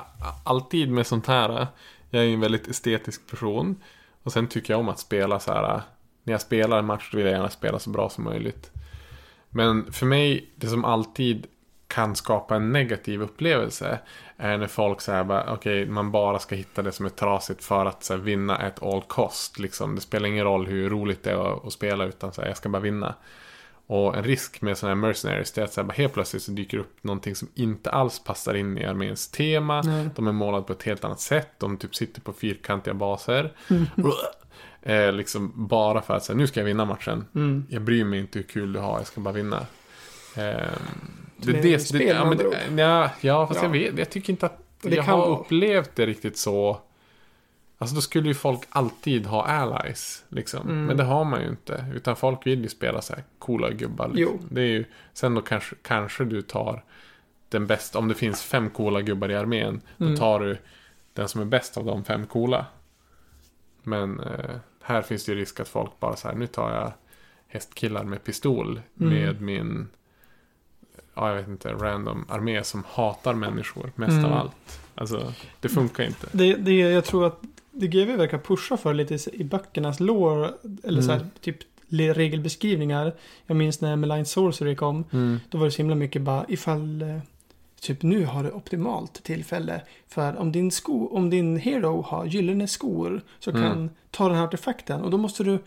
alltid 0.44 0.90
med 0.90 1.06
sånt 1.06 1.26
här, 1.26 1.66
jag 2.10 2.22
är 2.22 2.26
ju 2.26 2.34
en 2.34 2.40
väldigt 2.40 2.68
estetisk 2.68 3.30
person. 3.30 3.82
Och 4.22 4.32
sen 4.32 4.46
tycker 4.46 4.72
jag 4.72 4.80
om 4.80 4.88
att 4.88 4.98
spela 4.98 5.40
så 5.40 5.52
här, 5.52 5.82
när 6.24 6.32
jag 6.32 6.40
spelar 6.40 6.78
en 6.78 6.86
match 6.86 7.14
vill 7.14 7.24
jag 7.24 7.32
gärna 7.32 7.50
spela 7.50 7.78
så 7.78 7.90
bra 7.90 8.10
som 8.10 8.24
möjligt. 8.24 8.70
Men 9.48 9.92
för 9.92 10.06
mig, 10.06 10.50
det 10.56 10.66
som 10.66 10.84
alltid 10.84 11.46
kan 11.92 12.16
skapa 12.16 12.56
en 12.56 12.72
negativ 12.72 13.22
upplevelse 13.22 13.98
är 14.36 14.58
när 14.58 14.66
folk 14.66 15.00
säger 15.00 15.52
okej, 15.52 15.86
man 15.86 16.10
bara 16.10 16.38
ska 16.38 16.54
hitta 16.54 16.82
det 16.82 16.92
som 16.92 17.06
är 17.06 17.10
trasigt 17.10 17.64
för 17.64 17.86
att 17.86 18.04
så 18.04 18.12
här, 18.12 18.20
vinna 18.20 18.66
ett 18.66 18.82
all 18.82 19.02
cost. 19.02 19.58
Liksom. 19.58 19.94
Det 19.94 20.00
spelar 20.00 20.28
ingen 20.28 20.44
roll 20.44 20.66
hur 20.66 20.90
roligt 20.90 21.22
det 21.22 21.30
är 21.30 21.52
att, 21.52 21.66
att 21.66 21.72
spela, 21.72 22.04
utan 22.04 22.32
så 22.32 22.40
här, 22.40 22.48
jag 22.48 22.56
ska 22.56 22.68
bara 22.68 22.82
vinna. 22.82 23.14
Och 23.86 24.16
en 24.16 24.24
risk 24.24 24.62
med 24.62 24.78
sådana 24.78 24.94
här 24.94 25.08
mercenaries 25.08 25.52
det 25.52 25.60
är 25.60 25.64
att 25.64 25.72
så 25.72 25.80
här, 25.80 25.88
bara 25.88 25.92
helt 25.92 26.12
plötsligt 26.12 26.42
så 26.42 26.52
dyker 26.52 26.78
upp 26.78 27.04
någonting 27.04 27.34
som 27.34 27.48
inte 27.54 27.90
alls 27.90 28.24
passar 28.24 28.54
in 28.54 28.78
i 28.78 28.84
arméns 28.84 29.28
tema. 29.28 29.82
Nej. 29.82 30.08
De 30.14 30.28
är 30.28 30.32
målade 30.32 30.62
på 30.62 30.72
ett 30.72 30.82
helt 30.82 31.04
annat 31.04 31.20
sätt. 31.20 31.48
De 31.58 31.76
typ 31.76 31.94
sitter 31.94 32.20
på 32.20 32.32
fyrkantiga 32.32 32.94
baser. 32.94 33.52
eh, 34.82 35.12
liksom 35.12 35.52
bara 35.54 36.02
för 36.02 36.14
att 36.14 36.24
säga, 36.24 36.36
nu 36.36 36.46
ska 36.46 36.60
jag 36.60 36.64
vinna 36.64 36.84
matchen. 36.84 37.24
Mm. 37.34 37.66
Jag 37.68 37.82
bryr 37.82 38.04
mig 38.04 38.20
inte 38.20 38.38
hur 38.38 38.46
kul 38.46 38.72
du 38.72 38.78
har, 38.78 38.98
jag 38.98 39.06
ska 39.06 39.20
bara 39.20 39.34
vinna. 39.34 39.66
Eh, 40.36 40.78
det, 41.46 41.52
Med 41.52 41.62
det, 41.62 41.78
spel, 41.78 41.98
det, 42.00 42.04
ja, 42.04 42.24
men, 42.24 42.38
det, 42.38 42.82
ja, 42.82 43.10
ja, 43.20 43.46
fast 43.46 43.60
Ja. 43.62 43.66
jag 43.66 43.72
vet, 43.72 43.98
jag 43.98 44.10
tycker 44.10 44.30
inte 44.32 44.46
att 44.46 44.58
Det 44.82 44.94
jag 44.94 45.02
har 45.02 45.18
vara- 45.18 45.28
upplevt 45.38 45.96
det 45.96 46.06
riktigt 46.06 46.36
så. 46.36 46.80
Alltså 47.78 47.94
då 47.94 48.00
skulle 48.00 48.28
ju 48.28 48.34
folk 48.34 48.60
alltid 48.68 49.26
ha 49.26 49.44
allies, 49.44 50.24
liksom. 50.28 50.60
Mm. 50.68 50.84
Men 50.84 50.96
det 50.96 51.04
har 51.04 51.24
man 51.24 51.40
ju 51.42 51.48
inte. 51.48 51.84
Utan 51.94 52.16
folk 52.16 52.46
vill 52.46 52.62
ju 52.62 52.68
spela 52.68 53.02
så 53.02 53.14
här 53.14 53.24
coola 53.38 53.70
gubbar. 53.70 54.08
Liksom. 54.08 54.38
Jo. 54.42 54.48
Det 54.50 54.60
är 54.60 54.66
ju, 54.66 54.84
sen 55.12 55.34
då 55.34 55.40
kanske, 55.40 55.76
kanske 55.82 56.24
du 56.24 56.42
tar 56.42 56.84
den 57.48 57.66
bästa, 57.66 57.98
om 57.98 58.08
det 58.08 58.14
finns 58.14 58.42
fem 58.42 58.70
coola 58.70 59.00
gubbar 59.00 59.28
i 59.30 59.34
armén, 59.36 59.80
då 59.96 60.04
Mm. 60.04 60.16
tar 60.18 60.40
du 60.40 60.58
den 61.12 61.28
som 61.28 61.40
är 61.40 61.44
bäst 61.44 61.76
av 61.76 61.84
de 61.84 62.04
fem 62.04 62.26
coola. 62.26 62.66
Men 63.82 64.20
eh, 64.20 64.56
här 64.82 65.02
finns 65.02 65.24
det 65.24 65.32
ju 65.32 65.38
risk 65.38 65.60
att 65.60 65.68
folk 65.68 66.00
bara 66.00 66.16
så 66.16 66.28
här, 66.28 66.34
nu 66.34 66.46
tar 66.46 66.74
jag 66.74 66.92
hästkillar 67.46 68.04
med 68.04 68.24
pistol 68.24 68.80
Mm. 69.00 69.14
med 69.14 69.40
min, 69.40 69.88
ja 71.14 71.28
jag 71.28 71.36
vet 71.36 71.48
inte, 71.48 71.72
random 71.72 72.24
armé 72.28 72.64
som 72.64 72.84
hatar 72.88 73.34
människor 73.34 73.92
mest 73.94 74.12
Mm. 74.12 74.24
av 74.24 74.32
allt. 74.32 74.80
Alltså, 74.94 75.32
det 75.60 75.68
funkar 75.68 76.04
inte. 76.04 76.26
Det, 76.32 76.54
det 76.54 76.72
jag 76.78 77.04
tror 77.04 77.26
att 77.26 77.40
det 77.70 77.86
GW 77.86 78.16
verkar 78.16 78.38
pusha 78.38 78.76
för 78.76 78.94
lite 78.94 79.18
i- 79.32 79.44
böckernas 79.44 80.00
lore, 80.00 80.50
eller 80.84 81.02
så 81.02 81.10
här, 81.10 81.18
Mm. 81.18 81.30
typ 81.40 81.56
regelbeskrivningar. 82.16 83.14
Jag 83.46 83.56
minns 83.56 83.80
när 83.80 83.96
Malign 83.96 84.26
Sorcery 84.26 84.76
kom, 84.76 85.04
Mm. 85.12 85.40
då 85.50 85.58
var 85.58 85.64
det 85.64 85.70
så 85.70 85.76
himla 85.78 85.94
mycket 85.94 86.22
bara 86.22 86.44
ifall 86.48 87.02
eh, 87.02 87.18
Typ 87.80 88.02
nu 88.02 88.24
har 88.24 88.42
du 88.44 88.50
optimalt 88.50 89.22
tillfälle. 89.24 89.80
För 90.08 90.36
om 90.36 90.52
din, 90.52 90.70
sko, 90.70 91.06
om 91.16 91.30
din 91.30 91.56
hero 91.56 92.02
har 92.02 92.26
gyllene 92.26 92.68
skor 92.68 93.20
så 93.38 93.50
Mm. 93.50 93.62
kan 93.62 93.90
ta 94.10 94.28
den 94.28 94.36
här 94.36 94.44
artefakten. 94.44 95.00
Och 95.02 95.10
då 95.10 95.16
måste 95.18 95.44
du 95.44 95.58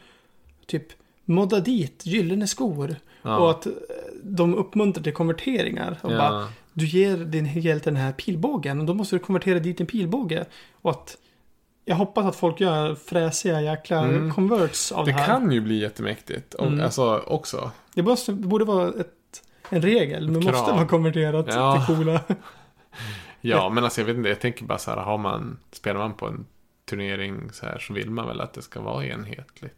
typ 0.66 0.84
modda 1.26 1.60
dit 1.60 2.06
gyllene 2.06 2.48
skor. 2.48 2.96
Ja. 3.22 3.38
Och 3.38 3.50
att 3.52 3.66
eh, 3.66 3.72
de 4.28 4.56
uppmuntrar 4.56 5.04
till 5.04 5.14
konverteringar. 5.14 5.98
Och 6.02 6.10
bara, 6.10 6.18
ja. 6.42 6.48
du 6.74 6.86
ger 6.86 7.18
din 7.18 7.46
hjälte 7.46 7.90
den 7.90 7.98
här 7.98 8.12
pilbågen 8.12 8.80
och 8.80 8.86
då 8.86 8.94
måste 8.94 9.16
du 9.16 9.20
konvertera 9.20 9.60
dit 9.60 9.80
en 9.82 9.88
pilbåge. 9.88 10.46
Och 10.82 10.92
att 10.92 11.18
jag 11.86 11.96
hoppas 11.96 12.26
att 12.26 12.36
folk 12.36 12.60
gör 12.60 12.96
fräsiga 12.96 13.62
jäkla 13.62 14.00
Mm. 14.04 14.34
converts 14.34 14.92
av 14.92 15.06
det, 15.06 15.12
Det 15.12 15.18
här. 15.18 15.26
kan 15.26 15.52
ju 15.52 15.62
bli 15.62 15.80
jättemäktigt. 15.82 16.54
Och, 16.54 16.68
Mm. 16.68 16.86
Alltså 16.86 17.18
också. 17.28 17.72
Det, 17.94 18.04
måste, 18.04 18.32
det 18.32 18.48
borde 18.48 18.66
vara 18.66 18.88
ett, 18.90 19.44
en 19.70 19.82
regel. 19.82 20.28
Krav. 20.28 20.44
måste 20.44 20.72
vara 20.72 20.88
konverterat 20.88 21.46
Ja. 21.50 21.86
till 21.88 21.96
coola. 21.96 22.22
Ja, 23.42 23.70
men 23.70 23.84
alltså 23.84 24.02
jag 24.02 24.06
vet 24.06 24.18
inte. 24.18 24.30
Jag 24.30 24.40
tänker 24.42 24.66
bara 24.66 24.78
så 24.78 24.92
här, 24.92 24.98
har 24.98 25.18
man, 25.18 25.58
spelar 25.72 26.00
man 26.00 26.14
på 26.14 26.28
en 26.28 26.46
turnering 26.90 27.50
så 27.54 27.66
här 27.66 27.80
så 27.80 27.94
vill 27.94 28.10
man 28.10 28.28
väl 28.28 28.42
att 28.42 28.54
det 28.54 28.62
ska 28.62 28.82
vara 28.82 29.06
enhetligt. 29.06 29.76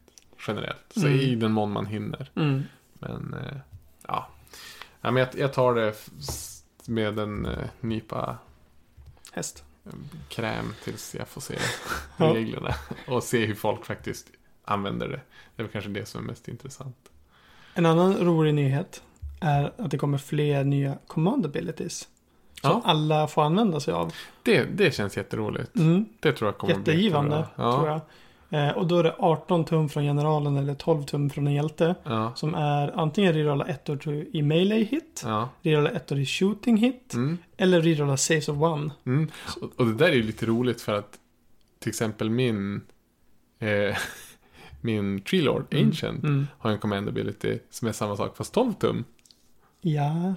Generellt. 0.47 0.85
Så 0.95 1.07
Mm. 1.07 1.19
i 1.19 1.35
den 1.35 1.51
mån 1.51 1.71
man 1.71 1.85
hinner. 1.85 2.29
Mm. 2.35 2.63
Men 2.93 3.33
eh, 3.33 3.57
ja. 4.07 4.27
Ja 5.07 5.11
men 5.11 5.19
jag, 5.19 5.29
jag 5.39 5.53
tar 5.53 5.75
det 5.75 5.93
med 6.85 7.19
en 7.19 7.45
eh, 7.45 7.57
nypa 7.81 8.37
Häst. 9.31 9.63
eh, 9.85 9.91
kräm 10.29 10.73
tills 10.83 11.15
jag 11.15 11.27
får 11.27 11.41
se 11.41 11.55
reglerna. 12.17 12.73
Och 13.07 13.23
se 13.23 13.45
hur 13.45 13.55
folk 13.55 13.85
faktiskt 13.85 14.27
använder 14.65 15.07
det. 15.07 15.21
Det 15.55 15.61
är 15.61 15.63
väl 15.63 15.71
kanske 15.71 15.89
det 15.89 16.05
som 16.05 16.23
är 16.23 16.27
mest 16.27 16.47
intressant. 16.47 16.97
En 17.73 17.85
annan 17.85 18.17
rolig 18.17 18.53
nyhet 18.53 19.03
är 19.41 19.73
att 19.77 19.91
det 19.91 19.97
kommer 19.97 20.17
fler 20.17 20.63
nya 20.63 20.97
command 21.07 21.45
abilities. 21.45 21.99
Som 22.61 22.71
Ja. 22.71 22.81
alla 22.85 23.27
får 23.27 23.43
använda 23.43 23.79
sig 23.79 23.93
av. 23.93 24.13
Det, 24.43 24.63
det 24.63 24.91
känns 24.95 25.17
jätteroligt. 25.17 25.75
Mm. 25.75 26.05
Det 26.19 26.33
tror 26.33 26.47
jag 26.47 26.57
kommer 26.57 26.73
bli 26.75 26.93
Jättegivande, 26.93 27.35
jättebra. 27.37 27.65
Ja. 27.65 27.75
tror 27.75 27.87
jag. 27.89 28.01
Eh, 28.49 28.69
och 28.69 28.87
då 28.87 28.97
är 28.99 29.03
det 29.03 29.15
18 29.19 29.65
tum 29.65 29.89
från 29.89 30.03
generalen 30.03 30.57
eller 30.57 30.73
12 30.75 31.03
tum 31.03 31.29
från 31.29 31.47
en 31.47 31.53
hjälte. 31.53 31.95
Ja. 32.03 32.31
Som 32.35 32.55
är 32.55 32.99
antingen 32.99 33.33
rerolla 33.33 33.65
ettor 33.65 34.25
i 34.33 34.41
melee 34.41 34.83
hit, 34.83 35.21
Ja. 35.25 35.49
rerolla 35.61 35.89
ettor 35.89 36.17
i 36.19 36.25
shooting 36.25 36.77
hit, 36.77 37.13
Mm. 37.13 37.37
eller 37.57 37.81
rerolla 37.81 38.17
saves 38.17 38.49
of 38.49 38.57
one. 38.57 38.91
Mm. 39.05 39.29
Och, 39.61 39.69
och 39.79 39.85
det 39.85 39.93
där 39.93 40.07
är 40.09 40.13
ju 40.15 40.23
lite 40.23 40.45
roligt 40.45 40.81
för 40.81 40.93
att 40.93 41.17
till 41.79 41.89
exempel 41.89 42.29
min 42.29 42.81
eh, 43.59 43.97
min 44.81 45.21
Tree 45.21 45.41
Lord 45.41 45.65
Mm. 45.73 45.85
Ancient 45.87 46.23
Mm. 46.23 46.47
har 46.57 46.71
en 46.71 46.79
command 46.79 47.09
ability 47.09 47.59
som 47.69 47.87
är 47.87 47.91
samma 47.91 48.15
sak 48.15 48.37
fast 48.37 48.53
12 48.53 48.73
tum. 48.73 49.03
Ja, 49.81 50.33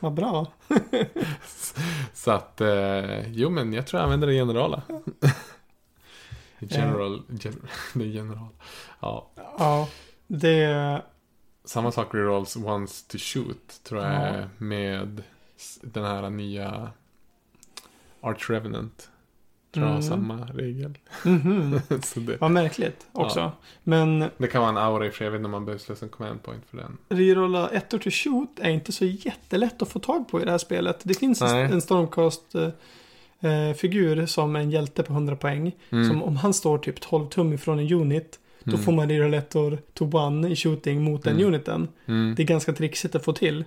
vad 0.00 0.12
bra. 0.12 0.46
Så 2.14 2.30
att, 2.30 2.60
eh, 2.60 3.32
jo 3.32 3.50
men 3.50 3.72
jag 3.72 3.86
tror 3.86 3.98
jag 4.00 4.04
använder 4.04 4.26
det 4.26 4.32
generala. 4.34 4.82
General, 6.70 7.22
gen, 7.28 7.66
det 7.94 8.04
är 8.04 8.08
general. 8.08 8.48
Ja, 9.00 9.30
Ja, 9.58 9.88
det... 10.26 11.02
samma 11.64 11.92
sak 11.92 12.14
rerolls 12.14 12.56
once 12.56 13.04
to 13.08 13.18
shoot 13.18 13.80
tror 13.84 14.02
jag 14.02 14.12
Ja. 14.12 14.16
är 14.18 14.48
med 14.58 15.22
s- 15.56 15.78
den 15.82 16.04
här 16.04 16.30
nya 16.30 16.90
Arch 18.20 18.50
Revenant. 18.50 19.08
Tror 19.74 19.86
jag 19.86 19.92
har 19.92 19.98
Mm. 19.98 20.08
samma 20.10 20.44
regel. 20.46 20.98
Mhm. 21.24 21.80
Så 22.02 22.20
det, 22.20 22.40
Vad 22.40 22.50
märkligt 22.50 23.06
också. 23.12 23.40
Ja. 23.40 23.52
Men 23.82 24.30
det 24.38 24.46
kan 24.46 24.60
vara 24.60 24.70
en 24.70 24.76
aura 24.78 25.06
i 25.06 25.08
och 25.08 25.12
för 25.12 25.18
sig, 25.18 25.24
jag 25.24 25.32
vet 25.32 25.38
inte 25.38 25.44
om 25.44 25.50
man 25.50 25.64
behöver 25.64 25.80
slösa 25.84 26.04
en 26.06 26.10
command 26.10 26.42
point 26.42 26.64
för 26.70 26.76
den. 26.76 26.98
rerolla 27.08 27.68
ettor 27.68 27.98
till 27.98 28.12
shoot 28.12 28.58
är 28.60 28.70
inte 28.70 28.92
så 28.92 29.04
jättelätt 29.04 29.82
att 29.82 29.88
få 29.88 29.98
tag 29.98 30.28
på 30.28 30.40
i 30.40 30.44
det 30.44 30.50
här 30.50 30.58
spelet. 30.58 31.00
Det 31.02 31.14
finns 31.14 31.40
Nej. 31.40 31.62
en 31.64 31.82
Stormcast 31.82 32.54
eh, 33.42 33.72
figur 33.76 34.26
som 34.26 34.56
en 34.56 34.70
hjälte 34.70 35.02
på 35.02 35.12
100 35.12 35.36
poäng. 35.36 35.72
Mm. 35.90 36.08
Som 36.08 36.22
om 36.22 36.36
han 36.36 36.54
står 36.54 36.78
typ 36.78 37.00
12 37.00 37.26
tum 37.28 37.52
ifrån 37.52 37.78
en 37.78 37.92
unit. 37.92 38.38
Då 38.64 38.70
Mm. 38.72 38.84
får 38.84 38.92
man 38.92 39.08
rerolla 39.08 39.36
ettor 39.36 39.78
to 39.94 40.10
one 40.16 40.48
i 40.48 40.56
shooting 40.56 41.02
mot 41.02 41.22
den 41.24 41.34
Mm. 41.36 41.46
uniten. 41.48 41.88
Mm. 42.06 42.34
Det 42.36 42.42
är 42.42 42.46
ganska 42.46 42.72
trixigt 42.72 43.14
att 43.14 43.24
få 43.24 43.32
till. 43.32 43.64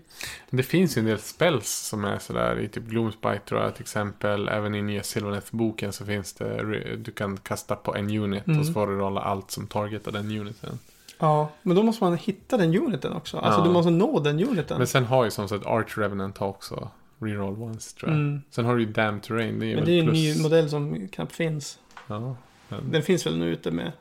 Det 0.50 0.64
finns 0.64 0.98
ju 0.98 1.00
en 1.00 1.06
del 1.06 1.20
spells 1.20 1.70
som 1.70 2.06
är 2.06 2.20
sådär 2.20 2.60
i 2.60 2.68
typ 2.68 2.84
Gloomspite 2.84 3.40
tror 3.46 3.62
jag 3.62 3.74
till 3.76 3.82
exempel. 3.82 4.48
Även 4.50 4.76
i 4.76 4.82
nya 4.82 5.02
Sylvaneth-boken 5.04 5.92
så 5.94 6.06
finns 6.06 6.34
det, 6.34 6.64
du 6.98 7.12
kan 7.12 7.38
kasta 7.38 7.76
på 7.76 7.96
en 7.96 8.10
unit 8.18 8.44
och 8.60 8.66
så 8.66 8.74
får 8.74 8.88
du 8.88 8.96
rolla 8.98 9.22
allt 9.22 9.52
som 9.52 9.68
targetar 9.68 10.12
den 10.12 10.32
uniten. 10.40 10.80
Ja, 11.20 11.50
men 11.62 11.76
då 11.76 11.84
måste 11.84 12.04
man 12.04 12.18
hitta 12.18 12.58
den 12.58 12.76
uniten 12.76 13.14
också. 13.14 13.38
Alltså 13.38 13.60
Ja. 13.60 13.66
du 13.66 13.72
måste 13.72 13.92
nå 13.92 14.20
den 14.20 14.40
uniten. 14.44 14.78
Men 14.78 14.88
sen 14.88 15.06
har 15.06 15.24
ju 15.26 15.32
som 15.32 15.48
sagt 15.50 15.66
Arch 15.66 15.98
Revenant 15.98 16.42
också 16.42 16.90
reroll 17.20 17.62
once 17.62 17.96
tror 18.00 18.12
jag. 18.12 18.20
Mm. 18.20 18.42
Sen 18.50 18.66
har 18.66 18.76
du 18.76 18.82
ju 18.84 18.92
Damn 18.92 19.20
Terrain, 19.20 19.60
det 19.60 19.66
är 19.66 19.68
ju 19.68 19.76
Men 19.76 19.86
det 19.86 19.92
är 19.92 20.00
en 20.00 20.06
plus. 20.06 20.18
ny 20.18 20.42
modell 20.44 20.70
som 20.70 21.08
knappt 21.08 21.36
finns. 21.36 21.80
Ja, 22.08 22.36
men, 22.70 22.92
Den 22.92 23.04
finns 23.04 23.26
väl 23.26 23.38
nu 23.38 23.46
ute 23.54 23.72
med. 23.72 23.92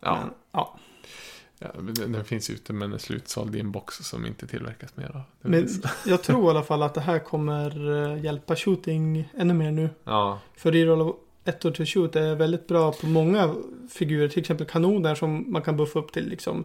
ja, 0.00 0.18
Men, 0.20 0.30
ja. 0.52 0.78
ja, 1.58 1.68
den, 1.94 2.12
den 2.12 2.24
finns 2.24 2.50
ute 2.50 2.72
men 2.72 2.92
är 2.92 2.98
slutsåld 2.98 3.56
i 3.56 3.60
en 3.60 3.70
box 3.72 3.94
som 3.96 4.26
inte 4.26 4.46
tillverkas 4.46 4.96
mer 4.96 5.10
av. 5.16 5.20
Men 5.40 5.68
jag 6.06 6.22
tror 6.22 6.46
i 6.46 6.50
alla 6.50 6.62
fall 6.62 6.82
att 6.82 6.94
det 6.94 7.00
här 7.00 7.18
kommer 7.18 7.92
eh, 8.12 8.24
hjälpa 8.24 8.56
shooting 8.56 9.28
ännu 9.36 9.54
mer 9.54 9.70
nu. 9.70 9.88
Ja, 10.04 10.40
För 10.56 10.72
reroll 10.72 11.14
ettor 11.44 11.70
till 11.70 11.86
shoot 11.86 12.16
är 12.16 12.34
väldigt 12.34 12.66
bra 12.66 12.92
på 12.92 13.06
många 13.06 13.54
figurer. 13.90 14.28
Till 14.28 14.40
exempel 14.40 14.66
kanoner 14.66 15.14
som 15.14 15.52
man 15.52 15.62
kan 15.62 15.76
buffa 15.76 15.98
upp 15.98 16.12
till 16.12 16.28
liksom 16.28 16.64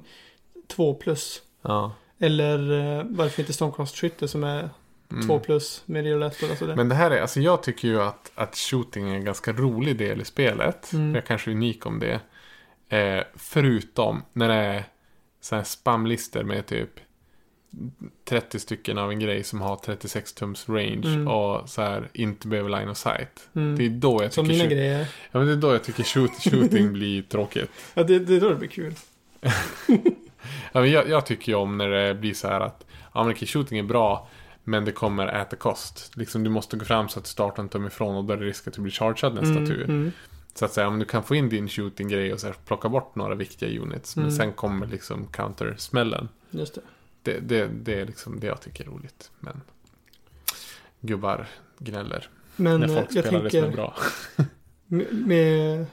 2 0.68 0.94
plus. 0.94 1.42
ja. 1.62 1.94
Eller 2.20 2.72
eh, 3.00 3.06
varför 3.10 3.42
inte 3.42 3.54
Stormcast-skytte 3.54 4.28
som 4.28 4.44
är 4.44 4.70
Mm. 5.12 5.28
2 5.28 5.40
plus 5.40 5.84
med 5.86 6.04
reroll 6.04 6.24
ettor 6.24 6.52
och 6.52 6.58
sådär. 6.58 6.76
Men 6.76 6.90
det 6.90 6.96
här 6.96 7.12
är, 7.12 7.22
alltså 7.22 7.40
jag 7.40 7.64
tycker 7.64 7.88
ju 7.88 8.02
att, 8.02 8.32
att 8.36 8.56
shooting 8.58 9.10
är 9.10 9.16
en 9.16 9.26
ganska 9.26 9.54
rolig 9.54 9.98
del 9.98 10.22
i 10.22 10.26
spelet. 10.26 10.94
Mm. 10.94 11.08
Jag 11.10 11.18
är 11.18 11.28
kanske 11.28 11.52
unik 11.52 11.86
om 11.86 12.00
det. 12.00 12.20
Eh, 12.98 13.24
förutom 13.36 14.22
när 14.34 14.48
det 14.48 14.54
är 14.56 14.84
så 15.42 15.56
här 15.56 15.64
spamlister 15.64 16.44
med 16.44 16.66
typ 16.66 16.90
30 18.30 18.60
stycken 18.60 18.98
av 18.98 19.12
en 19.12 19.20
grej 19.20 19.44
som 19.44 19.62
har 19.62 19.76
36 19.76 20.34
tums 20.34 20.70
range 20.70 21.08
Mm. 21.08 21.28
och 21.28 21.70
så 21.70 21.82
här 21.82 22.10
inte 22.14 22.48
behöver 22.48 22.70
line 22.70 22.90
of 22.90 22.98
sight. 22.98 23.50
Mm. 23.56 23.76
Det 23.78 23.86
är 23.86 23.90
då 23.90 24.24
jag 24.24 24.34
Som 24.34 24.46
tycker, 24.46 24.54
mina 24.58 24.64
shoot, 24.70 24.72
grejer. 24.78 25.08
ja, 25.32 25.40
men 25.40 25.48
det 25.48 25.54
är 25.54 25.58
då 25.58 25.72
jag 25.74 25.84
tycker 25.84 26.04
shoot, 26.04 26.32
shooting 26.52 26.94
blir 26.94 27.22
tråkigt. 27.22 27.70
Ja, 27.94 28.04
det, 28.04 28.20
det 28.20 28.36
är 28.36 28.42
då 28.42 28.50
det 28.50 28.56
blir 28.56 28.70
kul. 28.70 28.94
Ja, 30.72 30.82
men 30.82 30.92
jag, 30.92 31.10
jag 31.10 31.26
tycker 31.26 31.52
ju 31.52 31.56
om 31.56 31.78
när 31.78 31.90
det 31.90 32.16
blir 32.16 32.34
så 32.34 32.48
här 32.48 32.60
att 32.62 32.86
ja, 33.14 33.24
men 33.24 33.34
okej, 33.34 33.48
shooting 33.48 33.80
är 33.80 33.84
bra 33.84 34.28
men 34.64 34.86
det 34.86 34.92
kommer 34.92 35.28
äta 35.28 35.56
kost. 35.56 36.12
Liksom, 36.16 36.44
du 36.44 36.50
måste 36.50 36.78
gå 36.78 36.86
fram 36.86 37.10
så 37.10 37.20
att 37.20 37.26
du 37.26 37.30
startar 37.30 37.64
en 37.64 37.70
tum 37.70 37.88
ifrån 37.88 38.16
och 38.16 38.24
då 38.26 38.34
är 38.34 38.38
det 38.38 38.46
risk 38.46 38.68
att 38.68 38.74
du 38.74 38.82
blir 38.82 38.92
chargead 38.94 39.34
nästa 39.34 39.50
Mm, 39.58 39.68
tur. 39.68 39.84
mm. 39.84 40.12
Så 40.54 40.66
att 40.66 40.74
säga, 40.74 40.88
om 40.88 41.00
du 41.00 41.06
kan 41.06 41.24
få 41.24 41.36
in 41.36 41.50
din 41.50 41.68
shooting-grej 41.70 42.34
och 42.34 42.40
så 42.40 42.48
här, 42.48 42.56
plocka 42.66 42.90
bort 42.90 43.16
några 43.16 43.36
viktiga 43.36 43.82
units. 43.82 44.16
Men 44.16 44.26
Mm. 44.26 44.38
sen 44.38 44.54
kommer 44.54 44.88
liksom 44.88 45.28
counter-smällen. 45.28 46.30
Just 46.50 46.76
det. 46.76 46.82
Det, 47.24 47.40
det, 47.40 47.68
det 47.84 48.02
är 48.02 48.06
liksom 48.06 48.40
det 48.40 48.48
jag 48.48 48.62
tycker 48.62 48.84
är 48.84 48.88
roligt. 48.90 49.32
Men 49.40 49.62
gubbar 51.02 51.48
gnäller 51.78 52.28
Men 52.56 52.80
när 52.80 52.88
eh, 52.88 52.96
folk 52.96 53.08
jag 53.12 53.26
spelar 53.26 53.44
det 53.44 53.50
som 53.50 53.60
är 53.60 53.64
tänker 53.64 53.76
bra. 53.78 53.96
med, 55.12 55.86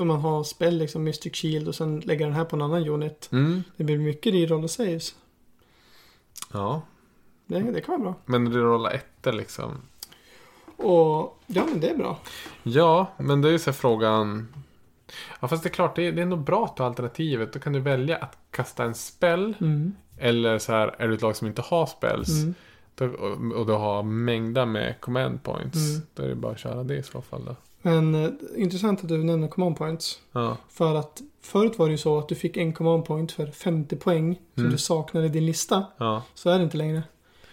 om 0.00 0.08
man 0.08 0.20
har 0.20 0.44
spel 0.44 0.78
liksom 0.78 1.04
Mystic 1.04 1.36
Shield 1.36 1.68
och 1.68 1.74
sen 1.74 2.00
lägger 2.00 2.24
den 2.26 2.34
här 2.34 2.44
på 2.44 2.56
en 2.56 2.62
annan 2.62 2.88
unit. 2.88 3.28
Mm. 3.32 3.62
Det 3.76 3.84
blir 3.84 3.98
mycket 3.98 4.32
reroll 4.34 4.64
och 4.64 4.70
saves. 4.70 5.14
Ja, 6.52 6.82
Det, 7.46 7.60
det 7.60 7.80
kan 7.80 7.92
vara 7.92 8.02
bra. 8.12 8.14
men 8.26 8.52
rerolla 8.52 8.90
ettor 8.90 9.32
liksom. 9.32 9.70
Och 10.76 11.38
ja, 11.46 11.64
men 11.70 11.80
det 11.80 11.88
är 11.88 11.96
bra. 11.96 12.18
Ja, 12.62 13.06
men 13.18 13.42
det 13.42 13.48
är 13.48 13.52
ju 13.52 13.58
så 13.58 13.70
här 13.70 13.76
frågan. 13.76 14.48
Ja, 15.40 15.48
fast 15.48 15.62
det 15.62 15.68
är 15.68 15.72
klart, 15.72 15.96
det 15.96 16.02
är, 16.02 16.12
det 16.12 16.22
är 16.22 16.26
nog 16.26 16.44
bra 16.44 16.64
att 16.64 16.78
ha 16.78 16.86
alternativet. 16.86 17.52
Då 17.52 17.58
kan 17.58 17.72
du 17.72 17.80
välja 17.80 18.16
att 18.16 18.38
kasta 18.50 18.84
en 18.84 18.94
spell. 18.94 19.54
Mm. 19.60 19.94
Eller 20.18 20.58
så 20.58 20.72
här, 20.72 20.94
är 20.98 21.08
du 21.08 21.14
ett 21.14 21.22
lag 21.22 21.36
som 21.36 21.46
inte 21.46 21.62
har 21.62 21.86
spells. 21.86 22.28
Mm. 22.42 22.54
Då, 22.94 23.06
och, 23.06 23.52
och 23.52 23.66
du 23.66 23.72
har 23.72 24.02
mängder 24.02 24.66
med 24.66 25.00
command 25.00 25.42
points. 25.42 25.76
Mm. 25.78 26.02
Då 26.14 26.22
är 26.22 26.28
det 26.28 26.34
bara 26.34 26.52
att 26.52 26.58
köra 26.58 26.82
det 26.84 26.96
i 26.96 27.02
så 27.02 27.22
fall 27.22 27.44
då. 27.44 27.56
Men 27.82 28.14
eh, 28.24 28.30
intressant 28.56 29.02
att 29.02 29.08
du 29.08 29.18
nämner 29.24 29.48
command 29.48 29.76
points. 29.76 30.18
Ja. 30.32 30.56
För 30.70 30.94
att 30.94 31.20
förut 31.42 31.78
var 31.78 31.86
det 31.86 31.92
ju 31.92 31.98
så 31.98 32.18
att 32.18 32.28
du 32.28 32.34
fick 32.34 32.56
en 32.56 32.72
command 32.72 33.04
point 33.04 33.32
för 33.32 33.46
50 33.46 33.96
poäng 33.96 34.38
som 34.54 34.62
Mm. 34.62 34.72
du 34.72 34.78
saknade 34.78 35.26
i 35.26 35.28
din 35.28 35.46
lista. 35.46 35.84
Ja. 35.98 36.22
Så 36.34 36.50
är 36.50 36.58
det 36.58 36.64
inte 36.64 36.76
längre. 36.76 37.02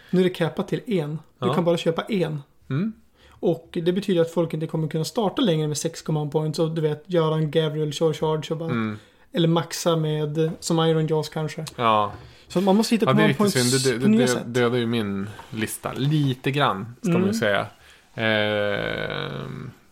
Nu 0.09 0.19
är 0.19 0.23
det 0.23 0.29
capat 0.29 0.67
till 0.67 0.81
en. 0.87 1.19
Du 1.39 1.47
Ja. 1.47 1.53
kan 1.53 1.63
bara 1.65 1.77
köpa 1.77 2.01
en. 2.01 2.41
Mm. 2.69 2.93
Och 3.39 3.69
det 3.83 3.93
betyder 3.93 4.21
att 4.21 4.31
folk 4.31 4.53
inte 4.53 4.67
kommer 4.67 4.87
kunna 4.87 5.05
starta 5.05 5.41
längre 5.41 5.67
med 5.67 5.77
6 5.77 6.01
command 6.01 6.31
points 6.31 6.59
och 6.59 6.71
du 6.71 6.81
vet 6.81 7.03
göra 7.05 7.35
en 7.35 7.51
Gabriel 7.51 7.91
Shore 7.93 8.13
Charge 8.13 8.47
och 8.51 8.57
bara, 8.57 8.69
Mm. 8.69 8.97
eller 9.33 9.47
maxa 9.47 9.95
med 9.95 10.51
som 10.59 10.79
Iron 10.79 11.07
Jaws 11.07 11.29
kanske. 11.29 11.65
Ja, 11.75 12.11
Så 12.47 12.61
man 12.61 12.75
måste 12.75 12.95
hitta 12.95 13.05
ja 13.05 13.13
det 13.13 13.23
är 13.23 13.33
command 13.33 13.53
riktigt 13.53 13.61
points 13.63 13.83
synd. 13.83 13.95
Det, 13.99 14.03
på 14.05 14.09
nya 14.09 14.21
det, 14.21 14.27
sätt. 14.27 14.43
det 14.45 14.59
dödar 14.59 14.77
ju 14.77 14.85
min 14.85 15.29
lista 15.49 15.93
lite 15.93 16.51
grann, 16.51 16.95
ska 17.01 17.11
man 17.11 17.15
Mm. 17.21 17.27
ju 17.27 17.33
säga. 17.33 17.67
Eh, 18.13 19.47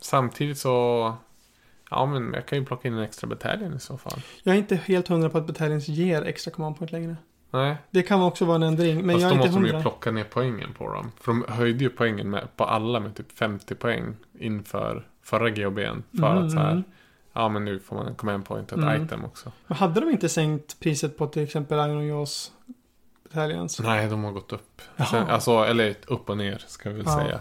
samtidigt 0.05 0.57
så... 0.57 1.13
Ja, 1.89 2.05
men 2.05 2.33
jag 2.33 2.45
kan 2.45 2.57
ju 2.59 2.65
plocka 2.65 2.87
in 2.87 2.93
en 2.93 3.03
extra 3.03 3.27
bataljon 3.27 3.73
i 3.75 3.79
så 3.79 3.97
fall. 3.97 4.21
Jag 4.43 4.55
är 4.55 4.59
inte 4.59 4.75
helt 4.75 5.07
hundra 5.07 5.29
på 5.29 5.37
att 5.37 5.47
Battalions 5.47 5.87
ger 5.87 6.21
extra 6.21 6.51
command 6.51 6.77
point 6.77 6.91
längre. 6.91 7.15
Nej, 7.51 7.77
Det 7.91 8.03
kan 8.03 8.21
också 8.21 8.45
vara 8.45 8.55
en 8.55 8.63
ändring, 8.63 9.05
men 9.05 9.15
Fast 9.15 9.21
jag 9.21 9.31
då 9.31 9.35
är 9.35 9.37
inte 9.37 9.47
måste 9.47 9.59
de 9.59 9.65
ju 9.65 9.71
hundra. 9.73 9.81
plocka 9.81 10.11
ner 10.11 10.23
poängen 10.23 10.73
på 10.73 10.93
dem. 10.93 11.11
För 11.21 11.31
de 11.31 11.45
höjde 11.49 11.83
ju 11.83 11.89
poängen 11.89 12.29
med, 12.29 12.47
på 12.55 12.63
alla 12.63 12.99
med 12.99 13.15
typ 13.15 13.31
50 13.37 13.75
poäng 13.75 14.15
inför 14.39 15.07
förra 15.23 15.49
GHBn. 15.49 16.03
För 16.19 16.31
Mm, 16.31 16.45
att 16.45 16.51
så 16.51 16.57
här, 16.59 16.71
mm. 16.71 16.83
ja 17.33 17.49
men 17.49 17.65
nu 17.65 17.79
får 17.79 17.95
man 17.95 18.07
en 18.07 18.15
command 18.15 18.45
point 18.45 18.71
och 18.71 18.77
ett 18.77 18.83
Mm. 18.83 19.03
item 19.05 19.25
också. 19.25 19.51
Men 19.67 19.77
hade 19.77 19.99
de 19.99 20.09
inte 20.09 20.29
sänkt 20.29 20.79
priset 20.79 21.17
på 21.17 21.27
till 21.27 21.43
exempel 21.43 21.89
Iron 21.89 22.07
Jaws 22.07 22.51
Battalions? 23.23 23.79
Nej, 23.79 24.09
de 24.09 24.23
har 24.23 24.31
gått 24.31 24.53
upp. 24.53 24.81
Sen, 25.11 25.27
alltså, 25.27 25.51
eller 25.63 25.95
upp 26.07 26.29
och 26.29 26.37
ner 26.37 26.63
ska 26.67 26.89
vi 26.89 26.95
väl 26.95 27.05
Ja. 27.07 27.15
säga. 27.15 27.39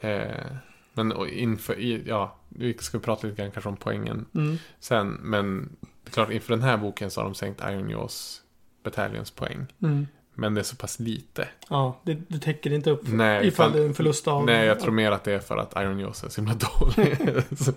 Eh, 0.00 0.56
men 0.94 1.12
inför, 1.28 1.78
i, 1.78 2.02
ja, 2.06 2.36
vi 2.48 2.74
ska 2.78 2.98
prata 2.98 3.26
lite 3.26 3.42
grann 3.42 3.50
kanske 3.50 3.68
om 3.68 3.76
poängen 3.76 4.26
Mm. 4.34 4.58
sen. 4.80 5.08
Men 5.08 5.76
det 6.04 6.08
är 6.08 6.12
klart, 6.12 6.30
inför 6.30 6.50
den 6.54 6.62
här 6.62 6.76
boken 6.76 7.10
så 7.10 7.20
har 7.20 7.24
de 7.24 7.34
sänkt 7.34 7.60
Iron 7.60 7.90
Jaws 7.90 8.40
Battalions 8.84 9.30
poäng. 9.30 9.66
Mm. 9.82 10.06
Men 10.34 10.54
det 10.54 10.60
är 10.60 10.62
så 10.62 10.76
pass 10.76 10.98
lite. 11.00 11.48
Ja, 11.68 12.00
det, 12.02 12.14
det 12.28 12.38
täcker 12.38 12.72
inte 12.72 12.90
upp 12.90 13.00
Nej, 13.04 13.46
ifall 13.46 13.72
det 13.72 13.82
är 13.82 13.86
en 13.86 13.94
förlust 13.94 14.28
av... 14.28 14.44
Nej, 14.46 14.66
jag 14.66 14.80
tror 14.80 14.92
mer 14.92 15.10
att 15.10 15.24
det 15.24 15.32
är 15.32 15.38
för 15.38 15.56
att 15.56 15.72
Iron 15.76 15.98
Jaws 16.00 16.24
är 16.24 16.28
så 16.28 16.40
himla 16.40 16.54
dålig. 16.54 17.18
Så- 17.58 17.72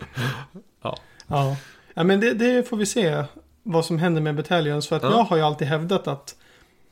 Ja. 0.81 0.97
ja, 1.93 2.03
men 2.03 2.19
det, 2.19 2.33
det 2.33 2.69
får 2.69 2.77
vi 2.77 2.85
se 2.85 3.23
vad 3.63 3.85
som 3.85 3.97
händer 3.97 4.21
med 4.21 4.35
Battalions. 4.35 4.87
För 4.87 4.95
att 4.95 5.03
Ja. 5.03 5.11
jag 5.11 5.23
har 5.23 5.37
ju 5.37 5.43
alltid 5.43 5.67
hävdat 5.67 6.07
att, 6.07 6.35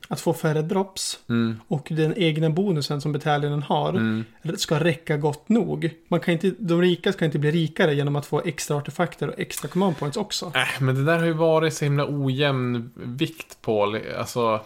att 0.08 0.20
få 0.20 0.34
färre 0.34 0.62
drops 0.62 1.18
mm, 1.28 1.60
och 1.68 1.88
den 1.90 2.14
egna 2.16 2.50
bonusen 2.50 3.00
som 3.00 3.12
Battalionen 3.12 3.62
har 3.62 3.88
mm. 3.88 4.24
ska 4.56 4.80
räcka 4.84 5.16
gott 5.16 5.48
nog. 5.48 5.90
Man 6.08 6.20
kan 6.20 6.34
inte, 6.34 6.52
de 6.58 6.82
rika 6.82 7.12
ska 7.12 7.24
inte 7.24 7.38
bli 7.38 7.50
rikare 7.50 7.94
genom 7.94 8.16
att 8.16 8.26
få 8.26 8.42
extra 8.44 8.76
artefakter 8.76 9.28
och 9.28 9.34
extra 9.38 9.68
command 9.68 9.98
points 9.98 10.16
också. 10.16 10.52
Äh, 10.54 10.82
men 10.82 10.94
det 10.94 11.04
där 11.04 11.18
har 11.18 11.26
ju 11.26 11.32
varit 11.32 11.74
så 11.74 11.84
himla 11.84 12.06
ojämn 12.08 12.90
vikt 12.94 13.62
på. 13.62 14.00
Alltså, 14.18 14.60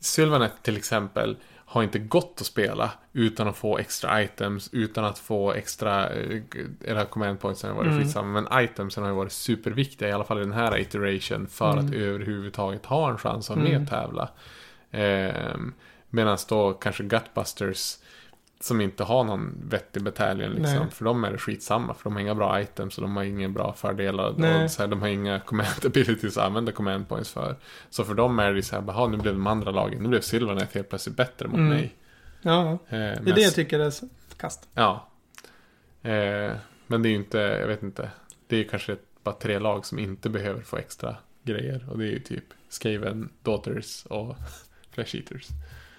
Sylvanet 0.00 0.52
till 0.62 0.76
exempel 0.76 1.36
har 1.74 1.82
inte 1.82 1.98
gått 1.98 2.36
att 2.40 2.46
spela 2.46 2.90
utan 3.12 3.48
att 3.48 3.56
få 3.56 3.78
extra 3.78 4.22
items, 4.22 4.68
utan 4.72 5.04
att 5.04 5.18
få 5.18 5.52
extra, 5.52 6.08
eh, 6.10 6.40
era 6.84 7.04
command 7.04 7.40
points 7.40 7.62
har 7.62 7.72
varit 7.72 7.86
Mm. 7.92 8.02
skitsamma, 8.04 8.40
men 8.40 8.64
itemsen 8.64 9.02
har 9.02 9.10
ju 9.10 9.16
varit 9.16 9.32
superviktiga, 9.32 10.08
i 10.08 10.12
alla 10.12 10.24
fall 10.24 10.38
i 10.38 10.40
den 10.40 10.52
här 10.52 10.78
iteration, 10.78 11.46
för 11.46 11.72
Mm. 11.72 11.86
att 11.86 11.94
överhuvudtaget 11.94 12.86
ha 12.86 13.10
en 13.10 13.18
chans 13.18 13.50
att 13.50 13.56
Mm. 13.56 13.72
med 13.72 13.88
tävla. 13.90 14.28
Ehm, 14.90 15.72
Medan 16.10 16.38
då 16.48 16.72
kanske 16.72 17.04
Gutbusters 17.04 17.96
som 18.64 18.80
inte 18.80 19.04
har 19.04 19.24
någon 19.24 19.54
vettig 19.68 20.02
bataljon 20.02 20.50
liksom. 20.52 20.76
Nej. 20.78 20.90
För 20.90 21.04
dem 21.04 21.24
är 21.24 21.32
det 21.32 21.38
skitsamma. 21.38 21.94
För 21.94 22.04
de 22.04 22.12
har 22.12 22.20
inga 22.20 22.34
bra 22.34 22.60
items 22.60 22.98
och 22.98 23.02
de 23.02 23.16
har 23.16 23.24
inga 23.24 23.48
bra 23.48 23.72
fördelar. 23.72 24.34
Nej. 24.38 24.64
Och 24.64 24.70
så 24.70 24.82
här, 24.82 24.88
de 24.88 25.00
har 25.02 25.08
inga 25.08 25.40
command 25.46 25.68
abilities 25.86 26.36
att 26.38 26.44
använda 26.46 26.72
command 26.72 27.08
points 27.08 27.30
för. 27.30 27.56
Så 27.90 28.04
för 28.04 28.14
dem 28.14 28.38
är 28.38 28.52
det 28.52 28.62
så 28.62 28.76
här, 28.76 28.84
"Jaha, 28.86 29.08
nu 29.08 29.16
blev 29.16 29.34
de 29.34 29.46
andra 29.46 29.70
lagen, 29.70 30.02
nu 30.02 30.08
blev 30.08 30.20
Sylvanet 30.20 30.74
helt 30.74 30.88
plötsligt 30.88 31.16
bättre 31.16 31.46
mot 31.48 31.56
Mm. 31.58 31.68
mig. 31.68 31.94
Ja, 32.42 32.70
Eh, 32.72 32.78
det 32.88 32.96
är 33.30 33.34
det 33.34 33.40
jag 33.40 33.54
tycker 33.54 33.78
är 33.80 33.92
kast. 34.36 34.68
Ja. 34.74 35.08
Eh, 36.02 36.52
men 36.86 37.02
det 37.02 37.08
är 37.08 37.10
ju 37.10 37.16
inte, 37.16 37.38
jag 37.38 37.66
vet 37.66 37.82
inte. 37.82 38.10
Det 38.46 38.56
är 38.56 38.60
ju 38.60 38.68
kanske 38.68 38.96
bara 39.22 39.34
tre 39.34 39.58
lag 39.58 39.86
som 39.86 39.98
inte 39.98 40.30
behöver 40.30 40.60
få 40.62 40.76
extra 40.76 41.16
grejer. 41.42 41.86
Och 41.90 41.98
det 41.98 42.04
är 42.04 42.10
ju 42.10 42.18
typ 42.20 42.44
Skaven, 42.68 43.28
Daughters 43.42 44.04
och 44.06 44.36
Flesh 44.90 45.16
Eaters. 45.16 45.46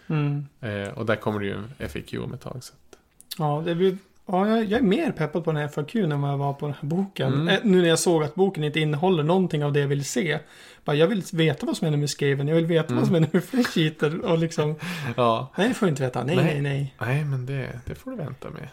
Mm. 0.07 0.45
Eh, 0.61 0.87
och 0.89 1.05
där 1.05 1.15
kommer 1.15 1.39
det 1.39 1.45
ju 1.45 1.53
en 1.77 1.89
FAQ 1.89 2.13
om 2.23 2.33
ett 2.33 2.41
tag. 2.41 2.63
Så. 2.63 2.73
att- 2.73 2.97
Ja, 3.37 3.61
det 3.65 3.75
blir... 3.75 3.97
Ja, 4.27 4.47
jag, 4.47 4.71
är 4.71 4.81
mer 4.81 5.11
peppad 5.11 5.43
på 5.43 5.51
den 5.51 5.61
här 5.61 5.67
FAQ 5.67 5.95
än 5.95 6.21
vad 6.21 6.31
jag 6.31 6.37
var 6.37 6.53
på 6.53 6.65
den 6.65 6.75
här 6.81 6.87
boken. 6.89 7.33
Mm. 7.33 7.47
Eh, 7.47 7.59
nu 7.63 7.81
när 7.81 7.89
jag 7.89 7.99
såg 7.99 8.23
att 8.23 8.35
boken 8.35 8.63
inte 8.63 8.79
innehåller 8.79 9.23
någonting 9.23 9.63
av 9.65 9.73
det 9.73 9.79
jag 9.79 9.87
vill 9.87 10.05
se. 10.05 10.39
Bara, 10.85 10.95
jag 10.95 11.07
vill 11.07 11.23
veta 11.33 11.65
vad 11.65 11.77
som 11.77 11.85
händer 11.85 11.99
med 11.99 12.09
Skaven, 12.09 12.47
jag 12.47 12.55
vill 12.55 12.65
veta 12.65 12.85
Mm. 12.87 12.97
vad 12.97 13.05
som 13.05 13.13
händer 13.13 13.29
med 13.33 13.43
Flesh 13.43 13.77
Eater 13.79 14.25
och 14.25 14.37
liksom... 14.37 14.75
Ja. 15.17 15.51
Nej, 15.57 15.67
det 15.67 15.73
får 15.73 15.87
jag 15.87 15.91
inte 15.91 16.03
veta. 16.03 16.23
Nej, 16.23 16.35
Nej. 16.35 16.45
nej, 16.45 16.61
nej. 16.61 16.95
Nej, 16.99 17.25
men 17.25 17.45
det, 17.45 17.79
det 17.85 17.95
får 17.95 18.11
du 18.11 18.17
vänta 18.17 18.49
med. 18.49 18.67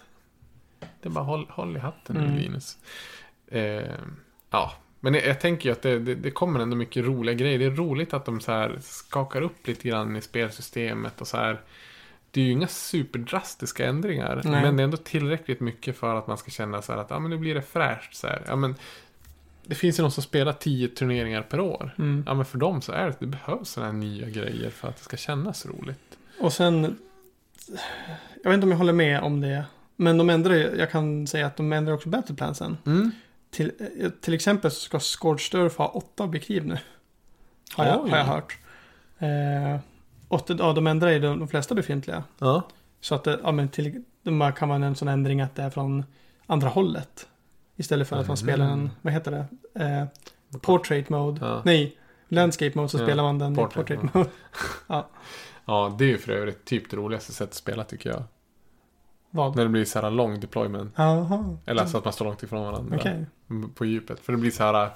Det 0.80 1.08
är 1.08 1.10
bara 1.10 1.24
håll, 1.24 1.46
håll 1.50 1.76
i 1.76 1.80
hatten 1.80 2.16
nu, 2.16 2.22
Mm. 2.24 2.36
Linus. 2.38 2.78
Eh, 3.46 3.82
ja, 4.50 4.72
men 5.04 5.14
jag, 5.14 5.26
jag 5.26 5.40
tänker 5.40 5.68
ju 5.68 5.72
att 5.72 5.82
det, 5.82 5.98
det, 5.98 6.14
det 6.14 6.30
kommer 6.30 6.60
ändå 6.60 6.76
mycket 6.76 7.04
roliga 7.04 7.34
grejer. 7.34 7.58
Det 7.58 7.64
är 7.64 7.70
roligt 7.70 8.14
att 8.14 8.24
de 8.24 8.40
så 8.40 8.52
här 8.52 8.78
skakar 8.82 9.42
upp 9.42 9.66
lite 9.66 9.88
grann 9.88 10.16
i 10.16 10.20
spelsystemet 10.20 11.20
och 11.20 11.28
så 11.28 11.36
här. 11.36 11.60
Det 12.30 12.40
är 12.40 12.44
ju 12.44 12.52
inga 12.52 12.66
superdrastiska 12.66 13.86
ändringar. 13.86 14.40
Nej. 14.44 14.62
Men 14.62 14.76
det 14.76 14.82
är 14.82 14.84
ändå 14.84 14.96
tillräckligt 14.96 15.60
mycket 15.60 15.96
för 15.96 16.14
att 16.14 16.26
man 16.26 16.38
ska 16.38 16.50
känna 16.50 16.82
så 16.82 16.92
här 16.92 16.98
att 16.98 17.10
ja, 17.10 17.18
men 17.18 17.30
nu 17.30 17.38
blir 17.38 17.54
det 17.54 17.62
fräscht. 17.62 18.14
Så 18.14 18.26
här. 18.26 18.42
Ja, 18.46 18.56
men, 18.56 18.74
det 19.64 19.74
finns 19.74 19.98
ju 19.98 20.02
de 20.02 20.10
som 20.10 20.22
spelar 20.22 20.52
tio 20.52 20.88
turneringar 20.88 21.42
per 21.42 21.60
år. 21.60 21.94
Mm. 21.98 22.24
Ja, 22.26 22.34
men 22.34 22.44
för 22.44 22.58
dem 22.58 22.82
så 22.82 22.92
är 22.92 23.06
det, 23.06 23.16
det 23.18 23.26
behövs 23.26 23.68
sådana 23.68 23.92
här 23.92 23.98
nya 23.98 24.28
grejer 24.28 24.70
för 24.70 24.88
att 24.88 24.96
det 24.96 25.02
ska 25.02 25.16
kännas 25.16 25.66
roligt. 25.66 26.18
Och 26.40 26.52
sen... 26.52 26.98
Jag 28.42 28.50
vet 28.50 28.54
inte 28.54 28.64
om 28.64 28.70
jag 28.70 28.78
håller 28.78 28.92
med 28.92 29.20
om 29.20 29.40
det. 29.40 29.64
Men 29.96 30.18
de 30.18 30.30
ändrar 30.30 30.54
jag 30.54 30.90
kan 30.90 31.26
säga 31.26 31.46
att 31.46 31.56
de 31.56 31.72
ändrar 31.72 31.94
också 31.94 32.08
battleplansen. 32.08 32.76
Mm. 32.86 33.10
Till, 33.52 33.72
eh, 34.00 34.10
till 34.10 34.34
exempel 34.34 34.70
så 34.70 34.80
ska 34.80 35.00
Scorched 35.00 35.72
ha 35.72 35.88
åtta 35.88 36.22
objektiv 36.24 36.66
nu. 36.66 36.78
Har 37.74 37.86
jag, 37.86 38.04
Oj. 38.04 38.10
har 38.10 38.18
jag 38.18 38.24
hört. 38.24 38.58
Eh, 39.18 39.80
åtta, 40.28 40.56
ja, 40.58 40.72
de 40.72 40.86
ändrar 40.86 41.10
ju 41.10 41.18
de, 41.18 41.38
de 41.38 41.48
flesta 41.48 41.74
befintliga. 41.74 42.24
Ja. 42.38 42.62
Så 43.00 43.14
att 43.14 43.24
det, 43.24 43.40
ja, 43.42 43.52
men 43.52 43.68
till, 43.68 44.04
det 44.22 44.52
kan 44.56 44.68
vara 44.68 44.86
en 44.86 44.94
sån 44.96 45.08
ändring 45.08 45.40
att 45.40 45.54
det 45.54 45.62
är 45.62 45.70
från 45.70 46.04
andra 46.46 46.68
hållet. 46.68 47.28
Istället 47.76 48.08
för 48.08 48.16
att 48.16 48.28
man 48.28 48.36
spelar 48.36 48.64
en, 48.64 48.72
Mm. 48.72 48.90
vad 49.02 49.12
heter 49.12 49.30
det? 49.30 49.46
Eh, 49.84 50.58
portrait 50.60 51.08
mode. 51.08 51.46
Ja. 51.46 51.62
Nej, 51.64 51.96
landscape 52.28 52.72
mode 52.78 52.88
så 52.88 52.98
Ja, 52.98 53.04
spelar 53.04 53.22
man 53.22 53.38
den 53.38 53.54
portrait 53.54 53.86
portrait, 53.88 54.14
mode. 54.14 54.28
mode. 54.88 55.04
Ja, 55.64 55.94
det 55.98 56.04
är 56.04 56.08
ju 56.08 56.18
för 56.18 56.32
övrigt 56.32 56.64
typ 56.64 56.90
det 56.90 56.96
roligaste 56.96 57.32
sättet 57.32 57.48
att 57.50 57.54
spela 57.54 57.84
tycker 57.84 58.10
jag. 58.10 58.22
Vad? 59.34 59.56
När 59.56 59.62
det 59.62 59.68
blir 59.68 59.84
så 59.84 60.00
här 60.00 60.10
lång 60.10 60.40
deployment. 60.40 60.92
Jaha. 60.96 61.56
Eller 61.66 61.86
så 61.86 61.98
att 61.98 62.04
man 62.04 62.12
står 62.12 62.24
långt 62.24 62.42
ifrån 62.42 62.64
varandra. 62.64 62.96
Okej. 63.00 63.26
På 63.74 63.84
djupet. 63.84 64.20
För 64.20 64.32
det 64.32 64.38
blir 64.38 64.50
så 64.50 64.62
här. 64.64 64.90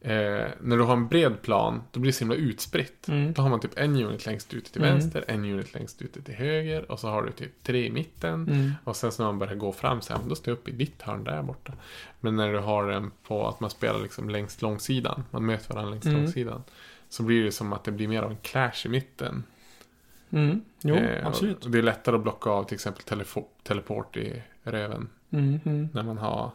Eh, 0.00 0.48
när 0.60 0.76
du 0.76 0.82
har 0.82 0.92
en 0.92 1.08
bred 1.08 1.42
plan, 1.42 1.82
då 1.92 2.00
blir 2.00 2.12
det 2.12 2.16
så 2.16 2.20
himla 2.20 2.34
utspritt. 2.34 3.08
Mm. 3.08 3.32
Då 3.32 3.42
har 3.42 3.48
man 3.50 3.60
typ 3.60 3.78
en 3.78 3.96
unit 3.96 4.26
längst 4.26 4.54
ute 4.54 4.72
till 4.72 4.82
Mm. 4.82 4.94
vänster, 4.94 5.24
en 5.28 5.44
unit 5.44 5.74
längst 5.74 6.02
ute 6.02 6.22
till 6.22 6.34
höger 6.34 6.90
och 6.92 7.00
så 7.00 7.08
har 7.08 7.22
du 7.22 7.32
typ 7.32 7.62
tre 7.62 7.86
i 7.86 7.90
mitten. 7.90 8.34
Mm. 8.48 8.72
Och 8.84 8.96
sen 8.96 9.12
så 9.12 9.22
när 9.22 9.28
man 9.32 9.38
börjar 9.38 9.54
gå 9.54 9.72
fram 9.72 10.00
så 10.00 10.12
här, 10.12 10.20
då 10.28 10.34
står 10.34 10.50
jag 10.52 10.58
upp 10.58 10.68
i 10.68 10.72
ditt 10.72 11.02
hörn 11.02 11.24
där 11.24 11.42
borta. 11.42 11.72
Men 12.20 12.36
när 12.36 12.52
du 12.52 12.58
har 12.58 12.86
den 12.90 13.10
på 13.26 13.48
att 13.48 13.60
man 13.60 13.70
spelar 13.70 14.00
liksom 14.00 14.30
längs 14.30 14.62
långsidan, 14.62 15.24
man 15.30 15.46
möter 15.46 15.74
varandra 15.74 15.90
längs 15.90 16.06
Mm. 16.06 16.18
långsidan. 16.22 16.62
Så 17.08 17.22
blir 17.22 17.44
det 17.44 17.52
som 17.52 17.72
att 17.72 17.84
det 17.84 17.92
blir 17.92 18.08
mer 18.08 18.22
av 18.22 18.30
en 18.30 18.36
clash 18.42 18.86
i 18.86 18.88
mitten. 18.88 19.44
Mm. 20.30 20.62
Jo, 20.82 20.94
Eh, 20.94 21.26
absolut. 21.26 21.64
Och 21.64 21.70
det 21.70 21.78
är 21.78 21.82
lättare 21.82 22.16
att 22.16 22.22
blocka 22.22 22.50
av 22.50 22.64
till 22.64 22.74
exempel 22.74 23.02
teleport 23.62 24.16
i 24.16 24.42
röven. 24.62 25.08
Mm. 25.30 25.60
Mm. 25.64 25.88
När 25.92 26.02
man 26.02 26.18
har 26.18 26.50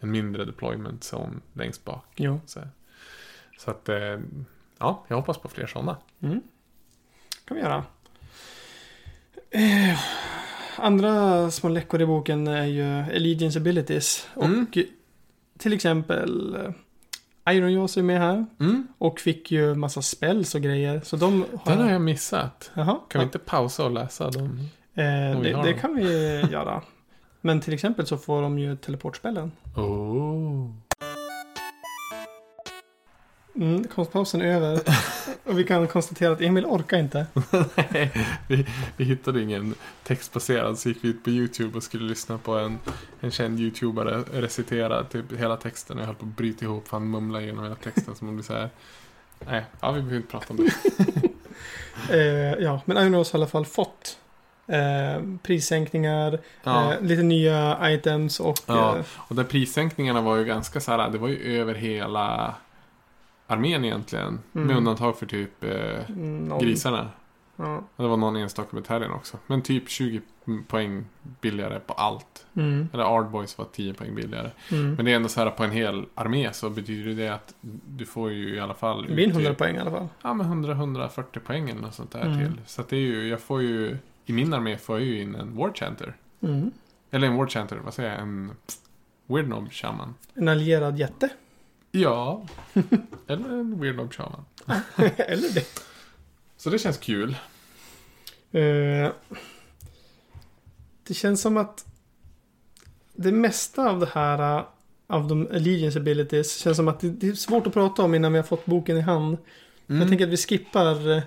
en 0.00 0.10
mindre 0.10 0.44
deployment 0.44 1.00
zone 1.14 1.34
längst 1.52 1.84
bak. 1.84 2.04
Jo. 2.16 2.40
Så, 2.46 2.60
så 3.58 3.70
att, 3.70 3.88
eh, 3.88 4.18
ja, 4.78 5.04
jag 5.08 5.16
hoppas 5.16 5.38
på 5.38 5.48
fler 5.48 5.66
sådana. 5.66 5.96
Mm. 6.20 6.40
kan 7.44 7.56
vi 7.56 7.62
göra. 7.62 7.84
Eh, 9.50 9.98
andra 10.76 11.50
små 11.50 11.68
läckor 11.70 12.00
i 12.02 12.06
boken 12.06 12.46
är 12.46 12.64
ju 12.64 12.84
Allegiance 13.16 13.58
Abilities. 13.58 14.28
Och 14.34 14.44
Mm. 14.44 14.66
till 15.58 15.72
exempel 15.72 16.54
eh, 16.54 16.70
Iron 17.50 17.72
Jaws 17.72 17.96
är 17.96 18.02
med 18.02 18.20
här. 18.20 18.46
Mm, 18.60 18.86
Och 18.98 19.20
fick 19.20 19.50
ju 19.52 19.74
massa 19.74 20.02
spells 20.02 20.54
och 20.54 20.60
grejer. 20.60 21.00
Så 21.04 21.16
de 21.16 21.44
har... 21.64 21.72
den 21.76 21.82
har 21.84 21.90
jag 21.92 22.00
missat. 22.00 22.70
Jaha. 22.74 22.98
Kan 23.08 23.18
vi 23.18 23.24
inte 23.24 23.38
pausa 23.38 23.84
och 23.84 23.90
läsa 23.90 24.30
dem? 24.30 24.60
Eh, 24.94 25.40
det, 25.40 25.62
det 25.64 25.72
kan 25.80 25.94
vi 25.94 26.02
göra. 26.50 26.82
Men 27.40 27.60
till 27.60 27.74
exempel 27.74 28.06
så 28.06 28.16
får 28.16 28.42
de 28.42 28.58
ju 28.58 28.76
teleportspellen. 28.76 29.52
Oh. 29.76 30.70
Mm, 33.56 33.84
konstpausen 33.84 34.42
är 34.42 34.46
över. 34.46 34.80
och 35.44 35.58
vi 35.58 35.64
kan 35.64 35.86
konstatera 35.88 36.32
att 36.32 36.40
Emil 36.40 36.66
orkar 36.66 36.98
inte. 36.98 37.26
Nej, 37.92 38.26
vi, 38.48 38.66
vi 38.96 39.04
hittade 39.04 39.42
ingen 39.42 39.74
textbaserad 40.04 40.78
så 40.78 40.88
gick 40.88 40.98
vi 41.04 41.08
ut 41.08 41.24
på 41.24 41.30
YouTube 41.30 41.76
och 41.76 41.82
skulle 41.82 42.04
lyssna 42.08 42.38
på 42.38 42.54
en, 42.58 42.78
en 43.20 43.30
känd 43.30 43.60
YouTubare 43.60 44.24
recitera 44.32 45.04
typ 45.04 45.32
hela 45.38 45.56
texten. 45.56 45.98
Jag 45.98 46.06
höll 46.06 46.14
på 46.14 46.26
att 46.26 46.36
bryta 46.36 46.64
ihop 46.64 46.88
för 46.88 46.96
han 46.96 47.10
mumlade 47.10 47.44
igenom 47.44 47.62
hela 47.64 47.76
texten 47.76 48.14
som 48.14 48.28
om 48.28 48.36
det 48.36 48.42
så 48.42 48.52
här. 48.52 48.70
Nej, 49.46 49.64
ja, 49.80 49.90
vi 49.92 50.00
behöver 50.00 50.16
inte 50.16 50.30
prata 50.30 50.46
om 50.50 50.56
det. 50.56 50.72
Eh, 52.10 52.62
ja, 52.64 52.80
men 52.84 53.12
Jaws 53.12 53.32
har 53.32 53.38
i 53.38 53.42
alla 53.42 53.50
fall 53.50 53.66
fått 53.66 54.18
Eh, 54.68 55.22
prissänkningar, 55.42 56.38
Ja. 56.64 56.92
eh, 56.94 57.00
lite 57.02 57.22
nya 57.22 57.78
items 57.90 58.40
och... 58.40 58.58
Ja. 58.66 58.96
Eh, 58.98 59.04
Och 59.16 59.36
där 59.36 59.44
prissänkningarna 59.44 60.20
var 60.20 60.36
ju 60.36 60.44
ganska 60.44 60.80
så 60.80 60.90
här, 60.90 61.10
det 61.10 61.18
var 61.18 61.28
ju 61.28 61.60
över 61.60 61.74
hela 61.74 62.54
armén 63.46 63.84
egentligen. 63.84 64.38
Mm. 64.54 64.66
Med 64.66 64.76
undantag 64.76 65.18
för 65.18 65.26
typ 65.26 65.64
eh, 65.64 66.08
någon- 66.16 66.58
grisarna. 66.58 67.08
Ja. 67.56 67.82
Det 67.96 68.02
var 68.02 68.16
någon 68.16 68.36
enstaka 68.36 68.76
bataljon 68.76 69.12
också. 69.12 69.36
Men 69.46 69.62
typ 69.62 69.88
20 69.88 70.20
poäng 70.68 71.04
billigare 71.40 71.80
på 71.80 71.92
allt. 71.92 72.46
Mm, 72.56 72.88
Eller 72.92 73.04
Ardboys 73.04 73.58
var 73.58 73.64
10 73.72 73.94
poäng 73.94 74.14
billigare. 74.14 74.50
mm. 74.72 74.94
Men 74.94 75.04
det 75.04 75.12
är 75.12 75.16
ändå 75.16 75.28
så 75.28 75.40
här 75.40 75.50
på 75.50 75.64
en 75.64 75.70
hel 75.70 76.04
armé 76.14 76.52
så 76.52 76.70
betyder 76.70 77.14
det 77.14 77.28
att 77.34 77.54
du 77.86 78.06
får 78.06 78.30
ju 78.32 78.54
i 78.54 78.60
alla 78.60 78.74
fall 78.74 79.06
Det 79.06 79.22
ut 79.24 79.30
100 79.32 79.50
typ- 79.50 79.58
poäng 79.58 79.76
i 79.76 79.78
alla 79.78 79.90
fall. 79.90 80.08
Ja 80.22 80.34
men 80.34 80.46
100-140 80.64 81.38
poäng 81.40 81.70
eller 81.70 81.80
något 81.80 81.94
sånt 81.94 82.10
där 82.10 82.20
Mm. 82.26 82.38
till. 82.38 82.60
Så 82.66 82.80
att 82.80 82.88
det 82.88 82.96
är 82.96 83.00
ju, 83.00 83.28
jag 83.28 83.40
får 83.40 83.62
ju, 83.62 83.96
i 84.26 84.32
min 84.32 84.54
armé 84.54 84.78
får 84.78 84.98
jag 84.98 85.06
ju 85.06 85.20
in 85.22 85.34
en 85.34 85.56
War 85.56 85.72
Chanter. 85.74 86.16
Mm. 86.40 86.70
Eller 87.10 87.26
en 87.26 87.36
War 87.36 87.46
Chanter, 87.46 87.76
vad 87.84 87.94
säger 87.94 88.10
jag? 88.12 88.20
En 88.20 88.50
Weird 89.26 89.46
Knob 89.46 89.70
Shaman. 89.72 90.14
En 90.34 90.48
allierad 90.48 90.98
jätte. 90.98 91.28
Ja. 92.00 92.46
Eller 93.26 93.48
en 93.48 93.80
Weird 93.80 93.94
Knob 93.94 94.12
Shaman. 94.12 94.44
Eller 95.16 95.54
det. 95.54 95.66
Så 96.56 96.70
det 96.70 96.78
känns 96.78 96.98
kul. 96.98 97.36
Eh, 98.52 99.10
det 101.06 101.14
känns 101.14 101.40
som 101.40 101.56
att 101.56 101.84
det 103.12 103.32
mesta 103.32 103.90
av 103.90 104.00
det 104.00 104.08
här, 104.12 104.58
eh, 104.58 104.64
av 105.06 105.28
de 105.28 105.46
Allegiance 105.46 105.98
abilities, 105.98 106.56
känns 106.56 106.76
som 106.76 106.88
att 106.88 107.00
det, 107.00 107.10
det 107.10 107.28
är 107.28 107.32
svårt 107.32 107.66
att 107.66 107.72
prata 107.72 108.02
om 108.02 108.14
innan 108.14 108.32
vi 108.32 108.38
har 108.38 108.44
fått 108.44 108.66
boken 108.66 108.96
i 108.96 109.00
hand. 109.00 109.38
Mm. 109.88 110.00
Jag 110.00 110.08
tänker 110.08 110.24
att 110.24 110.32
vi 110.32 110.36
skippar, 110.36 111.10
eh, 111.10 111.22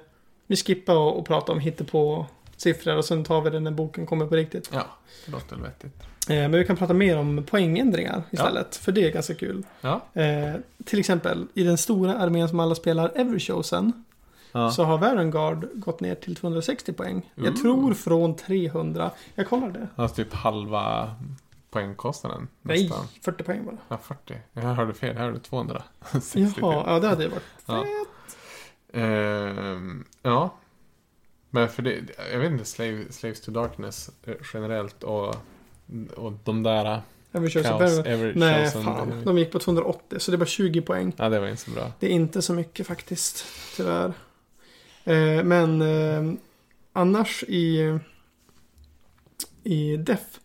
vi 0.48 0.56
skippar 0.56 0.96
och, 0.96 1.20
och 1.20 1.26
prata 1.26 1.52
om 1.52 1.60
hittepå 1.60 2.26
siffror 2.62 2.98
och 2.98 3.06
sen 3.06 3.24
tar 3.24 3.42
vi 3.42 3.50
det 3.50 3.60
när 3.60 3.72
boken 3.72 4.06
kommer 4.06 4.26
på 4.26 4.36
riktigt. 4.36 4.70
Ja, 4.74 4.86
det 5.26 5.32
låter 5.32 5.56
väl 5.56 5.66
vettigt. 5.66 6.04
Eh, 6.30 6.36
men 6.36 6.52
vi 6.52 6.66
kan 6.66 6.78
prata 6.78 6.94
mer 6.94 7.18
om 7.18 7.44
poängändringar 7.50 8.24
istället, 8.32 8.76
för 8.76 8.92
det 8.92 9.08
är 9.08 9.12
ganska 9.12 9.36
kul. 9.36 9.64
Ja. 9.82 10.02
Eh, 10.14 10.56
till 10.86 11.00
exempel, 11.00 11.48
i 11.54 11.64
den 11.64 11.78
stora 11.78 12.18
armén 12.18 12.50
som 12.50 12.60
alla 12.60 12.76
spelar 12.76 13.12
Everchosen, 13.16 14.04
ja. 14.52 14.72
så 14.72 14.84
har 14.84 14.98
Varengard 14.98 15.68
gått 15.74 16.00
ner 16.00 16.16
till 16.16 16.36
260 16.36 16.94
poäng. 16.94 17.32
Jag 17.36 17.48
Ooh. 17.48 17.62
tror 17.62 17.94
från 17.94 18.36
300. 18.36 19.12
Jag 19.36 19.50
kollar 19.50 19.70
det. 19.70 19.88
Alltså 19.96 20.16
typ 20.16 20.34
halva 20.34 21.16
poängkostnaden. 21.72 22.48
Nej, 22.62 22.84
nästan. 22.84 23.08
40 23.22 23.44
poäng 23.44 23.66
bara. 23.66 23.78
Ja, 23.88 23.98
40. 24.04 24.38
Jag 24.54 24.62
hörde 24.62 24.94
fel. 24.94 25.16
Jag 25.16 25.24
hörde 25.24 25.40
260. 25.40 26.46
Jaha, 26.62 26.84
ja 26.88 27.00
det 27.00 27.08
hade 27.08 27.24
det 27.24 27.30
varit. 27.30 27.44
Ja. 27.66 27.86
Ehm, 28.94 30.06
ja. 30.22 30.54
Men 31.50 31.70
för 31.70 31.84
det, 31.84 32.00
jag 32.32 32.40
vet 32.40 32.52
inte, 32.52 32.66
Slave, 32.66 33.06
Slaves 33.10 33.42
to 33.42 33.52
Darkness 33.52 34.10
generellt 34.54 35.04
och, 35.04 35.36
och 36.16 36.34
de 36.44 36.64
där 36.64 37.02
Everchosen. 37.32 37.64
Chaos, 37.64 37.96
Chaos, 37.96 38.06
Ever 38.06 38.34
Nej, 38.36 38.70
fan. 38.72 39.22
De 39.26 39.38
gick 39.38 39.52
på 39.52 39.60
280, 39.60 40.20
så 40.20 40.32
det 40.32 40.36
är 40.36 40.40
bara 40.40 40.46
20 40.46 40.82
poäng. 40.82 41.14
Ja, 41.18 41.30
det 41.30 41.40
var 41.40 41.48
inte 41.48 41.62
så 41.62 41.72
bra. 41.72 41.92
Det 42.00 42.08
är 42.08 42.12
inte 42.12 42.42
så 42.42 42.54
mycket 42.54 42.88
faktiskt, 42.88 43.46
tyvärr. 43.76 44.14
Eh, 45.04 45.44
men 45.44 45.82
eh, 45.82 46.34
annars 46.94 47.44
i, 47.48 48.00
i 49.64 49.98
Def 49.98 50.40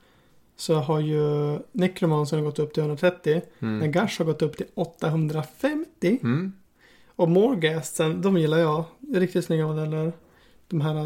så 0.57 0.75
har 0.75 1.01
ju 1.01 1.59
Necromancer 1.73 2.41
gått 2.41 2.59
upp 2.59 2.75
till 2.75 2.83
130. 2.83 3.43
Mm. 3.59 3.79
Nagash 3.79 4.19
har 4.19 4.25
gått 4.25 4.43
upp 4.43 4.57
till 4.57 4.67
850. 4.75 6.19
Mm. 6.23 6.53
Och 7.17 7.29
Morgasten, 7.29 8.23
de 8.23 8.39
gillar 8.39 8.59
jag. 8.59 8.85
Riktigt 9.15 9.45
snygga 9.45 9.67
modeller. 9.67 10.13
De 10.75 10.81
här 10.81 10.95
eh, 10.95 11.03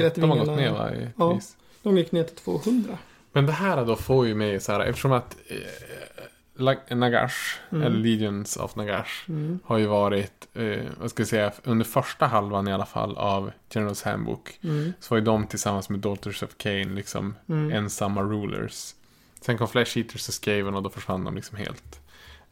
Ja, 0.00 0.10
de 0.14 0.30
har 0.30 0.38
gått 0.38 0.56
ner 0.56 0.72
va, 0.72 0.94
i 0.94 1.08
Ja. 1.16 1.32
pris. 1.34 1.56
De 1.82 1.98
gick 1.98 2.12
ner 2.12 2.24
till 2.24 2.36
200. 2.36 2.98
Men 3.32 3.46
det 3.46 3.52
här 3.52 3.84
då 3.84 3.96
får 3.96 4.26
ju 4.26 4.34
mig 4.34 4.60
så 4.60 4.72
här, 4.72 4.80
eftersom 4.80 5.12
att 5.12 5.36
eh, 5.48 6.96
Nagash, 6.96 7.58
Mm. 7.72 7.82
eller 7.86 7.96
Legions 7.96 8.56
of 8.56 8.76
Nagash, 8.76 9.28
Mm. 9.28 9.58
har 9.64 9.78
ju 9.78 9.86
varit, 9.86 10.48
eh, 10.54 10.78
vad 11.00 11.10
ska 11.10 11.20
jag 11.20 11.28
säga, 11.28 11.52
under 11.64 11.84
första 11.84 12.26
halvan 12.26 12.68
i 12.68 12.72
alla 12.72 12.86
fall 12.86 13.16
av 13.16 13.50
Generals 13.70 14.02
Handbook. 14.02 14.58
Mm. 14.62 14.92
Så 15.00 15.14
var 15.14 15.18
ju 15.18 15.24
de 15.24 15.46
tillsammans 15.46 15.88
med 15.88 16.00
Daughters 16.00 16.42
of 16.42 16.50
Cain 16.56 16.94
liksom 16.94 17.34
Mm. 17.48 17.72
ensamma 17.72 18.22
rulers. 18.22 18.94
Sen 19.40 19.58
kom 19.58 19.68
Flash 19.68 19.98
Eaters 19.98 20.28
och 20.28 20.34
Skaven 20.34 20.74
och 20.74 20.82
då 20.82 20.90
försvann 20.90 21.24
de 21.24 21.34
liksom 21.36 21.58
helt. 21.58 22.00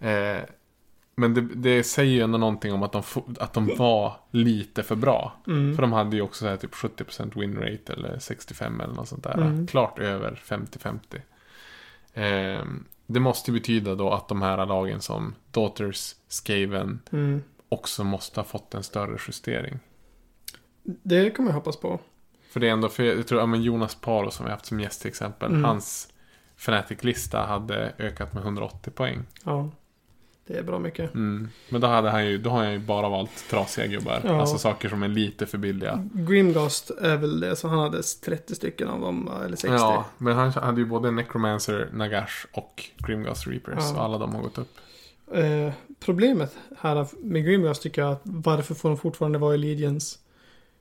Eh, 0.01 0.43
men 1.19 1.35
det, 1.35 1.41
det 1.41 1.83
säger 1.83 2.13
ju 2.13 2.21
ändå 2.21 2.39
någonting 2.39 2.73
om 2.73 2.83
att 2.83 2.93
de, 2.93 3.03
att 3.41 3.53
de 3.53 3.77
var 3.77 4.17
lite 4.31 4.83
för 4.83 4.97
bra. 4.97 5.33
Mm. 5.47 5.75
För 5.75 5.83
de 5.83 5.93
hade 5.93 6.17
ju 6.17 6.23
också 6.23 6.45
så 6.45 6.49
här 6.49 6.57
typ 6.57 6.75
70% 6.75 7.41
win 7.41 7.57
rate 7.57 7.93
eller 7.93 8.19
65 8.19 8.81
eller 8.81 8.95
något 8.95 9.09
sånt 9.09 9.25
där. 9.25 9.35
Mm. 9.35 9.67
Klart 9.67 9.99
över 9.99 10.41
50-50. 10.45 10.99
Eh, 12.15 12.65
det 13.07 13.21
måste 13.21 13.51
ju 13.51 13.59
betyda 13.59 13.95
då 13.95 14.11
att 14.11 14.29
de 14.29 14.43
här 14.43 14.67
lagen 14.67 15.01
som 15.01 15.35
Daughters, 15.51 16.15
Skaven 16.29 17.01
Mm. 17.13 17.43
också 17.69 18.05
måste 18.05 18.41
ha 18.41 18.45
fått 18.45 18.75
en 18.75 18.83
större 18.83 19.19
justering. 19.27 19.79
Det 20.83 21.31
kan 21.31 21.45
man 21.45 21.55
hoppas 21.55 21.77
på. 21.77 22.01
För 22.51 22.61
det 22.61 22.69
är 22.69 22.73
ändå, 22.73 22.89
för 22.89 23.03
jag 23.03 23.27
tror, 23.27 23.41
ja, 23.41 23.47
men 23.47 23.63
Jonas 23.63 23.95
Paro 23.95 24.31
som 24.31 24.47
vi 24.47 24.53
haft 24.53 24.67
som 24.67 24.81
gäst 24.81 25.01
till 25.01 25.09
exempel. 25.09 25.51
Mm. 25.51 25.65
Hans 25.65 26.13
Fnatic-lista 26.57 27.47
hade 27.47 27.93
ökat 27.99 28.35
med 28.35 28.43
180 28.43 28.91
poäng. 28.91 29.25
Ja. 29.45 29.71
Det 30.49 30.59
är 30.59 30.63
bra 30.63 30.79
mycket. 30.79 31.15
Mm. 31.15 31.49
Men 31.69 31.81
då, 31.81 31.87
hade 31.87 32.11
han 32.11 32.27
ju, 32.27 32.39
då 32.39 32.51
har 32.51 32.59
han 32.59 32.73
ju 32.73 32.79
bara 32.79 33.09
valt 33.09 33.49
trasiga 33.51 33.87
gubbar. 33.87 34.21
Ja. 34.25 34.41
Alltså 34.41 34.59
saker 34.59 34.89
som 34.89 35.03
är 35.03 35.09
lite 35.09 35.47
för 35.47 35.59
billiga. 35.59 36.09
Grimghost 36.13 36.91
är 36.91 37.17
väl 37.17 37.41
det, 37.41 37.57
så 37.57 37.69
han 37.69 37.79
hade 37.79 38.03
30 38.03 38.55
stycken 38.55 38.89
av 38.89 39.01
dem, 39.01 39.31
eller 39.45 39.57
60. 39.57 39.69
Ja, 39.69 40.05
men 40.19 40.37
han 40.37 40.53
hade 40.53 40.81
ju 40.81 40.87
både 40.87 41.11
Necromancer, 41.11 41.89
Nagash 41.93 42.47
och 42.53 42.85
Grimghost 43.07 43.47
Reapers. 43.47 43.75
Ja. 43.79 43.95
Och 43.97 44.05
alla 44.05 44.19
de 44.19 44.35
har 44.35 44.43
gått 44.43 44.59
upp. 44.59 44.77
Eh, 45.33 45.73
problemet 46.01 46.57
här 46.79 47.07
med 47.23 47.45
Grimghost 47.45 47.83
tycker 47.83 48.03
jag 48.03 48.13
att 48.13 48.21
varför 48.23 48.75
får 48.75 48.89
de 48.89 48.99
fortfarande 48.99 49.39
vara 49.39 49.55
i 49.55 49.59
Legions? 49.59 50.19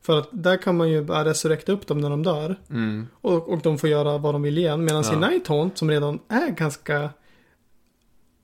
För 0.02 0.20
att 0.20 0.30
där 0.32 0.58
kan 0.58 0.78
man 0.78 0.90
ju 0.90 1.04
bara 1.04 1.26
resurrekta 1.26 1.72
upp 1.72 1.88
dem 1.88 2.02
när 2.02 2.10
de 2.10 2.24
dör. 2.24 2.56
Mm. 2.70 3.08
Och, 3.22 3.50
och 3.50 3.60
de 3.60 3.78
får 3.78 3.90
göra 3.90 4.18
vad 4.18 4.36
de 4.36 4.42
vill 4.42 4.58
igen. 4.58 4.86
Medan 4.86 5.04
Ja. 5.08 5.14
i 5.14 5.32
Nighthaunt 5.32 5.78
som 5.78 5.90
redan 5.90 6.20
är 6.28 6.50
ganska... 6.52 7.10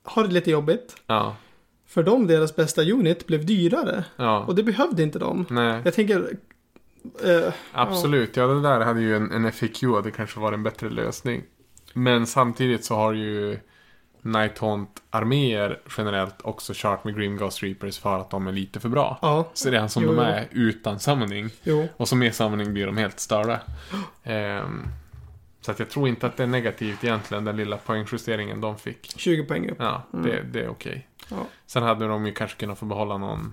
Har 0.04 0.22
det 0.24 0.30
lite 0.34 0.50
jobbigt. 0.50 0.96
Ja, 1.06 1.36
För 1.86 2.02
dem, 2.02 2.26
deras 2.26 2.56
bästa 2.56 2.82
unit, 2.82 3.26
blev 3.26 3.46
dyrare. 3.46 4.04
ja. 4.16 4.38
Och 4.44 4.54
det 4.54 4.62
behövde 4.62 5.02
inte 5.02 5.18
de. 5.18 5.46
Nej, 5.50 5.80
Jag 5.84 5.94
tänker... 5.94 6.28
Eh, 7.24 7.52
absolut. 7.72 8.36
Ja, 8.36 8.46
det 8.46 8.62
där 8.62 8.80
hade 8.80 9.00
ju 9.00 9.16
en, 9.16 9.32
en 9.32 9.52
FAQ 9.52 9.80
det 10.04 10.10
kanske 10.10 10.40
var 10.40 10.52
en 10.52 10.62
bättre 10.62 10.90
lösning. 10.90 11.42
Men 11.92 12.26
samtidigt 12.26 12.84
så 12.84 12.94
har 12.94 13.12
ju 13.12 13.58
Nighthaunt-arméer 14.22 15.78
generellt 15.98 16.34
också 16.42 16.72
kört 16.76 17.04
med 17.04 17.16
Grimghost 17.16 17.62
Reapers 17.62 17.98
för 17.98 18.18
att 18.18 18.30
de 18.30 18.46
är 18.46 18.52
lite 18.52 18.80
för 18.80 18.88
bra. 18.88 19.18
ja, 19.22 19.48
Så 19.54 19.70
redan 19.70 19.88
som 19.88 20.02
Jo, 20.02 20.08
de 20.08 20.16
jo. 20.16 20.22
är 20.22 20.48
utan 20.50 21.00
summoning. 21.00 21.50
jo. 21.62 21.88
Och 21.96 22.08
så 22.08 22.16
med 22.16 22.34
summoning 22.34 22.72
blir 22.72 22.86
de 22.86 22.96
helt 22.96 23.20
störda. 23.20 23.60
Ehm, 24.22 24.82
så 25.64 25.70
att 25.70 25.78
jag 25.78 25.90
tror 25.90 26.08
inte 26.08 26.26
att 26.26 26.36
det 26.36 26.42
är 26.42 26.46
negativt 26.46 27.04
egentligen, 27.04 27.44
den 27.44 27.56
lilla 27.56 27.76
poängjusteringen 27.76 28.60
de 28.60 28.78
fick. 28.78 29.14
20 29.20 29.44
poäng 29.44 29.70
upp. 29.70 29.76
Ja, 29.80 30.02
Mm. 30.12 30.26
det, 30.26 30.42
det 30.42 30.60
är 30.64 30.68
okej. 30.68 31.08
Ja. 31.30 31.46
Sen 31.66 31.82
hade 31.82 32.06
de 32.08 32.26
ju 32.26 32.32
kanske 32.32 32.56
kunnat 32.60 32.78
få 32.78 32.84
behålla 32.84 33.18
någon 33.18 33.52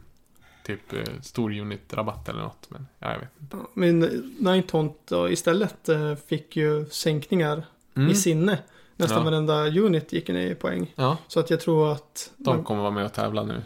typ 0.65 0.93
eh, 0.93 0.99
stor 1.21 1.51
unit-rabatt 1.51 2.29
eller 2.29 2.41
något. 2.41 2.65
Men 2.69 2.87
ja, 2.99 3.11
jag 3.11 3.19
vet 3.19 3.29
inte. 3.41 3.57
Ja, 3.57 3.67
Men 3.73 3.99
Nighthaunt 4.39 4.97
då 5.05 5.29
istället 5.29 5.89
eh, 5.89 6.15
fick 6.27 6.55
ju 6.55 6.85
sänkningar 6.89 7.63
i 8.11 8.15
sinne. 8.15 8.57
Nästan 8.95 9.17
Mm. 9.21 9.33
Ja. 9.33 9.41
varenda 9.45 9.79
unit 9.81 10.13
gick 10.13 10.27
ner 10.27 10.51
i 10.51 10.55
poäng. 10.55 10.93
Ja, 10.95 11.17
Så 11.27 11.39
att 11.39 11.49
jag 11.49 11.59
tror 11.61 11.91
att... 11.91 12.31
de 12.37 12.55
man, 12.55 12.63
kommer 12.63 12.81
vara 12.81 12.91
med 12.91 13.05
och 13.05 13.13
tävla 13.13 13.43
nu. 13.43 13.61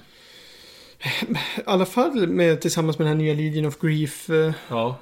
I 1.57 1.61
alla 1.65 1.85
fall 1.85 2.27
med, 2.27 2.61
tillsammans 2.61 2.99
med 2.99 3.07
den 3.07 3.17
här 3.17 3.23
nya 3.23 3.33
Legion 3.33 3.65
of 3.65 3.79
Grief 3.79 4.29
eh, 4.29 4.53
Ja. 4.69 4.97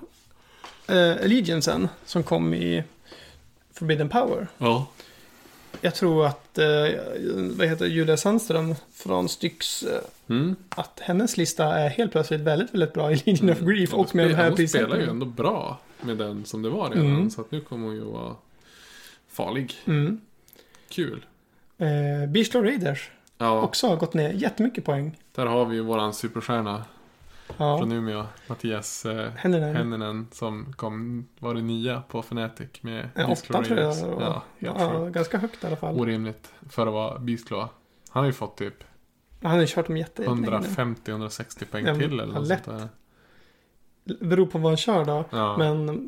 eh, 0.87 1.11
Allegiancen 1.11 1.87
som 2.05 2.23
kom 2.23 2.53
i 2.53 2.83
Forbidden 3.73 4.09
Power. 4.09 4.47
Ja. 4.57 4.87
Jag 5.81 5.95
tror 5.95 6.25
att, 6.25 6.57
eh, 6.57 6.65
vad 7.57 7.67
heter 7.67 7.85
Julia 7.85 8.17
Sandström 8.17 8.75
från 8.93 9.29
Styx, 9.29 9.83
eh, 9.83 9.99
Mm. 10.29 10.55
att 10.69 10.99
hennes 11.03 11.37
lista 11.37 11.65
är 11.79 11.89
helt 11.89 12.11
plötsligt 12.11 12.41
väldigt, 12.41 12.73
väldigt 12.73 12.93
bra 12.93 13.11
i 13.11 13.15
Legion 13.25 13.49
of 13.49 13.59
Grief 13.59 13.93
och 13.93 14.15
med 14.15 14.29
de 14.29 14.33
här 14.35 14.49
Hon 14.57 14.67
spelar 14.67 14.97
ju 14.97 15.09
ändå 15.09 15.25
bra 15.25 15.79
med 16.01 16.17
den 16.17 16.45
som 16.45 16.61
det 16.61 16.69
var 16.69 16.89
redan. 16.89 17.05
Mm. 17.15 17.29
Så 17.29 17.41
att 17.41 17.51
nu 17.51 17.61
kommer 17.61 17.85
hon 17.87 17.95
ju 17.95 18.01
vara 18.03 18.35
farlig. 19.31 19.73
Mm. 19.85 20.21
Kul. 20.89 21.25
Eh, 21.77 22.29
Beastlaw 22.29 22.69
Raiders 22.71 23.11
Ja, 23.37 23.61
också 23.61 23.87
har 23.87 23.95
gått 23.95 24.13
ner 24.13 24.29
jättemycket 24.31 24.85
poäng. 24.85 25.17
där 25.35 25.45
har 25.45 25.65
vi 25.65 25.75
ju 25.75 25.81
våran 25.81 26.13
superstjärna 26.13 26.83
Ja, 27.57 27.77
från 27.77 27.91
Umeå. 27.91 28.25
Mattias 28.47 29.05
eh, 29.05 29.29
händerna. 29.31 29.67
Henninen 29.67 30.27
som 30.31 30.73
kom, 30.75 31.27
var 31.39 31.53
det 31.53 31.61
nia 31.61 32.03
på 32.07 32.19
Fnatic 32.19 32.69
med 32.81 33.09
Beast 33.15 33.49
åtta 33.49 33.63
tror 33.63 33.79
jag. 33.79 33.95
Ja, 33.97 34.43
helt 34.59 34.79
ja, 34.79 34.91
sjukt. 34.99 35.13
ganska 35.15 35.37
högt 35.37 35.63
i 35.63 35.67
alla 35.67 35.75
fall. 35.75 35.99
Orimligt 35.99 36.53
för 36.69 36.87
att 36.87 36.93
vara 36.93 37.19
Beast 37.19 37.47
Claw. 37.47 37.67
Han 38.09 38.21
har 38.21 38.27
ju 38.27 38.33
fått 38.33 38.57
typ 38.57 38.83
Han 39.41 39.51
har 39.51 39.59
ju 39.59 39.67
kört 39.67 39.87
dem 39.87 39.97
jätte, 39.97 40.21
jättelänge 40.23 40.59
nu. 40.59 40.67
150-160 40.67 41.65
poäng 41.71 41.85
Ja, 41.85 41.95
till 41.95 42.19
eller 42.19 42.25
något 42.33 42.47
lätt. 42.47 42.65
sånt 42.65 42.89
där. 44.05 44.25
beror 44.25 44.45
på 44.45 44.57
vad 44.57 44.71
han 44.71 44.77
kör 44.77 45.05
då. 45.05 45.25
Ja. 45.29 45.57
Men 45.57 46.01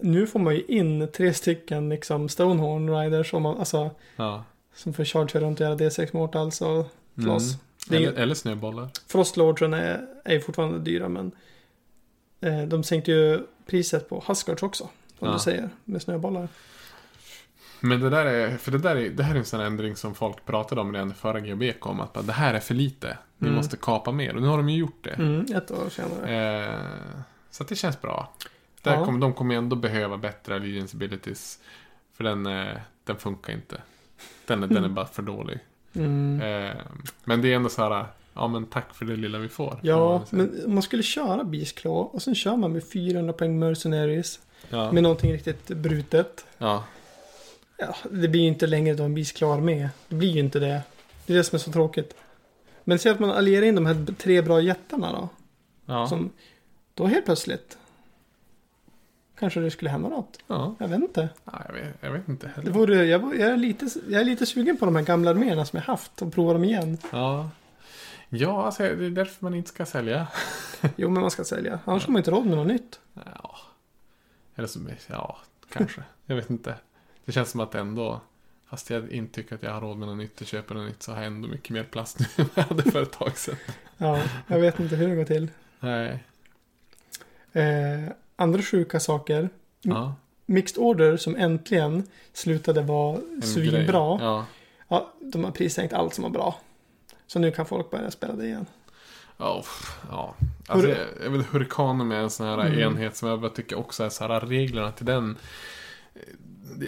nu 0.00 0.26
får 0.26 0.38
man 0.40 0.54
ju 0.54 0.62
in 0.62 1.08
tre 1.16 1.34
stycken 1.34 1.88
liksom 1.88 2.28
Stonehorn 2.28 2.90
Riders 2.90 3.30
som, 3.30 3.42
man, 3.42 3.58
alltså, 3.58 3.90
ja. 4.16 4.44
som 4.74 4.92
får 4.92 5.04
charge 5.04 5.40
runt 5.40 5.60
och 5.60 5.66
göra 5.66 5.76
D6 5.76 6.08
Mortals 6.12 6.60
och 6.60 6.86
slåss. 7.22 7.52
Mm. 7.54 7.60
Eller, 7.88 7.98
ju- 8.00 8.14
eller 8.16 8.34
snöbollar. 8.34 8.88
Frostlordsen 9.06 9.74
är, 9.74 10.06
är 10.24 10.32
ju 10.34 10.40
fortfarande 10.40 10.78
dyra 10.78 11.08
men 11.08 11.32
eh, 12.40 12.62
de 12.62 12.84
sänkte 12.84 13.10
ju 13.12 13.40
priset 13.66 14.08
på 14.08 14.24
Huskards 14.28 14.62
också. 14.62 14.88
Som 15.18 15.28
Ja. 15.28 15.32
du 15.34 15.38
säger, 15.40 15.70
med 15.84 16.02
snöbollar. 16.02 16.48
Men 17.80 18.00
det 18.00 18.10
där 18.10 18.26
är, 18.26 18.56
för 18.56 18.70
det 18.72 18.78
där 18.78 18.96
är, 18.96 19.10
det 19.10 19.22
här 19.22 19.34
är 19.34 19.38
en 19.38 19.44
sån 19.44 19.60
ändring 19.60 19.96
som 19.96 20.14
folk 20.14 20.44
pratade 20.44 20.80
om 20.80 20.92
redan 20.92 21.10
i 21.10 21.14
förra 21.14 21.40
GBK 21.40 21.86
om 21.86 22.00
att 22.00 22.12
bara, 22.12 22.22
det 22.22 22.32
här 22.32 22.54
är 22.54 22.60
för 22.60 22.74
lite. 22.74 23.18
Ni 23.38 23.46
Mm. 23.48 23.56
måste 23.56 23.76
kapa 23.76 24.12
mer. 24.12 24.34
Och 24.36 24.42
nu 24.42 24.48
har 24.48 24.56
de 24.56 24.68
ju 24.68 24.78
gjort 24.78 25.04
det. 25.04 25.10
Mm, 25.10 25.46
ett 25.56 25.70
år 25.70 25.88
senare. 25.90 26.64
Eh, 26.66 26.74
så 27.50 27.62
att 27.62 27.68
det 27.68 27.76
känns 27.76 28.00
bra. 28.00 28.34
Där 28.82 28.94
Ja. 28.94 29.04
kommer, 29.04 29.20
de 29.20 29.34
kommer 29.34 29.54
ändå 29.54 29.76
behöva 29.76 30.16
bättre 30.16 30.54
allegiance 30.54 30.96
abilities. 30.96 31.58
För 32.14 32.24
den, 32.24 32.46
eh, 32.46 32.76
den 33.04 33.16
funkar 33.16 33.52
inte. 33.52 33.82
Den, 34.46 34.60
den 34.60 34.84
är 34.84 34.88
bara 34.98 35.06
för 35.06 35.22
dålig. 35.22 35.58
Mm. 35.94 36.40
Eh, 36.40 36.76
men 37.24 37.42
det 37.42 37.52
är 37.52 37.56
ändå 37.56 37.68
så 37.68 37.82
här, 37.82 38.06
ja 38.34 38.48
men 38.48 38.66
tack 38.66 38.94
för 38.94 39.04
det 39.04 39.16
lilla 39.16 39.38
vi 39.38 39.48
får. 39.48 39.78
Ja, 39.82 40.24
men 40.30 40.64
om 40.66 40.74
man 40.74 40.82
skulle 40.82 41.02
köra 41.02 41.44
Beast 41.44 41.78
Claw 41.78 42.10
och 42.12 42.22
sen 42.22 42.34
kör 42.34 42.56
man 42.56 42.72
med 42.72 42.84
400 42.92 43.32
poäng 43.32 43.58
Mercenaries 43.58 44.40
ja. 44.68 44.92
med 44.92 45.02
någonting 45.02 45.32
riktigt 45.32 45.68
brutet. 45.68 46.44
ja. 46.58 46.84
Ja, 47.82 47.94
det 48.10 48.28
blir 48.28 48.40
ju 48.40 48.48
inte 48.48 48.66
längre 48.66 48.94
då 48.94 49.02
en 49.02 49.14
Beast 49.14 49.36
Claw 49.36 49.64
med. 49.64 49.88
Det 50.08 50.14
blir 50.14 50.30
ju 50.30 50.40
inte 50.40 50.58
det. 50.58 50.82
Det 51.26 51.32
är 51.32 51.36
det 51.36 51.44
som 51.44 51.56
är 51.56 51.60
så 51.60 51.72
tråkigt. 51.72 52.14
Men 52.84 52.98
säg 52.98 53.12
att 53.12 53.20
man 53.20 53.30
allierar 53.30 53.66
in 53.66 53.74
de 53.74 53.86
här 53.86 54.14
tre 54.18 54.42
bra 54.42 54.60
jättarna 54.60 55.12
då. 55.12 55.28
Ja. 55.86 56.06
Som, 56.06 56.30
då 56.94 57.06
helt 57.06 57.24
plötsligt 57.24 57.78
kanske 59.40 59.60
det 59.60 59.70
skulle 59.70 59.90
hända 59.90 60.08
något. 60.08 60.38
ja. 60.46 60.74
Jag 60.78 60.88
vet 60.88 60.98
inte. 61.00 61.28
ja 61.44 61.62
jag, 61.66 61.74
vet, 61.74 61.94
jag 62.00 62.10
vet 62.12 62.28
inte 62.28 62.46
Det 62.46 62.52
heller. 62.52 62.70
vore, 62.70 63.04
jag, 63.04 63.22
jag, 63.40 63.50
är 63.50 63.56
lite, 63.56 63.88
jag 64.08 64.20
är 64.20 64.24
lite 64.24 64.46
sugen 64.46 64.76
på 64.76 64.84
de 64.84 64.96
här 64.96 65.02
gamla 65.02 65.30
arméerna 65.30 65.64
som 65.64 65.76
jag 65.76 65.84
haft 65.84 66.22
och 66.22 66.32
prova 66.34 66.52
dem 66.52 66.64
igen. 66.64 66.98
Ja. 67.12 67.50
Ja, 68.28 68.64
alltså, 68.66 68.82
det 68.82 68.88
är 69.06 69.10
därför 69.10 69.44
man 69.44 69.54
inte 69.54 69.68
ska 69.68 69.86
sälja. 69.86 70.26
Jo, 70.96 71.08
men 71.10 71.20
man 71.20 71.30
ska 71.30 71.44
sälja. 71.44 71.78
Annars 71.84 72.04
har 72.06 72.12
man 72.12 72.20
inte 72.20 72.30
råd 72.30 72.46
med 72.46 72.56
något 72.56 72.66
nytt. 72.66 73.00
Ja. 73.14 73.56
Eller 74.56 74.68
så, 74.68 74.80
ja, 75.06 75.38
kanske. 75.72 76.02
Jag 76.26 76.36
vet 76.36 76.50
inte. 76.50 76.74
Det 77.24 77.32
känns 77.32 77.50
som 77.50 77.60
att 77.60 77.74
ändå, 77.74 78.20
fast 78.66 78.90
jag 78.90 79.10
inte 79.12 79.34
tycker 79.34 79.54
att 79.54 79.62
jag 79.62 79.72
har 79.72 79.80
råd 79.80 79.96
med 79.98 80.08
något 80.08 80.16
nytt 80.18 80.40
och 80.40 80.46
köper 80.46 80.74
något 80.74 80.86
nytt 80.88 81.02
så 81.02 81.12
har 81.12 81.18
jag 81.18 81.26
ändå 81.26 81.48
mycket 81.48 81.70
mer 81.70 81.82
plast 81.84 82.18
nu 82.18 82.26
än 82.44 82.50
jag 82.54 82.62
hade 82.62 82.82
för 82.82 83.02
ett 83.02 83.12
tag 83.12 83.36
sedan. 83.38 83.56
Ja, 83.98 84.22
jag 84.46 84.58
vet 84.60 84.80
inte 84.80 84.96
hur 84.96 85.08
det 85.08 85.14
går 85.16 85.24
till. 85.24 85.48
Nej. 85.80 86.24
Eh, 87.52 88.12
andra 88.40 88.62
sjuka 88.62 89.00
saker. 89.00 89.48
Ja, 89.82 90.14
Mixed 90.46 90.78
Order 90.82 91.16
som 91.16 91.36
äntligen 91.36 92.06
slutade 92.32 92.82
vara 92.82 93.18
svinbra. 93.42 94.18
Ja. 94.20 94.46
Ja, 94.88 95.12
de 95.20 95.44
har 95.44 95.50
prissänkt 95.50 95.92
allt 95.94 96.14
som 96.14 96.22
var 96.22 96.30
bra. 96.30 96.58
Så 97.26 97.38
nu 97.38 97.50
kan 97.50 97.66
folk 97.66 97.90
börja 97.90 98.10
spela 98.10 98.32
det 98.32 98.46
igen. 98.46 98.66
Ja, 99.36 99.58
uff, 99.60 100.00
ja. 100.10 100.34
Alltså, 100.66 100.88
Hur- 100.88 100.96
jag, 100.96 101.24
jag 101.24 101.30
vet, 101.30 101.46
Hurrikanen 101.46 102.12
är 102.12 102.16
en 102.16 102.30
sån 102.30 102.46
här 102.46 102.58
Mm. 102.66 102.78
enhet 102.80 103.16
som 103.16 103.28
jag 103.28 103.54
tycker 103.54 103.78
också 103.78 104.04
är 104.04 104.08
så 104.08 104.26
här, 104.26 104.40
reglerna 104.40 104.92
till 104.92 105.06
den. 105.06 105.36
Det, 106.76 106.86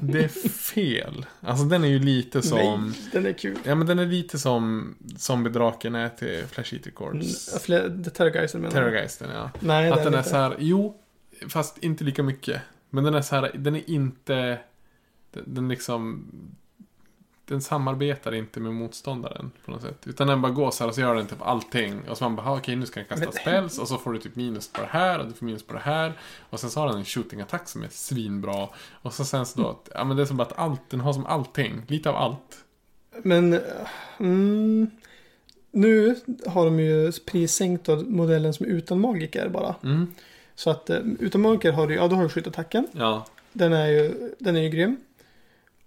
det, 0.00 0.24
är 0.24 0.28
fel. 0.48 1.26
Alltså 1.40 1.64
den 1.64 1.84
är 1.84 1.88
ju 1.88 1.98
lite 1.98 2.42
som... 2.42 2.86
Nej, 2.86 3.10
den 3.12 3.26
är 3.26 3.32
kul. 3.32 3.58
Ja 3.64 3.74
men 3.74 3.86
den 3.86 3.98
är 3.98 4.06
lite 4.06 4.38
som 4.38 4.94
zombiedraken 5.16 5.94
är 5.94 6.08
till 6.08 6.44
Flash 6.46 6.74
Eater 6.74 6.92
Mm, 7.00 7.22
Corps. 7.22 8.04
The 8.04 8.10
Terrorgeister 8.10 8.58
menar 8.58 8.70
du? 8.70 8.76
Terrorgeisten 8.80 9.30
ja. 9.34 9.50
Nej, 9.60 9.90
Att 9.90 10.04
den 10.04 10.14
är 10.14 10.18
inte. 10.18 10.30
så 10.30 10.36
här, 10.36 10.56
jo, 10.58 10.96
fast 11.48 11.78
inte 11.78 12.04
lika 12.04 12.22
mycket. 12.22 12.62
Men 12.90 13.04
den 13.04 13.14
är 13.14 13.22
så 13.22 13.34
här, 13.34 13.50
den 13.54 13.76
är 13.76 13.90
inte, 13.90 14.58
den, 15.32 15.44
den 15.54 15.68
liksom, 15.68 16.26
den 17.54 17.60
samarbetar 17.62 18.34
inte 18.34 18.60
med 18.60 18.72
motståndaren 18.72 19.50
på 19.64 19.70
något 19.70 19.82
sätt. 19.82 20.06
Utan 20.06 20.26
den 20.26 20.42
bara 20.42 20.52
går 20.52 20.70
så 20.70 20.84
här 20.84 20.88
och 20.88 20.94
så 20.94 21.00
gör 21.00 21.14
den 21.14 21.26
typ 21.26 21.42
allting. 21.42 22.00
Och 22.08 22.18
så 22.18 22.24
man 22.24 22.36
bara, 22.36 22.46
"Ah, 22.50 22.56
okej 22.56 22.76
nu 22.76 22.86
ska 22.86 23.00
den 23.00 23.08
kasta 23.08 23.24
Men- 23.24 23.32
spells 23.32 23.78
och 23.78 23.88
så 23.88 23.98
får 23.98 24.12
du 24.12 24.18
typ 24.18 24.36
minus 24.36 24.72
på 24.72 24.80
det 24.80 24.88
här 24.90 25.18
och 25.18 25.26
du 25.26 25.32
får 25.32 25.46
minus 25.46 25.62
på 25.62 25.72
det 25.72 25.78
här. 25.80 26.12
Och 26.50 26.60
sen 26.60 26.70
så 26.70 26.80
har 26.80 26.86
den 26.88 26.96
en 26.96 27.04
shooting-attack 27.04 27.68
som 27.68 27.82
är 27.82 27.88
svinbra. 27.90 28.68
Och 29.02 29.14
så 29.14 29.24
sen 29.24 29.46
så 29.46 29.60
då, 29.62 29.68
att, 29.68 29.88
ja 29.94 30.04
men 30.04 30.16
det 30.16 30.22
är 30.22 30.26
som 30.26 30.36
bara 30.36 30.42
att 30.48 30.58
allt, 30.58 30.80
den 30.90 31.00
har 31.00 31.12
som 31.12 31.26
allting, 31.26 31.82
lite 31.86 32.10
av 32.10 32.16
allt. 32.16 32.64
Men 33.22 33.60
mm, 34.18 34.90
nu 35.70 36.16
har 36.46 36.64
de 36.64 36.80
ju 36.80 37.12
prissänkt 37.12 37.88
modellen 38.08 38.54
som 38.54 38.66
utan 38.66 39.00
magiker 39.00 39.48
bara. 39.48 39.74
Mm. 39.82 40.14
Så 40.54 40.70
att 40.70 40.90
eh, 40.90 40.98
utan 41.18 41.40
magiker 41.40 41.72
har 41.72 41.86
du 41.86 41.94
ja, 41.94 42.08
då 42.08 42.16
har 42.16 42.22
du 42.22 42.28
skyttattacken. 42.28 42.88
Ja, 42.92 43.26
Den 43.52 43.72
är 43.72 43.86
ju, 43.86 44.32
den 44.38 44.56
är 44.56 44.60
ju 44.60 44.68
grym. 44.68 44.96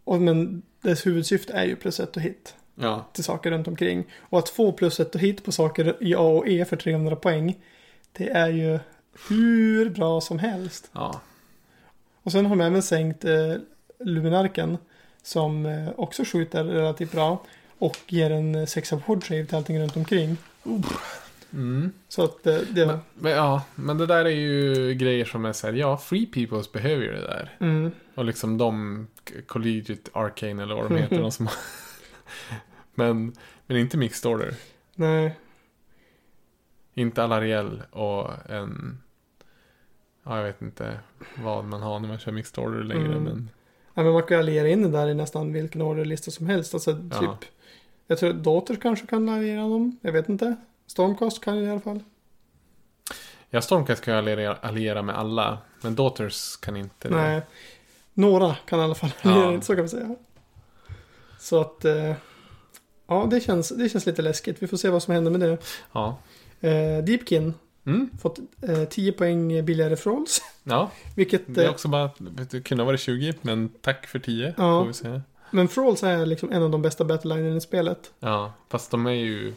Och, 0.04 0.22
men 0.22 0.62
dess 0.84 1.06
huvudsyfte 1.06 1.54
är 1.54 1.64
ju 1.64 1.76
plus 1.76 2.00
ett 2.00 2.16
och 2.16 2.22
hit 2.22 2.56
ja, 2.76 3.06
till 3.14 3.24
saker 3.24 3.52
runt 3.52 3.68
omkring. 3.68 4.06
Och 4.20 4.40
att 4.40 4.50
få 4.50 4.72
plus 4.72 5.00
ett 5.00 5.16
och 5.16 5.22
hit 5.22 5.44
på 5.44 5.52
saker 5.52 5.98
i 6.00 6.16
A 6.16 6.20
och 6.20 6.48
E 6.48 6.66
för 6.66 6.76
300 6.76 7.16
poäng. 7.16 7.56
Det 8.12 8.30
är 8.30 8.50
ju 8.50 8.80
hur 9.30 9.90
bra 9.90 10.22
som 10.22 10.40
helst. 10.40 10.90
ja. 10.94 11.22
Och 12.24 12.32
sen 12.32 12.46
har 12.46 12.56
de 12.56 12.62
även 12.62 12.84
sänkt 12.84 13.26
eh, 13.26 13.54
Luminarken. 14.00 14.78
Som 15.24 15.66
eh, 15.66 15.90
också 15.96 16.24
skjuter 16.26 16.64
relativt 16.64 17.12
bra. 17.12 17.42
Och 17.80 17.98
ger 18.08 18.32
en 18.32 18.56
eh, 18.56 18.66
sexa 18.66 19.02
save 19.08 19.46
till 19.46 19.56
allting 19.56 19.80
runt 19.80 19.98
omkring. 19.98 20.38
Mm. 21.54 21.92
Så 22.08 22.24
att 22.24 22.44
det... 22.44 22.66
Men, 22.88 22.98
men, 23.14 23.32
ja, 23.32 23.64
men 23.76 23.98
det 23.98 24.06
där 24.06 24.26
är 24.26 24.30
ju 24.30 24.94
grejer 24.94 25.26
som 25.26 25.46
är 25.46 25.54
så 25.54 25.68
här, 25.68 25.74
ja, 25.74 25.98
Free 25.98 26.26
Peoples 26.26 26.72
behöver 26.72 27.04
ju 27.04 27.12
det 27.12 27.22
där. 27.22 27.58
Mm, 27.60 27.92
Och 28.16 28.26
liksom 28.26 28.58
de, 28.58 29.08
Collegiate 29.48 30.12
Arcane 30.14 30.64
eller 30.64 30.76
vad 30.76 30.90
de 30.92 30.98
heter, 30.98 31.22
de 31.22 31.32
som 31.32 31.48
men, 32.96 33.34
men 33.68 33.78
inte 33.78 33.98
Mixed 33.98 34.32
Order. 34.32 34.56
nej. 34.96 35.38
Inte 36.96 37.24
Alariel 37.24 37.82
och 37.92 38.30
en, 38.50 38.98
ja 40.24 40.38
jag 40.38 40.44
vet 40.44 40.62
inte 40.62 41.00
vad 41.44 41.66
man 41.66 41.82
har 41.82 42.00
när 42.00 42.08
man 42.08 42.20
kör 42.20 42.32
Mixed 42.32 42.64
Order 42.64 42.84
längre, 42.84 43.06
Mm. 43.12 43.24
men 43.24 43.50
Ja, 43.94 44.04
men 44.04 44.14
man 44.14 44.24
kan 44.24 44.40
alliera 44.40 44.68
in 44.68 44.82
det 44.84 44.90
där 44.90 45.08
i 45.08 45.14
nästan 45.14 45.54
vilken 45.54 45.82
orderlista 45.82 46.32
som 46.32 46.46
helst. 46.48 46.74
Alltså 46.74 46.94
typ. 46.94 47.04
Ja. 47.22 47.38
Jag 48.08 48.18
tror 48.18 48.30
att 48.30 48.44
Daughters 48.44 48.80
kanske 48.80 49.08
kan 49.08 49.30
alliera 49.30 49.62
dem. 49.62 49.98
Jag 50.02 50.12
vet 50.12 50.30
inte. 50.30 50.56
Stormcast 50.88 51.42
kan 51.44 51.58
ju 51.58 51.64
i 51.64 51.70
alla 51.70 51.80
fall. 51.80 52.04
ja, 53.50 53.62
Stormcast 53.62 54.04
kan 54.04 54.14
ju 54.14 54.18
alliera, 54.18 54.56
alliera 54.62 55.02
med 55.02 55.18
alla, 55.18 55.58
men 55.82 55.96
Daughters 55.96 56.58
kan 56.58 56.76
inte 56.78 57.10
det. 57.10 57.16
Nej. 57.16 57.42
Några 58.14 58.56
kan 58.56 58.80
i 58.80 58.84
alla 58.84 58.96
fall 58.96 59.12
Ja. 59.22 59.32
alliera, 59.46 59.62
så 59.62 59.76
kan 59.76 59.84
vi 59.84 59.90
säga. 59.90 60.16
Så 61.40 61.62
att. 61.62 61.86
Eh, 61.86 62.14
ja, 63.08 63.28
det 63.32 63.40
känns, 63.42 63.70
det 63.70 63.90
känns 63.90 64.06
lite 64.06 64.22
läskigt. 64.22 64.64
Vi 64.64 64.68
får 64.68 64.78
se 64.78 64.90
vad 64.90 65.04
som 65.04 65.14
händer 65.14 65.32
med 65.32 65.40
det. 65.40 65.58
Ja. 65.92 66.18
Eh, 66.62 67.04
Deepkin. 67.04 67.54
Mm, 67.86 68.10
Fått 68.22 68.40
eh, 68.68 68.84
10 68.84 69.12
poäng 69.12 69.66
billigare 69.66 69.96
Frolls. 69.96 70.42
ja, 70.64 70.92
Vilket. 71.16 71.42
det 71.48 71.62
är 71.62 71.66
Eh, 71.66 71.72
också 71.72 71.88
bara, 71.88 72.10
det 72.52 72.62
kunde 72.62 72.84
ha 72.84 72.86
varit 72.86 73.00
20, 73.00 73.34
men 73.42 73.70
tack 73.82 74.08
för 74.08 74.20
10, 74.20 74.54
Ja. 74.58 74.82
får 74.82 74.88
vi 74.88 74.94
säga. 74.94 75.22
men 75.52 75.68
Frolls 75.68 76.04
är 76.04 76.26
liksom 76.26 76.52
en 76.52 76.64
av 76.64 76.70
de 76.70 76.82
bästa 76.82 77.06
battlelinjerna 77.06 77.58
i 77.58 77.62
spelet. 77.62 78.12
Ja, 78.20 78.54
fast 78.70 78.92
de 78.92 79.06
är 79.06 79.12
ju 79.12 79.54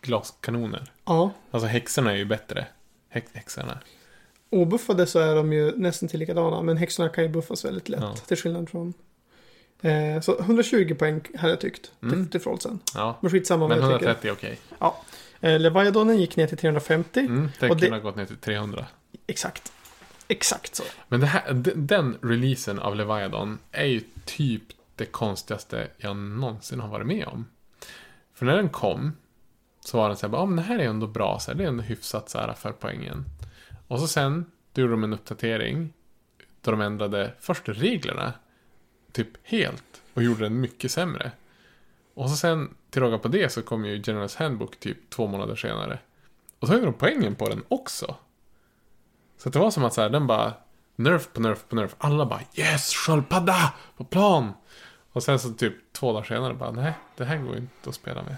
glaskanoner. 0.00 0.92
Ja. 1.04 1.30
Alltså 1.50 1.66
häxorna 1.66 2.12
är 2.12 2.16
ju 2.16 2.24
bättre. 2.24 2.66
Häx, 3.08 3.30
häxorna. 3.34 3.78
Obuffade 4.50 5.06
så 5.06 5.18
är 5.18 5.34
de 5.34 5.52
ju 5.52 5.72
nästan 5.76 6.08
till 6.08 6.20
likadana. 6.20 6.62
Men 6.62 6.76
häxorna 6.76 7.08
kan 7.08 7.24
ju 7.24 7.30
buffas 7.30 7.64
väldigt 7.64 7.88
lätt. 7.88 8.00
Ja. 8.00 8.14
Till 8.16 8.36
skillnad 8.36 8.70
från. 8.70 8.94
Eh, 9.82 10.20
så 10.20 10.38
120 10.40 10.94
poäng 10.98 11.20
hade 11.38 11.52
jag 11.52 11.60
tyckt. 11.60 11.82
Till, 12.00 12.08
Mm. 12.12 12.28
till 12.28 12.40
Frollsen. 12.40 12.78
Ja, 12.94 13.18
Men 13.20 13.30
skitsamma 13.30 13.66
vad 13.66 13.78
men 13.78 13.90
jag 13.90 14.00
tycker. 14.00 14.06
130 14.10 14.28
är 14.28 14.32
okej. 14.32 14.58
Eh, 15.40 15.60
Leviathanen 15.60 16.20
gick 16.20 16.36
ner 16.36 16.46
till 16.46 16.58
350. 16.58 17.20
Mm, 17.20 17.48
det- 17.60 17.68
kunde 17.68 17.90
ha 17.90 17.98
gått 17.98 18.16
ner 18.16 18.26
till 18.26 18.36
300. 18.36 18.86
Exakt. 19.26 19.72
Exakt 20.28 20.74
så. 20.74 20.82
Men 21.08 21.22
här, 21.22 21.52
de- 21.52 21.72
den 21.86 22.18
releasen 22.22 22.78
av 22.78 22.96
Leviathan 22.96 23.58
är 23.72 23.84
ju 23.84 24.00
typ 24.24 24.62
det 24.96 25.04
konstigaste 25.06 25.88
jag 25.96 26.16
någonsin 26.16 26.80
har 26.80 26.88
varit 26.88 27.06
med 27.06 27.26
om. 27.26 27.46
För 28.34 28.46
när 28.46 28.56
den 28.56 28.68
kom 28.68 29.12
så 29.84 29.98
var 29.98 30.08
den 30.08 30.16
så 30.16 30.28
här, 30.28 30.36
ja 30.36 30.46
men 30.46 30.56
det 30.56 30.62
här 30.62 30.78
är 30.78 30.88
ändå 30.88 31.06
bra, 31.06 31.38
så 31.38 31.50
här, 31.50 31.58
det 31.58 31.64
är 31.64 31.68
ändå 31.68 31.82
hyfsat 31.82 32.30
så 32.30 32.38
här 32.38 32.52
för 32.52 32.72
poängen. 32.72 33.24
Och 33.88 34.00
så 34.00 34.08
sen, 34.08 34.46
då 34.72 34.80
gjorde 34.80 34.92
de 34.92 35.04
en 35.04 35.12
uppdatering 35.12 35.92
då 36.60 36.70
de 36.70 36.80
ändrade 36.80 37.34
först 37.40 37.62
reglerna 37.68 38.32
typ 39.12 39.28
helt 39.42 40.02
och 40.14 40.22
gjorde 40.22 40.44
den 40.44 40.60
mycket 40.60 40.90
sämre. 40.90 41.32
Och 42.14 42.30
så 42.30 42.36
sen, 42.36 42.74
till 42.90 43.02
råga 43.02 43.18
på 43.18 43.28
det, 43.28 43.52
så 43.52 43.62
kom 43.62 43.84
ju 43.84 44.02
Generals 44.04 44.36
Handbook 44.36 44.80
typ 44.80 45.10
två 45.10 45.26
månader 45.26 45.56
senare. 45.56 45.98
Och 46.58 46.66
så 46.66 46.72
höjde 46.72 46.86
de 46.86 46.94
poängen 46.94 47.34
på 47.34 47.48
den 47.48 47.62
också. 47.68 48.16
Så 49.38 49.48
att 49.48 49.52
det 49.52 49.58
var 49.58 49.70
som 49.70 49.84
att 49.84 49.94
så 49.94 50.00
här, 50.00 50.10
den 50.10 50.26
bara 50.26 50.54
Nerf 50.96 51.32
på 51.32 51.40
nerf 51.40 51.64
på 51.68 51.76
nerf. 51.76 51.94
Alla 51.98 52.26
bara 52.26 52.40
yes, 52.54 52.94
sköldpadda 52.94 53.74
på 53.96 54.04
plan. 54.04 54.52
Och 55.12 55.22
sen 55.22 55.38
så 55.38 55.50
typ 55.50 55.92
två 55.92 56.12
dagar 56.12 56.24
senare 56.24 56.54
bara 56.54 56.70
nej, 56.70 56.92
det 57.16 57.24
här 57.24 57.38
går 57.38 57.56
inte 57.56 57.88
att 57.88 57.94
spela 57.94 58.22
med. 58.22 58.36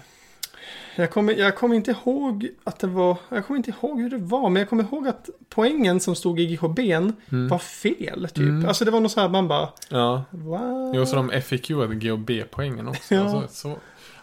Jag 0.95 1.11
kommer, 1.11 1.33
jag 1.33 1.55
kommer 1.55 1.75
inte 1.75 1.91
ihåg 1.91 2.47
att 2.63 2.79
det 2.79 2.87
var, 2.87 3.17
jag 3.29 3.45
kommer 3.45 3.57
inte 3.57 3.71
ihåg 3.81 4.01
hur 4.01 4.09
det 4.09 4.17
var, 4.17 4.49
men 4.49 4.59
jag 4.59 4.69
kommer 4.69 4.83
ihåg 4.83 5.07
att 5.07 5.29
poängen 5.49 5.99
som 5.99 6.15
stod 6.15 6.39
i 6.39 6.55
GHB 6.55 6.79
Mm. 6.79 7.47
var 7.47 7.57
fel 7.59 8.27
typ. 8.29 8.37
Mm. 8.37 8.67
Alltså 8.67 8.85
det 8.85 8.91
var 8.91 8.99
något 8.99 9.11
så 9.11 9.21
här, 9.21 9.29
man 9.29 9.47
bara, 9.47 9.69
Ja. 9.89 10.23
va? 10.29 10.91
Jo, 10.95 11.05
så 11.05 11.15
de 11.15 11.29
FAQ-ade 11.41 11.95
GHB-poängen 11.95 12.87
också. 12.87 13.15
Ja. 13.15 13.21
Alltså, 13.21 13.47
så, 13.69 13.75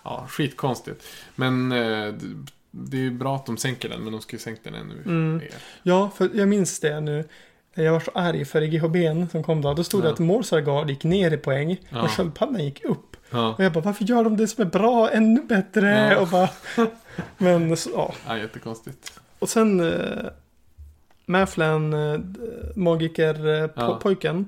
ja, 0.03 0.27
skitkonstigt. 0.29 1.05
Men 1.35 1.73
eh, 1.73 1.79
det, 1.79 2.15
det 2.71 2.97
är 2.97 3.01
ju 3.01 3.11
bra 3.11 3.37
att 3.37 3.47
de 3.47 3.57
sänker 3.57 3.89
den, 3.89 4.01
men 4.01 4.13
de 4.13 4.21
ska 4.23 4.37
ju 4.37 4.41
sänka 4.41 4.61
den 4.65 4.75
ännu 4.75 4.95
Mm. 5.07 5.37
mer. 5.37 5.49
Ja, 5.83 6.11
för 6.17 6.31
jag 6.35 6.49
minns 6.49 6.81
det 6.81 7.01
nu. 7.01 7.25
Jag 7.77 7.93
var 7.93 8.01
så 8.01 8.11
arg 8.15 8.45
för 8.45 8.63
i 8.63 8.69
GHB 8.69 8.97
som 9.31 9.43
kom 9.43 9.63
då. 9.63 9.75
Då 9.75 9.85
stod 9.85 10.03
det 10.03 10.09
Ja. 10.09 10.13
att 10.13 10.19
Morsargard 10.19 10.91
gick 10.91 11.05
ner 11.05 11.33
i 11.35 11.37
poäng 11.37 11.77
Ja. 11.89 12.03
och 12.03 12.11
sköldpaddan 12.11 12.65
gick 12.65 12.85
upp. 12.85 13.14
Ja, 13.31 13.55
Och 13.59 13.65
jag 13.65 13.73
bara, 13.73 13.81
varför 13.85 14.05
gör 14.05 14.25
de 14.25 14.37
det 14.37 14.49
som 14.49 14.63
är 14.67 14.71
bra 14.71 15.11
ännu 15.11 15.41
bättre? 15.43 15.91
Ja. 15.91 16.21
Och 16.21 16.29
bara, 16.29 16.49
men 17.39 17.77
så, 17.77 17.91
ja. 17.95 18.15
ja 18.27 18.39
jättekonstigt. 18.39 19.21
Och 19.39 19.49
sen 19.49 19.81
eh, 19.81 20.27
Mäflen, 21.27 21.93
eh, 21.93 22.21
magiker 22.75 23.35
eh, 23.35 23.69
po- 23.69 23.99
pojken, 23.99 24.47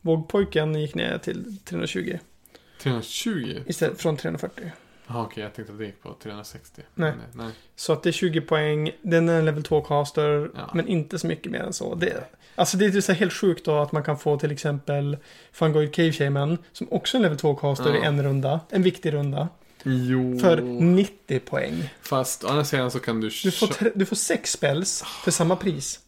vågpojken 0.00 0.74
gick 0.80 0.94
ner 0.94 1.18
till 1.18 1.56
320 1.64 2.18
320? 2.82 3.60
istället 3.66 4.00
från 4.00 4.16
340. 4.16 4.72
Ja, 5.06 5.22
okej, 5.22 5.42
jag 5.42 5.54
tänkte 5.54 5.72
att 5.72 5.78
det 5.78 5.84
gick 5.86 6.02
på 6.02 6.14
360. 6.22 6.82
Nej. 6.94 7.12
Men, 7.34 7.44
nej. 7.46 7.54
Så 7.76 7.92
att 7.92 8.02
det 8.02 8.10
är 8.10 8.12
20 8.12 8.40
poäng, 8.40 8.90
den 9.02 9.28
är 9.28 9.38
en 9.38 9.44
level 9.44 9.62
2 9.62 9.80
caster, 9.80 10.50
Ja. 10.56 10.70
men 10.74 10.88
inte 10.88 11.18
så 11.18 11.26
mycket 11.26 11.52
mer 11.52 11.58
än 11.60 11.72
så. 11.72 11.94
Det, 11.94 12.24
alltså 12.54 12.76
det 12.76 12.86
är 12.86 13.00
så 13.00 13.12
helt 13.12 13.32
sjukt 13.32 13.64
då 13.64 13.78
att 13.78 13.92
man 13.92 14.02
kan 14.02 14.18
få 14.18 14.38
till 14.38 14.50
exempel 14.52 15.16
Fungoid 15.52 15.94
Cave 15.94 16.12
Shaman, 16.12 16.58
som 16.72 16.86
också 16.92 17.16
är 17.16 17.18
en 17.18 17.22
level 17.22 17.38
2 17.38 17.54
caster 17.54 17.94
Ja. 17.94 18.02
i 18.04 18.06
en 18.06 18.22
runda, 18.22 18.60
en 18.70 18.82
viktig 18.82 19.12
runda, 19.12 19.48
Jo. 19.82 20.38
för 20.38 20.60
90 20.60 21.40
poäng. 21.40 21.90
Fast 22.02 22.44
å 22.44 22.48
andra 22.48 22.64
sidan 22.64 22.90
så 22.90 22.98
kan 23.00 23.20
du... 23.20 23.28
Du 23.44 23.50
får, 23.50 23.66
tre, 23.66 23.90
du 23.94 24.06
får 24.06 24.16
sex 24.16 24.52
spells 24.52 25.02
för 25.24 25.30
samma 25.30 25.56
pris. 25.56 26.00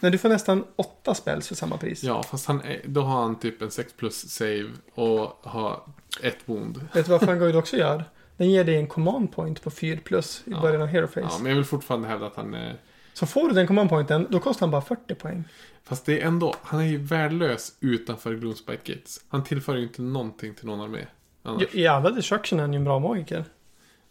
Nej, 0.00 0.12
du 0.12 0.18
får 0.18 0.28
nästan 0.28 0.64
åtta 0.76 1.14
spells 1.14 1.48
för 1.48 1.54
samma 1.54 1.76
pris. 1.76 2.02
Ja, 2.04 2.22
fast 2.22 2.46
han 2.46 2.60
är, 2.60 2.80
då 2.84 3.00
har 3.02 3.22
han 3.22 3.38
typ 3.38 3.62
en 3.62 3.70
6 3.70 3.92
plus 3.96 4.30
save 4.30 4.70
och 4.94 5.38
har 5.42 5.80
ett 6.22 6.38
wound. 6.44 6.80
Vet 6.92 7.06
du 7.06 7.12
vad 7.12 7.20
Fungoid 7.22 7.56
också 7.56 7.76
gör? 7.76 8.04
Den 8.36 8.50
ger 8.50 8.64
dig 8.64 8.76
en 8.76 8.86
command 8.86 9.32
point 9.32 9.62
på 9.62 9.70
4 9.70 9.98
plus 10.04 10.42
i 10.46 10.50
Ja. 10.50 10.60
början 10.60 10.82
av 10.82 10.88
Hero 10.88 11.06
Phase. 11.06 11.20
Ja, 11.30 11.38
men 11.40 11.46
jag 11.50 11.56
vill 11.56 11.64
fortfarande 11.64 12.08
hävda 12.08 12.26
att 12.26 12.36
han 12.36 12.54
är... 12.54 12.76
Så 13.12 13.26
får 13.26 13.48
du 13.48 13.54
den 13.54 13.66
command 13.66 13.88
pointen, 13.90 14.26
då 14.30 14.38
kostar 14.40 14.60
han 14.66 14.70
bara 14.70 14.82
40 14.82 15.14
poäng. 15.14 15.44
Fast 15.84 16.06
det 16.06 16.20
är 16.20 16.26
ändå, 16.26 16.54
han 16.62 16.80
är 16.80 16.84
ju 16.84 16.98
värdelös 16.98 17.72
utanför 17.80 18.34
Gloomspite 18.34 18.92
Gates. 18.92 19.20
Han 19.28 19.44
tillför 19.44 19.76
ju 19.76 19.82
inte 19.82 20.02
någonting 20.02 20.54
till 20.54 20.66
någon 20.66 20.80
armé. 20.80 21.06
Annars. 21.42 21.62
I, 21.74 21.80
I 21.80 21.86
alla 21.86 22.10
destruction 22.10 22.58
är 22.58 22.62
han 22.62 22.72
ju 22.72 22.76
en 22.76 22.84
bra 22.84 22.98
magiker. 22.98 23.44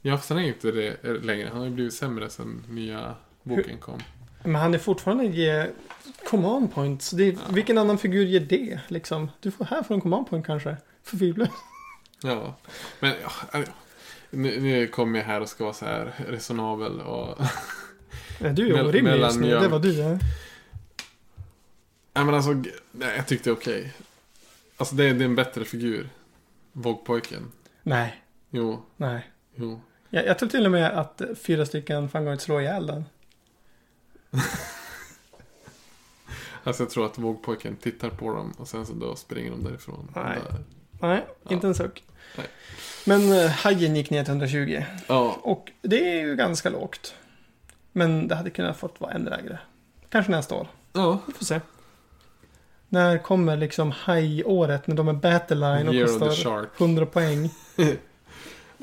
Ja, 0.01 0.17
fast 0.17 0.30
han 0.30 0.38
är 0.39 0.43
ju 0.43 0.47
inte 0.47 0.71
det 0.71 1.03
längre. 1.24 1.47
Han 1.49 1.57
har 1.57 1.65
ju 1.65 1.71
blivit 1.74 1.93
sämre 1.93 2.30
sen 2.30 2.63
nya 2.69 3.15
boken 3.43 3.78
kom. 3.78 3.99
Men 4.43 4.55
han 4.55 4.73
är 4.73 4.77
fortfarande 4.77 5.25
ge 5.25 5.67
command 6.29 6.73
points. 6.73 7.11
Det 7.11 7.23
är, 7.27 7.37
Vilken 7.53 7.77
annan 7.77 7.97
figur 7.97 8.25
ger 8.25 8.39
det? 8.39 8.79
Liksom? 8.87 9.31
Du 9.39 9.51
får 9.51 9.65
här 9.65 9.83
får 9.83 9.95
en 9.95 10.01
command 10.01 10.29
point 10.29 10.45
kanske. 10.45 10.77
För 11.03 11.17
Fible. 11.17 11.47
Ja, 12.25 12.55
men 12.99 13.13
ja, 13.53 13.63
nu, 14.29 14.59
nu 14.61 14.87
kommer 14.87 15.19
jag 15.19 15.25
här 15.25 15.41
och 15.41 15.49
ska 15.49 15.63
vara 15.63 15.73
så 15.73 15.85
här 15.85 16.13
resonabel 16.29 17.01
och... 17.01 17.37
Du 18.39 18.75
är 18.75 18.85
orimlig 18.87 19.17
just 19.19 19.39
nu. 19.39 19.49
Det 19.49 19.67
var 19.67 19.79
du 19.79 20.01
är. 20.01 20.19
Nej 22.13 22.25
men 22.25 22.35
alltså, 22.35 22.51
nej, 22.91 23.15
jag 23.15 23.27
tyckte 23.27 23.49
det 23.49 23.53
är 23.53 23.57
okej. 23.57 23.93
Alltså 24.77 24.95
det 24.95 25.03
är, 25.05 25.13
det 25.13 25.23
är 25.23 25.25
en 25.25 25.35
bättre 25.35 25.65
figur. 25.65 26.09
Vågpojken. 26.71 27.51
Nej, 27.83 28.23
Jo, 28.49 28.85
nej. 28.97 29.31
jo. 29.55 29.81
Jag, 30.09 30.25
jag 30.25 30.39
tror 30.39 30.49
till 30.49 30.65
och 30.65 30.71
med 30.71 30.91
att 30.91 31.21
fyra 31.41 31.65
stycken 31.65 32.09
Fungoid 32.09 32.41
slår 32.41 32.61
ihjäl 32.61 32.87
den. 32.87 33.05
Alltså 36.63 36.84
jag 36.84 36.89
tror 36.89 37.05
att 37.05 37.17
vågpojken 37.17 37.75
tittar 37.75 38.09
på 38.09 38.34
dem 38.34 38.53
och 38.57 38.67
sen 38.67 38.86
så 38.86 38.93
då 38.93 39.15
springer 39.15 39.51
de 39.51 39.63
därifrån. 39.63 40.11
Nej. 40.15 40.39
Där. 40.49 40.59
Nej, 41.07 41.25
Ja. 41.43 41.51
inte 41.51 41.67
en 41.67 41.75
suck. 41.75 42.03
Nej. 42.38 42.47
Men 43.05 43.21
uh, 43.31 43.47
hajen 43.47 43.95
gick 43.95 44.09
ner 44.09 44.23
till 44.23 44.31
120. 44.31 44.84
Ja, 45.07 45.38
Och 45.41 45.71
det 45.81 46.09
är 46.19 46.21
ju 46.25 46.36
ganska 46.36 46.69
lågt. 46.69 47.15
Men 47.91 48.27
det 48.27 48.36
hade 48.36 48.49
kunnat 48.49 48.77
fått 48.77 49.01
vara 49.01 49.11
ännu 49.11 49.29
lägre. 49.29 49.59
Kanske 50.09 50.31
nästa 50.31 50.55
år. 50.55 50.67
ja. 50.93 51.19
Vi 51.27 51.34
får 51.34 51.45
se. 51.45 51.61
När 52.89 53.17
kommer 53.17 53.57
liksom 53.57 53.91
haj-året 53.91 54.88
när 54.88 54.95
de 54.95 55.07
är 55.07 55.13
battleline 55.13 55.88
och 55.88 55.93
Year 55.93 56.07
kostar 56.07 56.31
Shark. 56.31 56.69
100 56.81 57.05
poäng? 57.05 57.49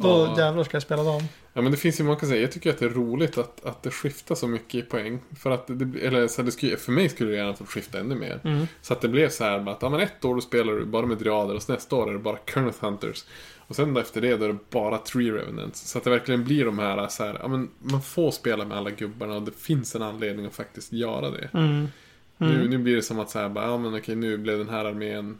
Då 0.03 0.09
Ja. 0.09 0.35
jävlar 0.39 0.65
ska 0.65 0.75
jag 0.75 0.83
spela 0.83 1.03
dem. 1.03 1.23
Ja 1.53 1.63
men 1.63 1.71
det 1.73 1.79
finns 1.79 2.01
ju 2.01 2.05
många 2.05 2.17
kan 2.17 2.29
säga. 2.29 2.41
Jag 2.41 2.53
tycker 2.53 2.71
att 2.71 2.79
det 2.79 2.85
är 2.85 2.91
roligt 2.91 3.39
att, 3.39 3.65
att 3.65 3.83
det 3.83 3.91
skiftar 3.91 4.35
så 4.35 4.47
mycket 4.49 4.75
i 4.75 4.83
poäng. 4.83 5.19
För 5.39 5.51
att 5.51 5.65
det, 5.67 6.01
eller 6.07 6.29
så 6.29 6.43
det 6.43 6.53
skulle, 6.53 6.77
för 6.77 6.93
mig 6.93 7.09
skulle 7.09 7.31
det 7.31 7.37
gärna 7.37 7.55
fått 7.55 7.69
skifta 7.69 8.01
ännu 8.01 8.15
mer. 8.15 8.41
Mm. 8.45 8.67
Så 8.83 8.93
att 8.93 9.01
det 9.01 9.09
blev 9.09 9.29
så 9.29 9.45
här 9.45 9.61
med 9.61 9.73
att 9.75 9.83
ja, 9.83 9.89
men 9.89 10.01
ett 10.01 10.25
år 10.25 10.35
då 10.35 10.41
spelar 10.41 10.73
du 10.73 10.85
bara 10.85 11.07
med 11.07 11.19
Driader 11.19 11.55
och 11.55 11.69
nästa 11.69 11.97
år 11.97 12.09
är 12.09 12.13
det 12.13 12.19
bara 12.19 12.39
Kerneth 12.55 12.85
Hunters. 12.85 13.25
Och 13.59 13.77
sen 13.77 13.97
efter 13.97 14.21
det 14.21 14.37
då 14.37 14.45
är 14.45 14.49
det 14.49 14.59
bara 14.71 14.99
Tree 14.99 15.33
Revenants. 15.33 15.91
Så 15.91 15.99
att 15.99 16.05
det 16.05 16.11
verkligen 16.11 16.45
blir 16.45 16.65
de 16.65 16.79
här 16.79 17.09
så 17.09 17.25
här, 17.25 17.39
ja 17.43 17.49
men 17.49 17.69
man 17.79 18.03
får 18.03 18.31
spela 18.31 18.65
med 18.65 18.77
alla 18.79 18.91
gubbarna 18.91 19.35
och 19.37 19.43
det 19.43 19.53
finns 19.59 19.95
en 19.95 20.03
anledning 20.03 20.47
att 20.47 20.55
faktiskt 20.55 20.93
göra 20.93 21.31
det. 21.31 21.49
Mm. 21.55 21.89
Nu, 22.37 22.55
Mm. 22.55 22.67
nu 22.71 22.79
blir 22.79 22.97
det 22.97 23.03
som 23.03 23.19
att 23.19 23.31
så 23.31 23.39
här, 23.39 23.49
bara, 23.49 23.65
ja 23.65 23.79
men 23.79 23.95
okej 23.95 24.17
nu 24.17 24.37
blev 24.39 24.59
den 24.59 24.69
här 24.69 24.85
armén 24.85 25.39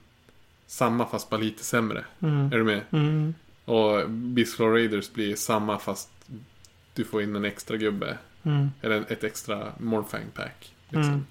samma 0.67 1.07
fast 1.07 1.31
bara 1.31 1.41
lite 1.41 1.65
sämre. 1.65 2.05
Mm. 2.23 2.47
Är 2.53 2.57
du 2.59 2.65
med? 2.65 2.81
Mm. 2.91 3.35
Och 3.71 4.11
Beastflow 4.11 4.73
Raiders 4.73 5.13
blir 5.13 5.37
samma 5.37 5.79
fast 5.79 6.11
du 6.95 7.05
får 7.05 7.23
in 7.23 7.37
en 7.37 7.45
extra 7.45 7.77
gubbe. 7.77 8.19
Mm. 8.43 8.71
Eller 8.83 9.13
ett 9.13 9.25
extra 9.25 9.73
Morfang 9.79 10.25
pack. 10.35 10.75
Liksom. 10.89 11.05
Mm. 11.05 11.27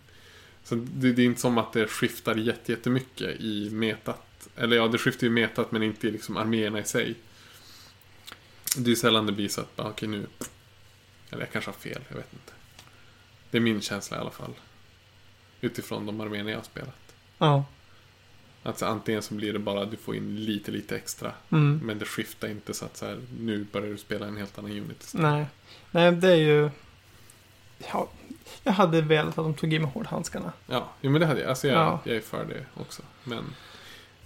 Så 0.63 0.75
det, 0.75 1.13
det 1.13 1.21
är 1.21 1.25
inte 1.25 1.41
som 1.41 1.57
att 1.57 1.73
det 1.73 1.87
skiftar 1.87 2.35
jätte- 2.35 2.71
jättemycket 2.71 3.41
i 3.41 3.69
metat. 3.71 4.49
Eller 4.55 4.75
ja, 4.75 4.87
det 4.87 4.97
skiftar 4.97 5.27
ju 5.27 5.33
metat 5.33 5.71
men 5.71 5.83
inte 5.83 6.07
i 6.07 6.11
liksom 6.11 6.37
arméerna 6.37 6.79
i 6.79 6.83
sig. 6.83 7.15
Det 8.77 8.91
är 8.91 8.95
sällan 8.95 9.25
det 9.25 9.31
blir 9.31 9.47
så 9.47 9.61
att, 9.61 9.79
okej 9.79 10.07
nu. 10.07 10.27
Eller 11.29 11.41
jag 11.41 11.51
kanske 11.51 11.71
har 11.71 11.75
fel, 11.75 12.01
jag 12.09 12.15
vet 12.15 12.33
inte. 12.33 12.51
Det 13.51 13.57
är 13.57 13.61
min 13.61 13.81
känsla 13.81 14.17
i 14.17 14.19
alla 14.19 14.31
fall. 14.31 14.53
Utifrån 15.61 16.05
de 16.05 16.21
arméerna 16.21 16.49
jag 16.49 16.57
har 16.57 16.63
spelat. 16.63 17.15
Ja. 17.37 17.65
Alltså 18.64 18.86
antingen 18.86 19.22
så 19.22 19.34
blir 19.34 19.53
det 19.53 19.60
bara 19.60 19.82
att 19.84 19.91
du 19.91 19.97
får 19.97 20.16
in 20.16 20.36
lite, 20.36 20.72
lite 20.72 20.95
extra. 20.95 21.32
Mm. 21.49 21.80
Men 21.84 21.99
det 21.99 22.05
skiftar 22.05 22.47
inte 22.47 22.74
så 22.74 22.86
att 22.86 22.97
så 22.97 23.05
här, 23.05 23.20
nu 23.39 23.66
börjar 23.72 23.88
du 23.88 23.97
spela 23.97 24.26
en 24.28 24.38
helt 24.38 24.57
annan 24.60 24.72
unit 24.72 25.03
istället. 25.03 25.32
Nej. 25.32 25.45
Nej, 25.91 26.12
det 26.12 26.30
är 26.32 26.36
ju... 26.36 26.70
Ja, 27.93 28.07
jag 28.64 28.72
hade 28.72 29.01
velat 29.01 29.28
att 29.30 29.36
de 29.45 29.53
tog 29.53 29.74
i 29.74 29.80
med 29.80 29.89
hårdhandskarna. 29.91 30.51
Ja, 30.68 30.89
jo, 31.01 31.12
men 31.12 31.22
det 31.22 31.28
hade 31.28 31.39
jag. 31.41 31.49
Alltså 31.49 31.68
jag, 31.68 31.78
Ja. 31.78 31.99
jag 32.03 32.16
är 32.16 32.22
för 32.22 32.45
det 32.45 32.82
också. 32.82 33.01
Men, 33.24 33.43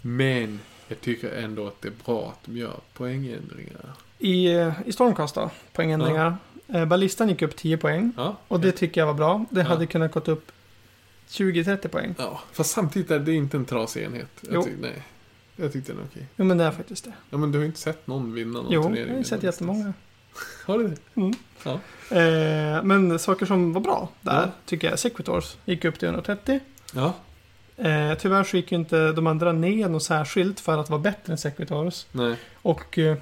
men 0.02 0.60
jag 0.88 1.02
tycker 1.02 1.32
ändå 1.44 1.68
att 1.68 1.82
det 1.82 1.88
är 1.88 1.94
bra 2.06 2.30
att 2.30 2.46
de 2.46 2.58
gör 2.58 2.80
poängändringar. 2.94 3.94
I, 4.20 4.46
eh, 4.56 4.74
i 4.86 4.92
Stormcast 4.92 5.36
då, 5.36 5.50
poängändringar. 5.74 6.38
Ja. 6.68 6.86
Ballistan 6.86 7.30
gick 7.30 7.42
upp 7.42 7.56
10 7.56 7.78
poäng. 7.78 8.12
Ja, 8.18 8.36
Och 8.48 8.60
det 8.60 8.72
tycker 8.72 9.02
jag 9.02 9.06
var 9.08 9.14
bra. 9.14 9.46
Det 9.50 9.64
hade 9.64 9.86
kunnat 9.88 10.12
gått 10.12 10.28
upp 10.28 10.52
20-30 11.34 11.88
poäng. 11.88 12.16
ja, 12.18 12.40
fast 12.52 12.72
samtidigt 12.72 13.12
är 13.12 13.20
det 13.20 13.34
inte 13.34 13.58
en 13.58 13.66
trasig 13.66 14.04
enhet. 14.04 14.28
Jo. 14.42 14.50
Jag 14.54 14.64
tyck, 14.64 14.74
nej, 14.82 15.04
jag 15.56 15.74
tyckte 15.74 15.92
den 15.92 16.02
är 16.02 16.06
okej. 16.06 16.28
Jo, 16.36 16.46
men 16.46 16.58
det 16.58 16.64
är 16.64 16.72
faktiskt 16.72 17.04
det. 17.06 17.14
Ja, 17.30 17.38
men 17.38 17.52
du 17.52 17.58
har 17.58 17.62
ju 17.64 17.68
inte 17.68 17.80
sett 17.80 18.08
någon 18.08 18.34
vinna 18.34 18.62
någon 18.62 18.72
Jo, 18.72 18.84
turnering. 18.84 19.06
jag 19.08 19.14
har 19.14 19.18
ju 19.18 19.24
sett 19.24 19.44
jättemånga. 19.44 19.94
Har 20.66 20.78
du 20.78 20.88
det? 20.88 21.22
Mm. 21.22 21.34
Ja. 21.64 21.72
Eh, 22.18 22.84
men 22.84 23.20
saker 23.20 23.46
som 23.46 23.74
var 23.74 23.82
bra 23.82 24.10
där 24.22 24.42
Ja. 24.42 24.52
tycker 24.66 24.90
jag. 24.90 25.00
Sequitors 25.00 25.56
gick 25.66 25.86
upp 25.86 26.00
till 26.00 26.08
130. 26.08 26.60
Ja, 26.94 27.14
Eh, 27.78 28.14
tyvärr 28.18 28.44
så 28.44 28.58
gick 28.58 28.72
ju 28.72 28.78
inte 28.78 29.12
de 29.12 29.28
andra 29.28 29.52
ner 29.52 29.90
något 29.90 30.04
särskilt 30.04 30.60
för 30.60 30.78
att 30.78 30.90
vara 30.90 31.02
bättre 31.02 31.32
än 31.34 31.38
Sequitors. 31.38 32.06
nej. 32.12 32.36
Och 32.62 32.98
eh, 32.98 33.18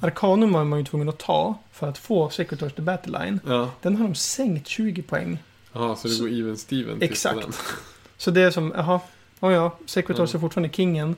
Arcanum 0.00 0.52
var 0.52 0.64
man 0.64 0.78
ju 0.78 0.84
tvungen 0.84 1.08
att 1.08 1.18
ta 1.18 1.58
för 1.72 1.88
att 1.88 1.98
få 1.98 2.30
Sequitors 2.30 2.72
till 2.72 2.82
Battleline. 2.84 3.40
Ja, 3.46 3.70
Den 3.82 3.96
har 3.96 4.04
de 4.04 4.14
sänkt 4.14 4.66
20 4.68 5.02
poäng. 5.02 5.38
Jaha, 5.72 5.96
så 5.96 6.08
det 6.08 6.18
går 6.20 6.28
even 6.28 6.56
Steven 6.56 6.98
till 6.98 7.10
Exakt. 7.10 7.40
den. 7.40 7.52
Så 8.16 8.30
det 8.30 8.40
är 8.40 8.50
som, 8.50 8.72
jaha, 8.76 9.00
oh 9.40 9.52
ja, 9.52 9.78
Sequitors 9.86 10.34
Ja. 10.34 10.38
är 10.38 10.40
fortfarande 10.40 10.74
kingen. 10.76 11.16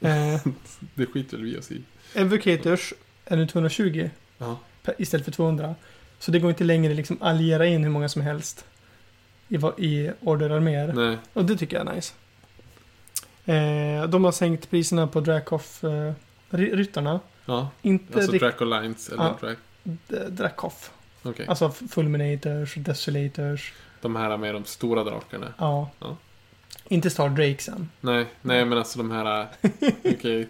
Eh, 0.00 0.40
Det 0.94 1.06
skiter 1.06 1.36
väl 1.36 1.46
vi 1.46 1.58
oss 1.58 1.70
i. 1.70 1.82
Evocators 2.14 2.92
är 3.24 3.36
nu 3.36 3.46
220 3.46 4.10
Ja, 4.38 4.58
istället 4.98 5.24
för 5.24 5.32
200. 5.32 5.74
Så 6.18 6.30
det 6.30 6.38
går 6.38 6.50
inte 6.50 6.64
längre 6.64 6.94
liksom 6.94 7.16
alliera 7.20 7.66
in 7.66 7.82
hur 7.82 7.90
många 7.90 8.08
som 8.08 8.22
helst 8.22 8.64
i, 9.48 9.54
i 9.56 10.10
orderarméer. 10.20 11.18
Och 11.32 11.44
det 11.44 11.56
tycker 11.56 11.76
jag 11.76 11.86
är 11.88 11.94
nice. 11.94 12.12
Eh, 13.44 14.08
de 14.08 14.24
har 14.24 14.32
sänkt 14.32 14.70
priserna 14.70 15.06
på 15.06 15.20
Dracoff 15.20 15.84
eh, 15.84 16.12
ry- 16.50 16.76
ryttarna. 16.76 17.20
Ja, 17.46 17.70
Inte 17.82 18.14
alltså 18.14 18.32
rikt- 18.32 18.40
Draco 18.42 18.64
Lines 18.64 19.08
eller 19.08 19.34
Ja. 19.40 19.54
Dracoff. 20.28 20.90
Okej. 21.22 21.46
Alltså 21.48 21.70
Fulminators, 21.70 22.74
Desolators. 22.74 23.72
De 24.00 24.16
här 24.16 24.36
med 24.36 24.54
de 24.54 24.64
stora 24.64 25.04
drakarna. 25.04 25.54
Ja. 25.58 25.90
Ja. 25.98 26.16
Inte 26.88 27.10
Star 27.10 27.28
Drakesen. 27.28 27.90
Nej, 28.00 28.26
nej 28.42 28.64
men 28.64 28.78
alltså 28.78 28.98
de 28.98 29.10
här... 29.10 29.46
Okej. 30.04 30.48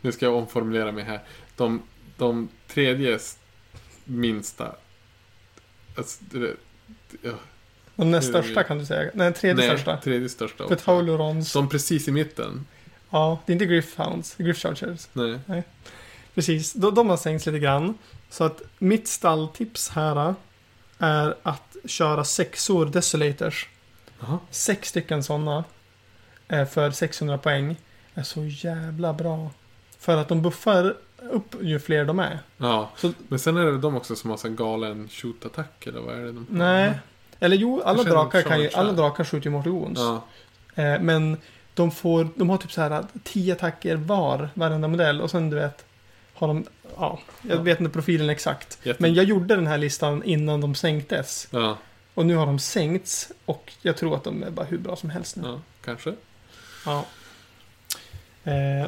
Nu 0.00 0.12
ska 0.12 0.26
jag 0.26 0.34
omformulera 0.34 0.92
mig 0.92 1.04
här. 1.04 1.20
De 1.56 1.82
de 2.16 2.48
tredje 2.66 3.18
minsta. 4.04 4.76
Alltså, 5.96 6.24
det, 6.30 6.56
ja, 7.22 7.32
De 7.96 8.10
näst 8.10 8.28
största 8.28 8.62
kan 8.62 8.78
du 8.78 8.86
säga. 8.86 9.10
Nej, 9.14 9.32
tredje 9.32 9.54
nej, 9.54 9.68
största. 9.68 9.96
tredje 9.96 10.28
största. 10.28 10.68
För. 10.68 10.76
Taulurons. 10.76 11.50
Som 11.50 11.68
precis 11.68 12.08
i 12.08 12.12
mitten. 12.12 12.66
Ja, 13.10 13.38
det 13.46 13.52
är 13.52 13.54
inte 13.54 13.66
Griffhounds. 13.66 14.34
Griff 14.36 14.58
Chargers. 14.58 15.08
Nej. 15.12 15.62
Precis, 16.34 16.72
de, 16.72 16.94
de 16.94 17.08
har 17.08 17.16
sänkts 17.16 17.46
lite 17.46 17.58
grann. 17.58 17.98
Så 18.30 18.44
att 18.44 18.62
mitt 18.78 19.08
stalltips 19.08 19.88
här 19.88 20.34
är 20.98 21.34
att 21.42 21.76
köra 21.84 22.24
sexor 22.24 22.86
Desolators. 22.86 23.68
Jaha. 24.20 24.38
Sex 24.50 24.88
stycken 24.88 25.22
sådana. 25.22 25.64
eh, 26.48 26.64
För 26.66 26.90
600 26.90 27.38
poäng. 27.38 27.76
Är 28.14 28.22
så 28.22 28.44
jävla 28.44 29.12
bra. 29.12 29.50
För 29.98 30.16
att 30.16 30.28
de 30.28 30.42
buffar 30.42 30.94
upp 31.30 31.54
ju 31.62 31.78
fler 31.80 32.04
de 32.04 32.18
är. 32.18 32.38
Ja, 32.56 32.90
Så- 32.96 33.12
men 33.28 33.38
sen 33.38 33.56
är 33.56 33.64
det 33.64 33.78
de 33.78 33.96
också 33.96 34.16
som 34.16 34.30
har 34.30 34.36
sån 34.36 34.56
galen 34.56 35.08
shoot-attack 35.08 35.86
eller 35.86 36.00
vad 36.00 36.14
är 36.14 36.20
det? 36.20 36.32
De 36.32 36.46
Nej. 36.50 36.92
Eller 37.40 37.56
jo, 37.56 37.82
alla 37.84 37.98
Jag 37.98 38.06
drakar, 38.06 38.42
kan 38.42 38.60
ju, 38.62 38.70
alla 38.74 38.92
drakar 38.92 39.24
skjuter 39.24 39.46
ju 39.46 39.50
Mortal 39.52 39.72
Wounds. 39.72 40.00
Ja, 40.00 40.24
Eh, 40.76 41.00
men 41.00 41.36
de 41.74 41.90
får, 41.90 42.28
de 42.36 42.50
har 42.50 42.56
typ 42.56 42.72
så 42.72 42.80
här 42.80 43.04
10 43.22 43.52
attacker 43.52 43.96
var, 43.96 44.48
varenda 44.54 44.88
modell. 44.88 45.20
Och 45.20 45.30
sen 45.30 45.50
du 45.50 45.56
vet, 45.56 45.84
har 46.34 46.46
de, 46.48 46.64
ja, 46.96 47.18
jag 47.42 47.58
Ja. 47.58 47.62
vet 47.62 47.80
inte 47.80 47.92
profilen 47.92 48.30
exakt. 48.30 48.78
jätte... 48.82 49.02
Men 49.02 49.14
jag 49.14 49.24
gjorde 49.24 49.56
den 49.56 49.66
här 49.66 49.78
listan 49.78 50.22
innan 50.24 50.60
de 50.60 50.74
sänktes. 50.74 51.48
Ja, 51.50 51.78
Och 52.14 52.26
nu 52.26 52.34
har 52.36 52.46
de 52.46 52.58
sänkts 52.58 53.32
och 53.44 53.72
jag 53.82 53.96
tror 53.96 54.16
att 54.16 54.24
de 54.24 54.42
är 54.42 54.50
bara 54.50 54.66
hur 54.66 54.78
bra 54.78 54.96
som 54.96 55.10
helst 55.10 55.36
nu. 55.36 55.42
ja, 55.48 55.60
kanske. 55.84 56.14
Ja. 56.86 57.04
Eh, 58.44 58.86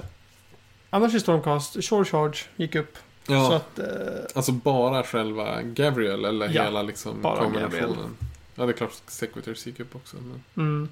annars 0.90 1.14
i 1.14 1.20
Stormcast, 1.20 1.84
Shore 1.84 2.04
Charge 2.04 2.38
gick 2.56 2.74
upp. 2.74 2.98
Ja, 3.28 3.48
Så 3.48 3.52
att, 3.54 3.78
eh, 3.78 3.86
alltså 4.34 4.52
bara 4.52 5.02
själva 5.02 5.62
Gabriel 5.62 6.24
eller 6.24 6.48
Ja, 6.50 6.62
hela 6.64 6.82
liksom 6.82 7.22
bara 7.22 7.38
kombinationen. 7.42 8.16
Ja, 8.54 8.66
det 8.66 8.72
är 8.72 8.76
klart 8.76 8.92
Sequitors 9.06 9.66
gick 9.66 9.80
upp 9.80 9.96
också. 9.96 10.16
Men... 10.54 10.88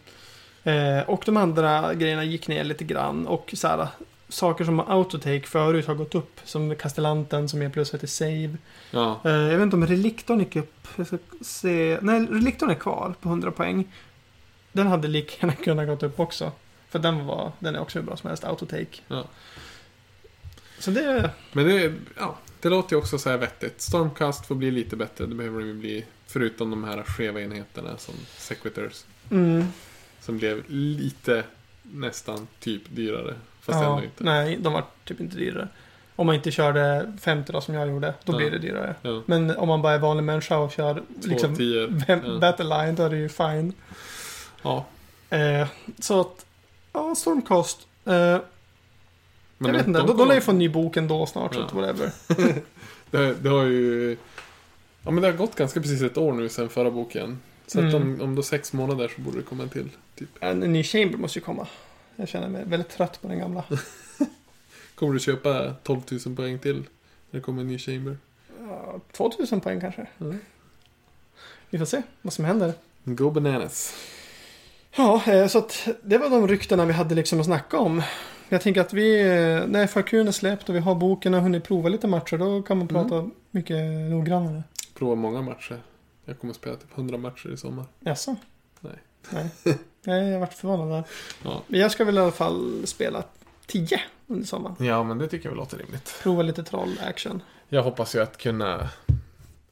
mm. 0.64 0.98
eh, 0.98 1.09
och 1.09 1.22
de 1.26 1.36
andra 1.36 1.94
grejerna 1.94 2.24
gick 2.24 2.48
ner 2.48 2.64
lite 2.64 2.84
grann. 2.84 3.26
Och 3.26 3.50
så 3.57 3.68
här, 3.68 3.88
saker 4.29 4.64
som 4.64 4.81
autotake 4.81 5.47
förut 5.47 5.87
har 5.87 5.95
gått 5.95 6.14
upp. 6.14 6.41
Som 6.45 6.77
Castellanten 6.77 7.49
som 7.49 7.62
är 7.62 7.68
plus 7.68 7.95
ett 7.95 8.05
i 8.05 8.07
save. 8.07 8.57
Ja, 8.91 9.20
Eh, 9.25 9.31
jag 9.33 9.59
vet 9.59 9.62
inte 9.62 9.77
om 9.77 9.87
Reliktorn 9.87 10.39
gick 10.39 10.57
upp. 10.57 10.89
Jag 10.97 11.07
ska 11.07 11.18
se. 11.41 11.99
Nej, 12.03 12.27
Reliktorn 12.31 12.70
är 12.70 12.75
kvar 12.75 13.14
på 13.20 13.29
100 13.29 13.51
poäng. 13.51 13.93
Den 14.72 14.87
hade 14.87 15.09
lika 15.09 15.47
gärna 15.47 15.53
kunnat 15.57 15.87
gått 15.87 16.03
upp 16.03 16.20
också. 16.20 16.53
För 16.89 16.99
den, 16.99 17.27
var, 17.27 17.53
den 17.59 17.75
är 17.75 17.81
också 17.81 17.99
hur 17.99 18.07
bra 18.07 18.16
som 18.16 18.29
helst, 18.29 18.45
autotake. 18.45 19.01
Ja. 19.09 19.25
Så 20.79 20.91
det... 20.91 21.31
men 21.53 21.66
det, 21.66 21.93
ja, 22.18 22.39
det 22.61 22.68
låter 22.68 22.93
ju 22.93 22.99
också 22.99 23.18
så 23.18 23.31
här 23.31 23.39
vettigt. 23.39 23.81
Stormcast 23.81 24.47
får 24.47 24.55
bli 24.55 24.70
lite 24.70 24.97
bättre. 24.97 25.27
Det 25.27 25.35
behöver 25.35 25.61
de 25.61 25.66
ju 25.66 25.75
bli. 25.75 26.05
Förutom 26.27 26.70
de 26.70 26.85
här 26.85 27.03
skeva 27.03 27.41
enheterna 27.41 27.99
som 27.99 28.14
Sequitors. 28.37 29.05
Mm, 29.31 29.64
Som 30.20 30.39
blev 30.39 30.62
lite 30.68 31.45
nästan 31.83 32.49
typ 32.61 32.83
dyrare. 32.89 33.35
Fast 33.67 33.79
ja, 33.81 33.85
ändå 33.91 34.05
inte. 34.05 34.25
Nej, 34.25 34.57
de 34.61 34.73
var 34.73 34.85
typ 35.05 35.21
inte 35.21 35.37
dyrare. 35.37 35.69
Om 36.17 36.27
man 36.27 36.35
inte 36.35 36.51
körde 36.51 37.12
50 37.21 37.53
då 37.53 37.61
som 37.61 37.75
jag 37.75 37.89
gjorde, 37.89 38.15
då 38.25 38.33
Ja. 38.33 38.37
blir 38.37 38.51
det 38.51 38.59
dyrare. 38.59 38.95
Ja, 39.03 39.23
Men 39.27 39.57
om 39.57 39.69
man 39.69 39.83
bara 39.83 39.93
är 39.95 39.99
vanlig 39.99 40.25
människa 40.25 40.59
och 40.59 40.73
kör 40.73 40.95
två 40.95 41.03
liksom 41.23 41.57
tior. 41.57 42.05
vem- 42.07 42.21
Ja. 42.27 42.39
Battle 42.39 42.65
Line, 42.65 42.95
då 42.95 43.03
är 43.03 43.11
det 43.11 43.17
ju 43.17 43.29
fine. 43.29 43.73
Ja, 44.62 44.85
Eh, 45.31 45.69
så 45.99 46.21
att, 46.21 46.47
ja, 46.93 47.15
Stormcast. 47.15 47.87
Eh, 48.05 48.15
jag 48.15 49.73
vet 49.73 49.87
inte, 49.87 50.01
de 50.03 50.29
lär 50.29 50.35
ju 50.35 50.41
få 50.41 50.51
en 50.51 50.59
ny 50.59 50.69
bok 50.69 50.97
ändå 50.97 51.27
snart, 51.27 51.55
så 51.55 51.61
Ja. 51.61 51.65
att 51.67 51.73
whatever. 51.73 52.11
Det, 53.11 53.35
det 53.35 53.49
har 53.49 53.62
ju... 53.65 54.17
Ja 55.03 55.11
men 55.11 55.23
det 55.23 55.29
har 55.29 55.37
gått 55.37 55.55
ganska 55.55 55.81
precis 55.81 56.03
ett 56.03 56.17
år 56.19 56.33
nu 56.33 56.49
sedan 56.49 56.69
förra 56.69 56.91
boken. 56.91 57.39
Så 57.67 57.79
att 57.79 57.85
Mm. 57.95 57.97
om, 58.03 58.21
om 58.21 58.35
då 58.35 58.43
sex 58.43 58.73
månader 58.73 59.11
så 59.17 59.21
borde 59.21 59.37
det 59.37 59.43
komma 59.43 59.62
en 59.62 59.69
till. 59.69 59.91
Typ. 60.19 60.29
En, 60.41 60.62
en 60.62 60.73
ny 60.73 60.83
Chamber 60.85 61.19
måste 61.19 61.39
ju 61.39 61.45
komma. 61.45 61.67
Jag 62.17 62.29
känner 62.29 62.49
mig 62.49 62.65
väldigt 62.65 62.89
trött 62.89 63.23
på 63.23 63.29
den 63.29 63.39
gamla. 63.39 63.65
Kommer 64.95 65.12
du 65.12 65.19
köpa 65.21 65.75
12 65.83 66.01
000 66.27 66.37
poäng 66.37 66.59
till? 66.59 66.77
När 66.77 66.85
det 67.31 67.41
kommer 67.41 67.61
en 67.62 67.69
ny 67.69 67.79
Chamber? 67.79 68.19
Ja, 68.61 69.01
2000 69.12 69.61
poäng 69.61 69.81
kanske. 69.81 70.07
Mm. 70.21 70.39
Vi 71.71 71.79
får 71.79 71.85
se 71.87 72.03
vad 72.23 72.33
som 72.33 72.45
händer. 72.45 72.73
Go 73.05 73.31
bananas. 73.31 73.95
Ja, 74.97 75.23
eh, 75.27 75.47
så 75.47 75.59
att 75.59 75.89
det 76.03 76.19
var 76.19 76.31
de 76.31 76.49
ryktena 76.49 76.85
vi 76.85 76.93
hade 76.93 77.15
liksom 77.15 77.41
att 77.41 77.47
snacka 77.47 77.79
om. 77.79 78.03
Jag 78.49 78.61
tänker 78.62 78.81
att 78.81 78.93
vi, 78.93 79.21
eh, 79.21 79.67
när 79.67 79.87
FAQn 79.87 80.29
är 80.29 80.33
släppt 80.33 80.69
och 80.69 80.75
vi 80.75 80.79
har 80.79 80.95
boken 80.95 81.35
och 81.35 81.43
hunnit 81.43 81.65
prova 81.65 81.89
lite 81.89 82.07
matcher, 82.07 82.37
då 82.39 82.62
kan 82.62 82.79
man 82.79 82.89
Mm. 82.89 83.03
prata 83.09 83.31
mycket 83.51 83.77
noggrannare. 84.11 84.62
Prova 84.95 85.15
många 85.15 85.43
matcher. 85.43 85.83
Jag 86.25 86.39
kommer 86.41 86.51
att 86.51 86.57
spela 86.57 86.77
typ 86.77 86.93
100 86.97 87.19
matcher 87.19 87.53
i 87.53 87.57
sommar. 87.57 87.85
Jaså? 88.01 88.37
Nej. 88.81 88.93
Nej. 89.31 89.51
Nej, 90.03 90.29
jag 90.29 90.41
vart 90.41 90.55
förvånad 90.55 90.91
där. 90.91 91.05
Ja. 91.43 91.62
Men 91.66 91.81
jag 91.81 91.91
ska 91.91 92.05
väl 92.05 92.16
i 92.16 92.20
alla 92.20 92.33
fall 92.33 92.83
spela 92.87 93.25
10 93.66 94.01
under 94.27 94.47
sommaren. 94.47 94.77
ja, 94.79 95.03
men 95.03 95.18
det 95.18 95.29
tycker 95.29 95.47
jag 95.47 95.51
väl 95.51 95.59
låter 95.59 95.79
rimligt. 95.79 96.18
Prova 96.22 96.43
lite 96.43 96.62
troll-action. 96.62 97.43
Jag 97.68 97.83
hoppas 97.83 98.14
ju 98.14 98.22
att 98.22 98.37
kunna... 98.39 98.89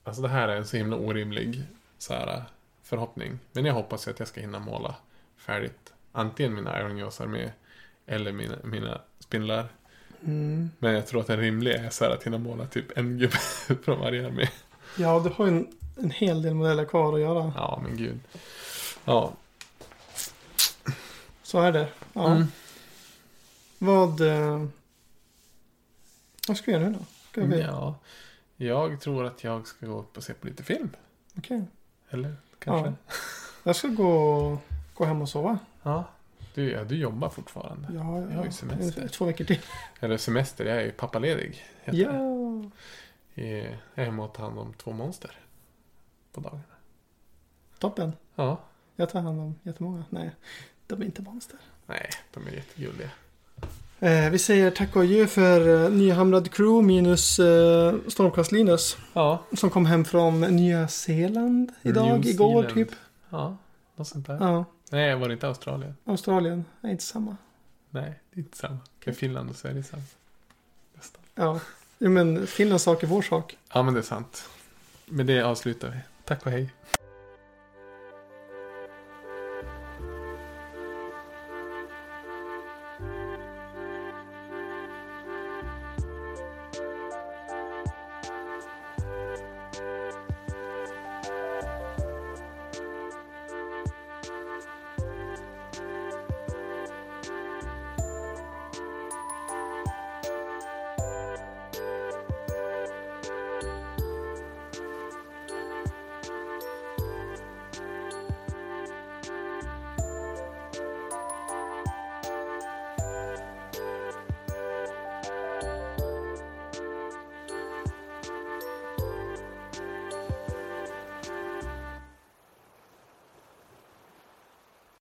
Alltså 0.04 0.22
det 0.22 0.28
här 0.28 0.48
är 0.48 0.56
en 0.56 0.66
så 0.66 0.76
himla 0.76 0.96
orimlig 0.96 1.62
så 1.98 2.14
här, 2.14 2.42
förhoppning. 2.82 3.38
Men 3.52 3.64
jag 3.64 3.74
hoppas 3.74 4.06
ju 4.06 4.10
att 4.10 4.18
jag 4.18 4.28
ska 4.28 4.40
hinna 4.40 4.58
måla 4.58 4.94
färdigt 5.36 5.92
antingen 6.12 6.54
mina 6.54 6.80
Iron 6.80 6.98
Jaws 6.98 7.20
armé 7.20 7.50
eller 8.06 8.32
mina, 8.32 8.54
mina 8.64 9.00
spindlar. 9.18 9.68
Mm. 10.24 10.70
Men 10.78 10.94
jag 10.94 11.06
tror 11.06 11.20
att 11.20 11.30
en 11.30 11.40
rimlig 11.40 11.72
är 11.74 11.90
så 11.90 12.04
här 12.04 12.10
att 12.10 12.22
hinna 12.22 12.38
måla 12.38 12.66
typ 12.66 12.98
en 12.98 13.18
gubbe 13.18 13.36
från 13.84 14.00
varje 14.00 14.26
armé. 14.26 14.48
Ja, 14.98 15.20
du 15.24 15.30
har 15.30 15.46
ju 15.46 15.52
en, 15.52 15.66
en 15.96 16.10
hel 16.10 16.42
del 16.42 16.54
modeller 16.54 16.84
kvar 16.84 17.14
att 17.14 17.20
göra. 17.20 17.52
Ja, 17.56 17.80
men 17.82 17.96
gud. 17.96 18.20
Ja. 19.04 19.32
Så 21.42 21.60
är 21.60 21.72
det. 21.72 21.88
Ja. 22.12 22.30
Mm. 22.30 22.46
Vad... 23.78 24.20
Eh, 24.20 24.66
vad 26.48 26.56
ska 26.56 26.66
vi 26.66 26.72
göra 26.72 26.88
nu 26.88 26.92
då? 26.98 27.04
Ska 27.30 27.44
vi... 27.44 27.60
ja. 27.60 27.94
Jag 28.56 29.00
tror 29.00 29.24
att 29.24 29.44
jag 29.44 29.66
ska 29.66 29.86
gå 29.86 29.98
upp 29.98 30.16
och 30.16 30.22
se 30.24 30.34
på 30.34 30.46
lite 30.46 30.62
film. 30.62 30.90
Okej. 31.38 31.64
Eller 32.10 32.36
kanske? 32.58 32.88
Ja. 32.88 33.14
Jag 33.62 33.76
ska 33.76 33.88
gå, 33.88 34.58
gå 34.94 35.04
hem 35.04 35.22
och 35.22 35.28
sova. 35.28 35.58
Ja. 35.82 36.04
Du, 36.54 36.70
ja, 36.70 36.84
du 36.84 36.96
jobbar 36.96 37.28
fortfarande. 37.28 37.88
Ja, 37.94 38.20
Jag 38.30 38.36
har 38.36 38.44
ju 38.44 38.52
semester. 38.52 39.08
Två 39.08 39.24
veckor 39.24 39.44
till. 39.44 39.60
Eller 40.00 40.16
semester, 40.16 40.64
jag 40.64 40.76
är 40.76 40.84
ju 40.84 40.92
pappaledig. 40.92 41.64
Ja. 41.84 41.92
det. 41.92 41.98
Jag 43.34 43.46
är 43.94 44.04
hemma 44.04 44.24
och 44.24 44.34
tar 44.34 44.42
hand 44.44 44.58
om 44.58 44.74
två 44.74 44.92
monster. 44.92 45.38
På 46.32 46.40
dagarna. 46.40 46.62
Toppen. 47.78 48.12
Ja. 48.34 48.60
Jag 48.96 49.08
tar 49.10 49.20
hand 49.20 49.40
om 49.40 49.54
jättemånga. 49.62 50.04
Nej, 50.10 50.30
de 50.86 51.00
är 51.02 51.04
inte 51.06 51.22
monster. 51.22 51.58
Nej, 51.86 52.10
de 52.34 52.46
är 52.46 52.50
jättegulliga. 52.50 53.10
Eh, 54.00 54.30
vi 54.30 54.38
säger 54.38 54.70
tack 54.70 54.96
och 54.96 55.02
adjö 55.02 55.26
för 55.26 55.84
eh, 55.84 55.90
nyhamrad 55.90 56.50
crew 56.50 56.86
minus 56.86 57.38
eh, 57.38 57.94
Stormcast 58.08 58.52
Linus. 58.52 58.96
Ja. 59.12 59.44
Som 59.56 59.70
kom 59.70 59.86
hem 59.86 60.04
från 60.04 60.40
Nya 60.40 60.88
Zeeland 60.88 61.72
idag, 61.82 62.06
New 62.20 62.26
igår 62.26 62.62
Zealand. 62.62 62.74
typ. 62.74 62.90
Ja, 63.30 63.56
något 63.96 64.08
sånt 64.08 64.26
där. 64.26 64.36
Ja, 64.40 64.64
Nej, 64.90 65.16
var 65.16 65.28
det 65.28 65.34
inte 65.34 65.48
Australien? 65.48 65.96
Australien. 66.04 66.64
är 66.80 66.88
inte 66.90 67.04
samma. 67.04 67.36
Nej, 67.90 68.20
det 68.30 68.40
är 68.40 68.44
inte 68.44 68.56
samma. 68.56 68.78
Med 69.04 69.16
Finland 69.16 69.50
och 69.50 69.56
Sverige 69.56 69.82
samma. 69.82 70.02
Nästan. 70.94 71.22
Ja, 71.34 71.60
jo, 71.98 72.10
men 72.10 72.46
Finlands 72.46 72.84
sak 72.84 73.02
är 73.02 73.06
vår 73.06 73.22
sak. 73.22 73.56
Ja, 73.74 73.82
men 73.82 73.94
det 73.94 74.00
är 74.00 74.04
sant. 74.04 74.48
Med 75.06 75.26
det 75.26 75.40
avslutar 75.42 75.88
vi. 75.90 75.96
Tack 76.24 76.46
och 76.46 76.52
hej. 76.52 76.70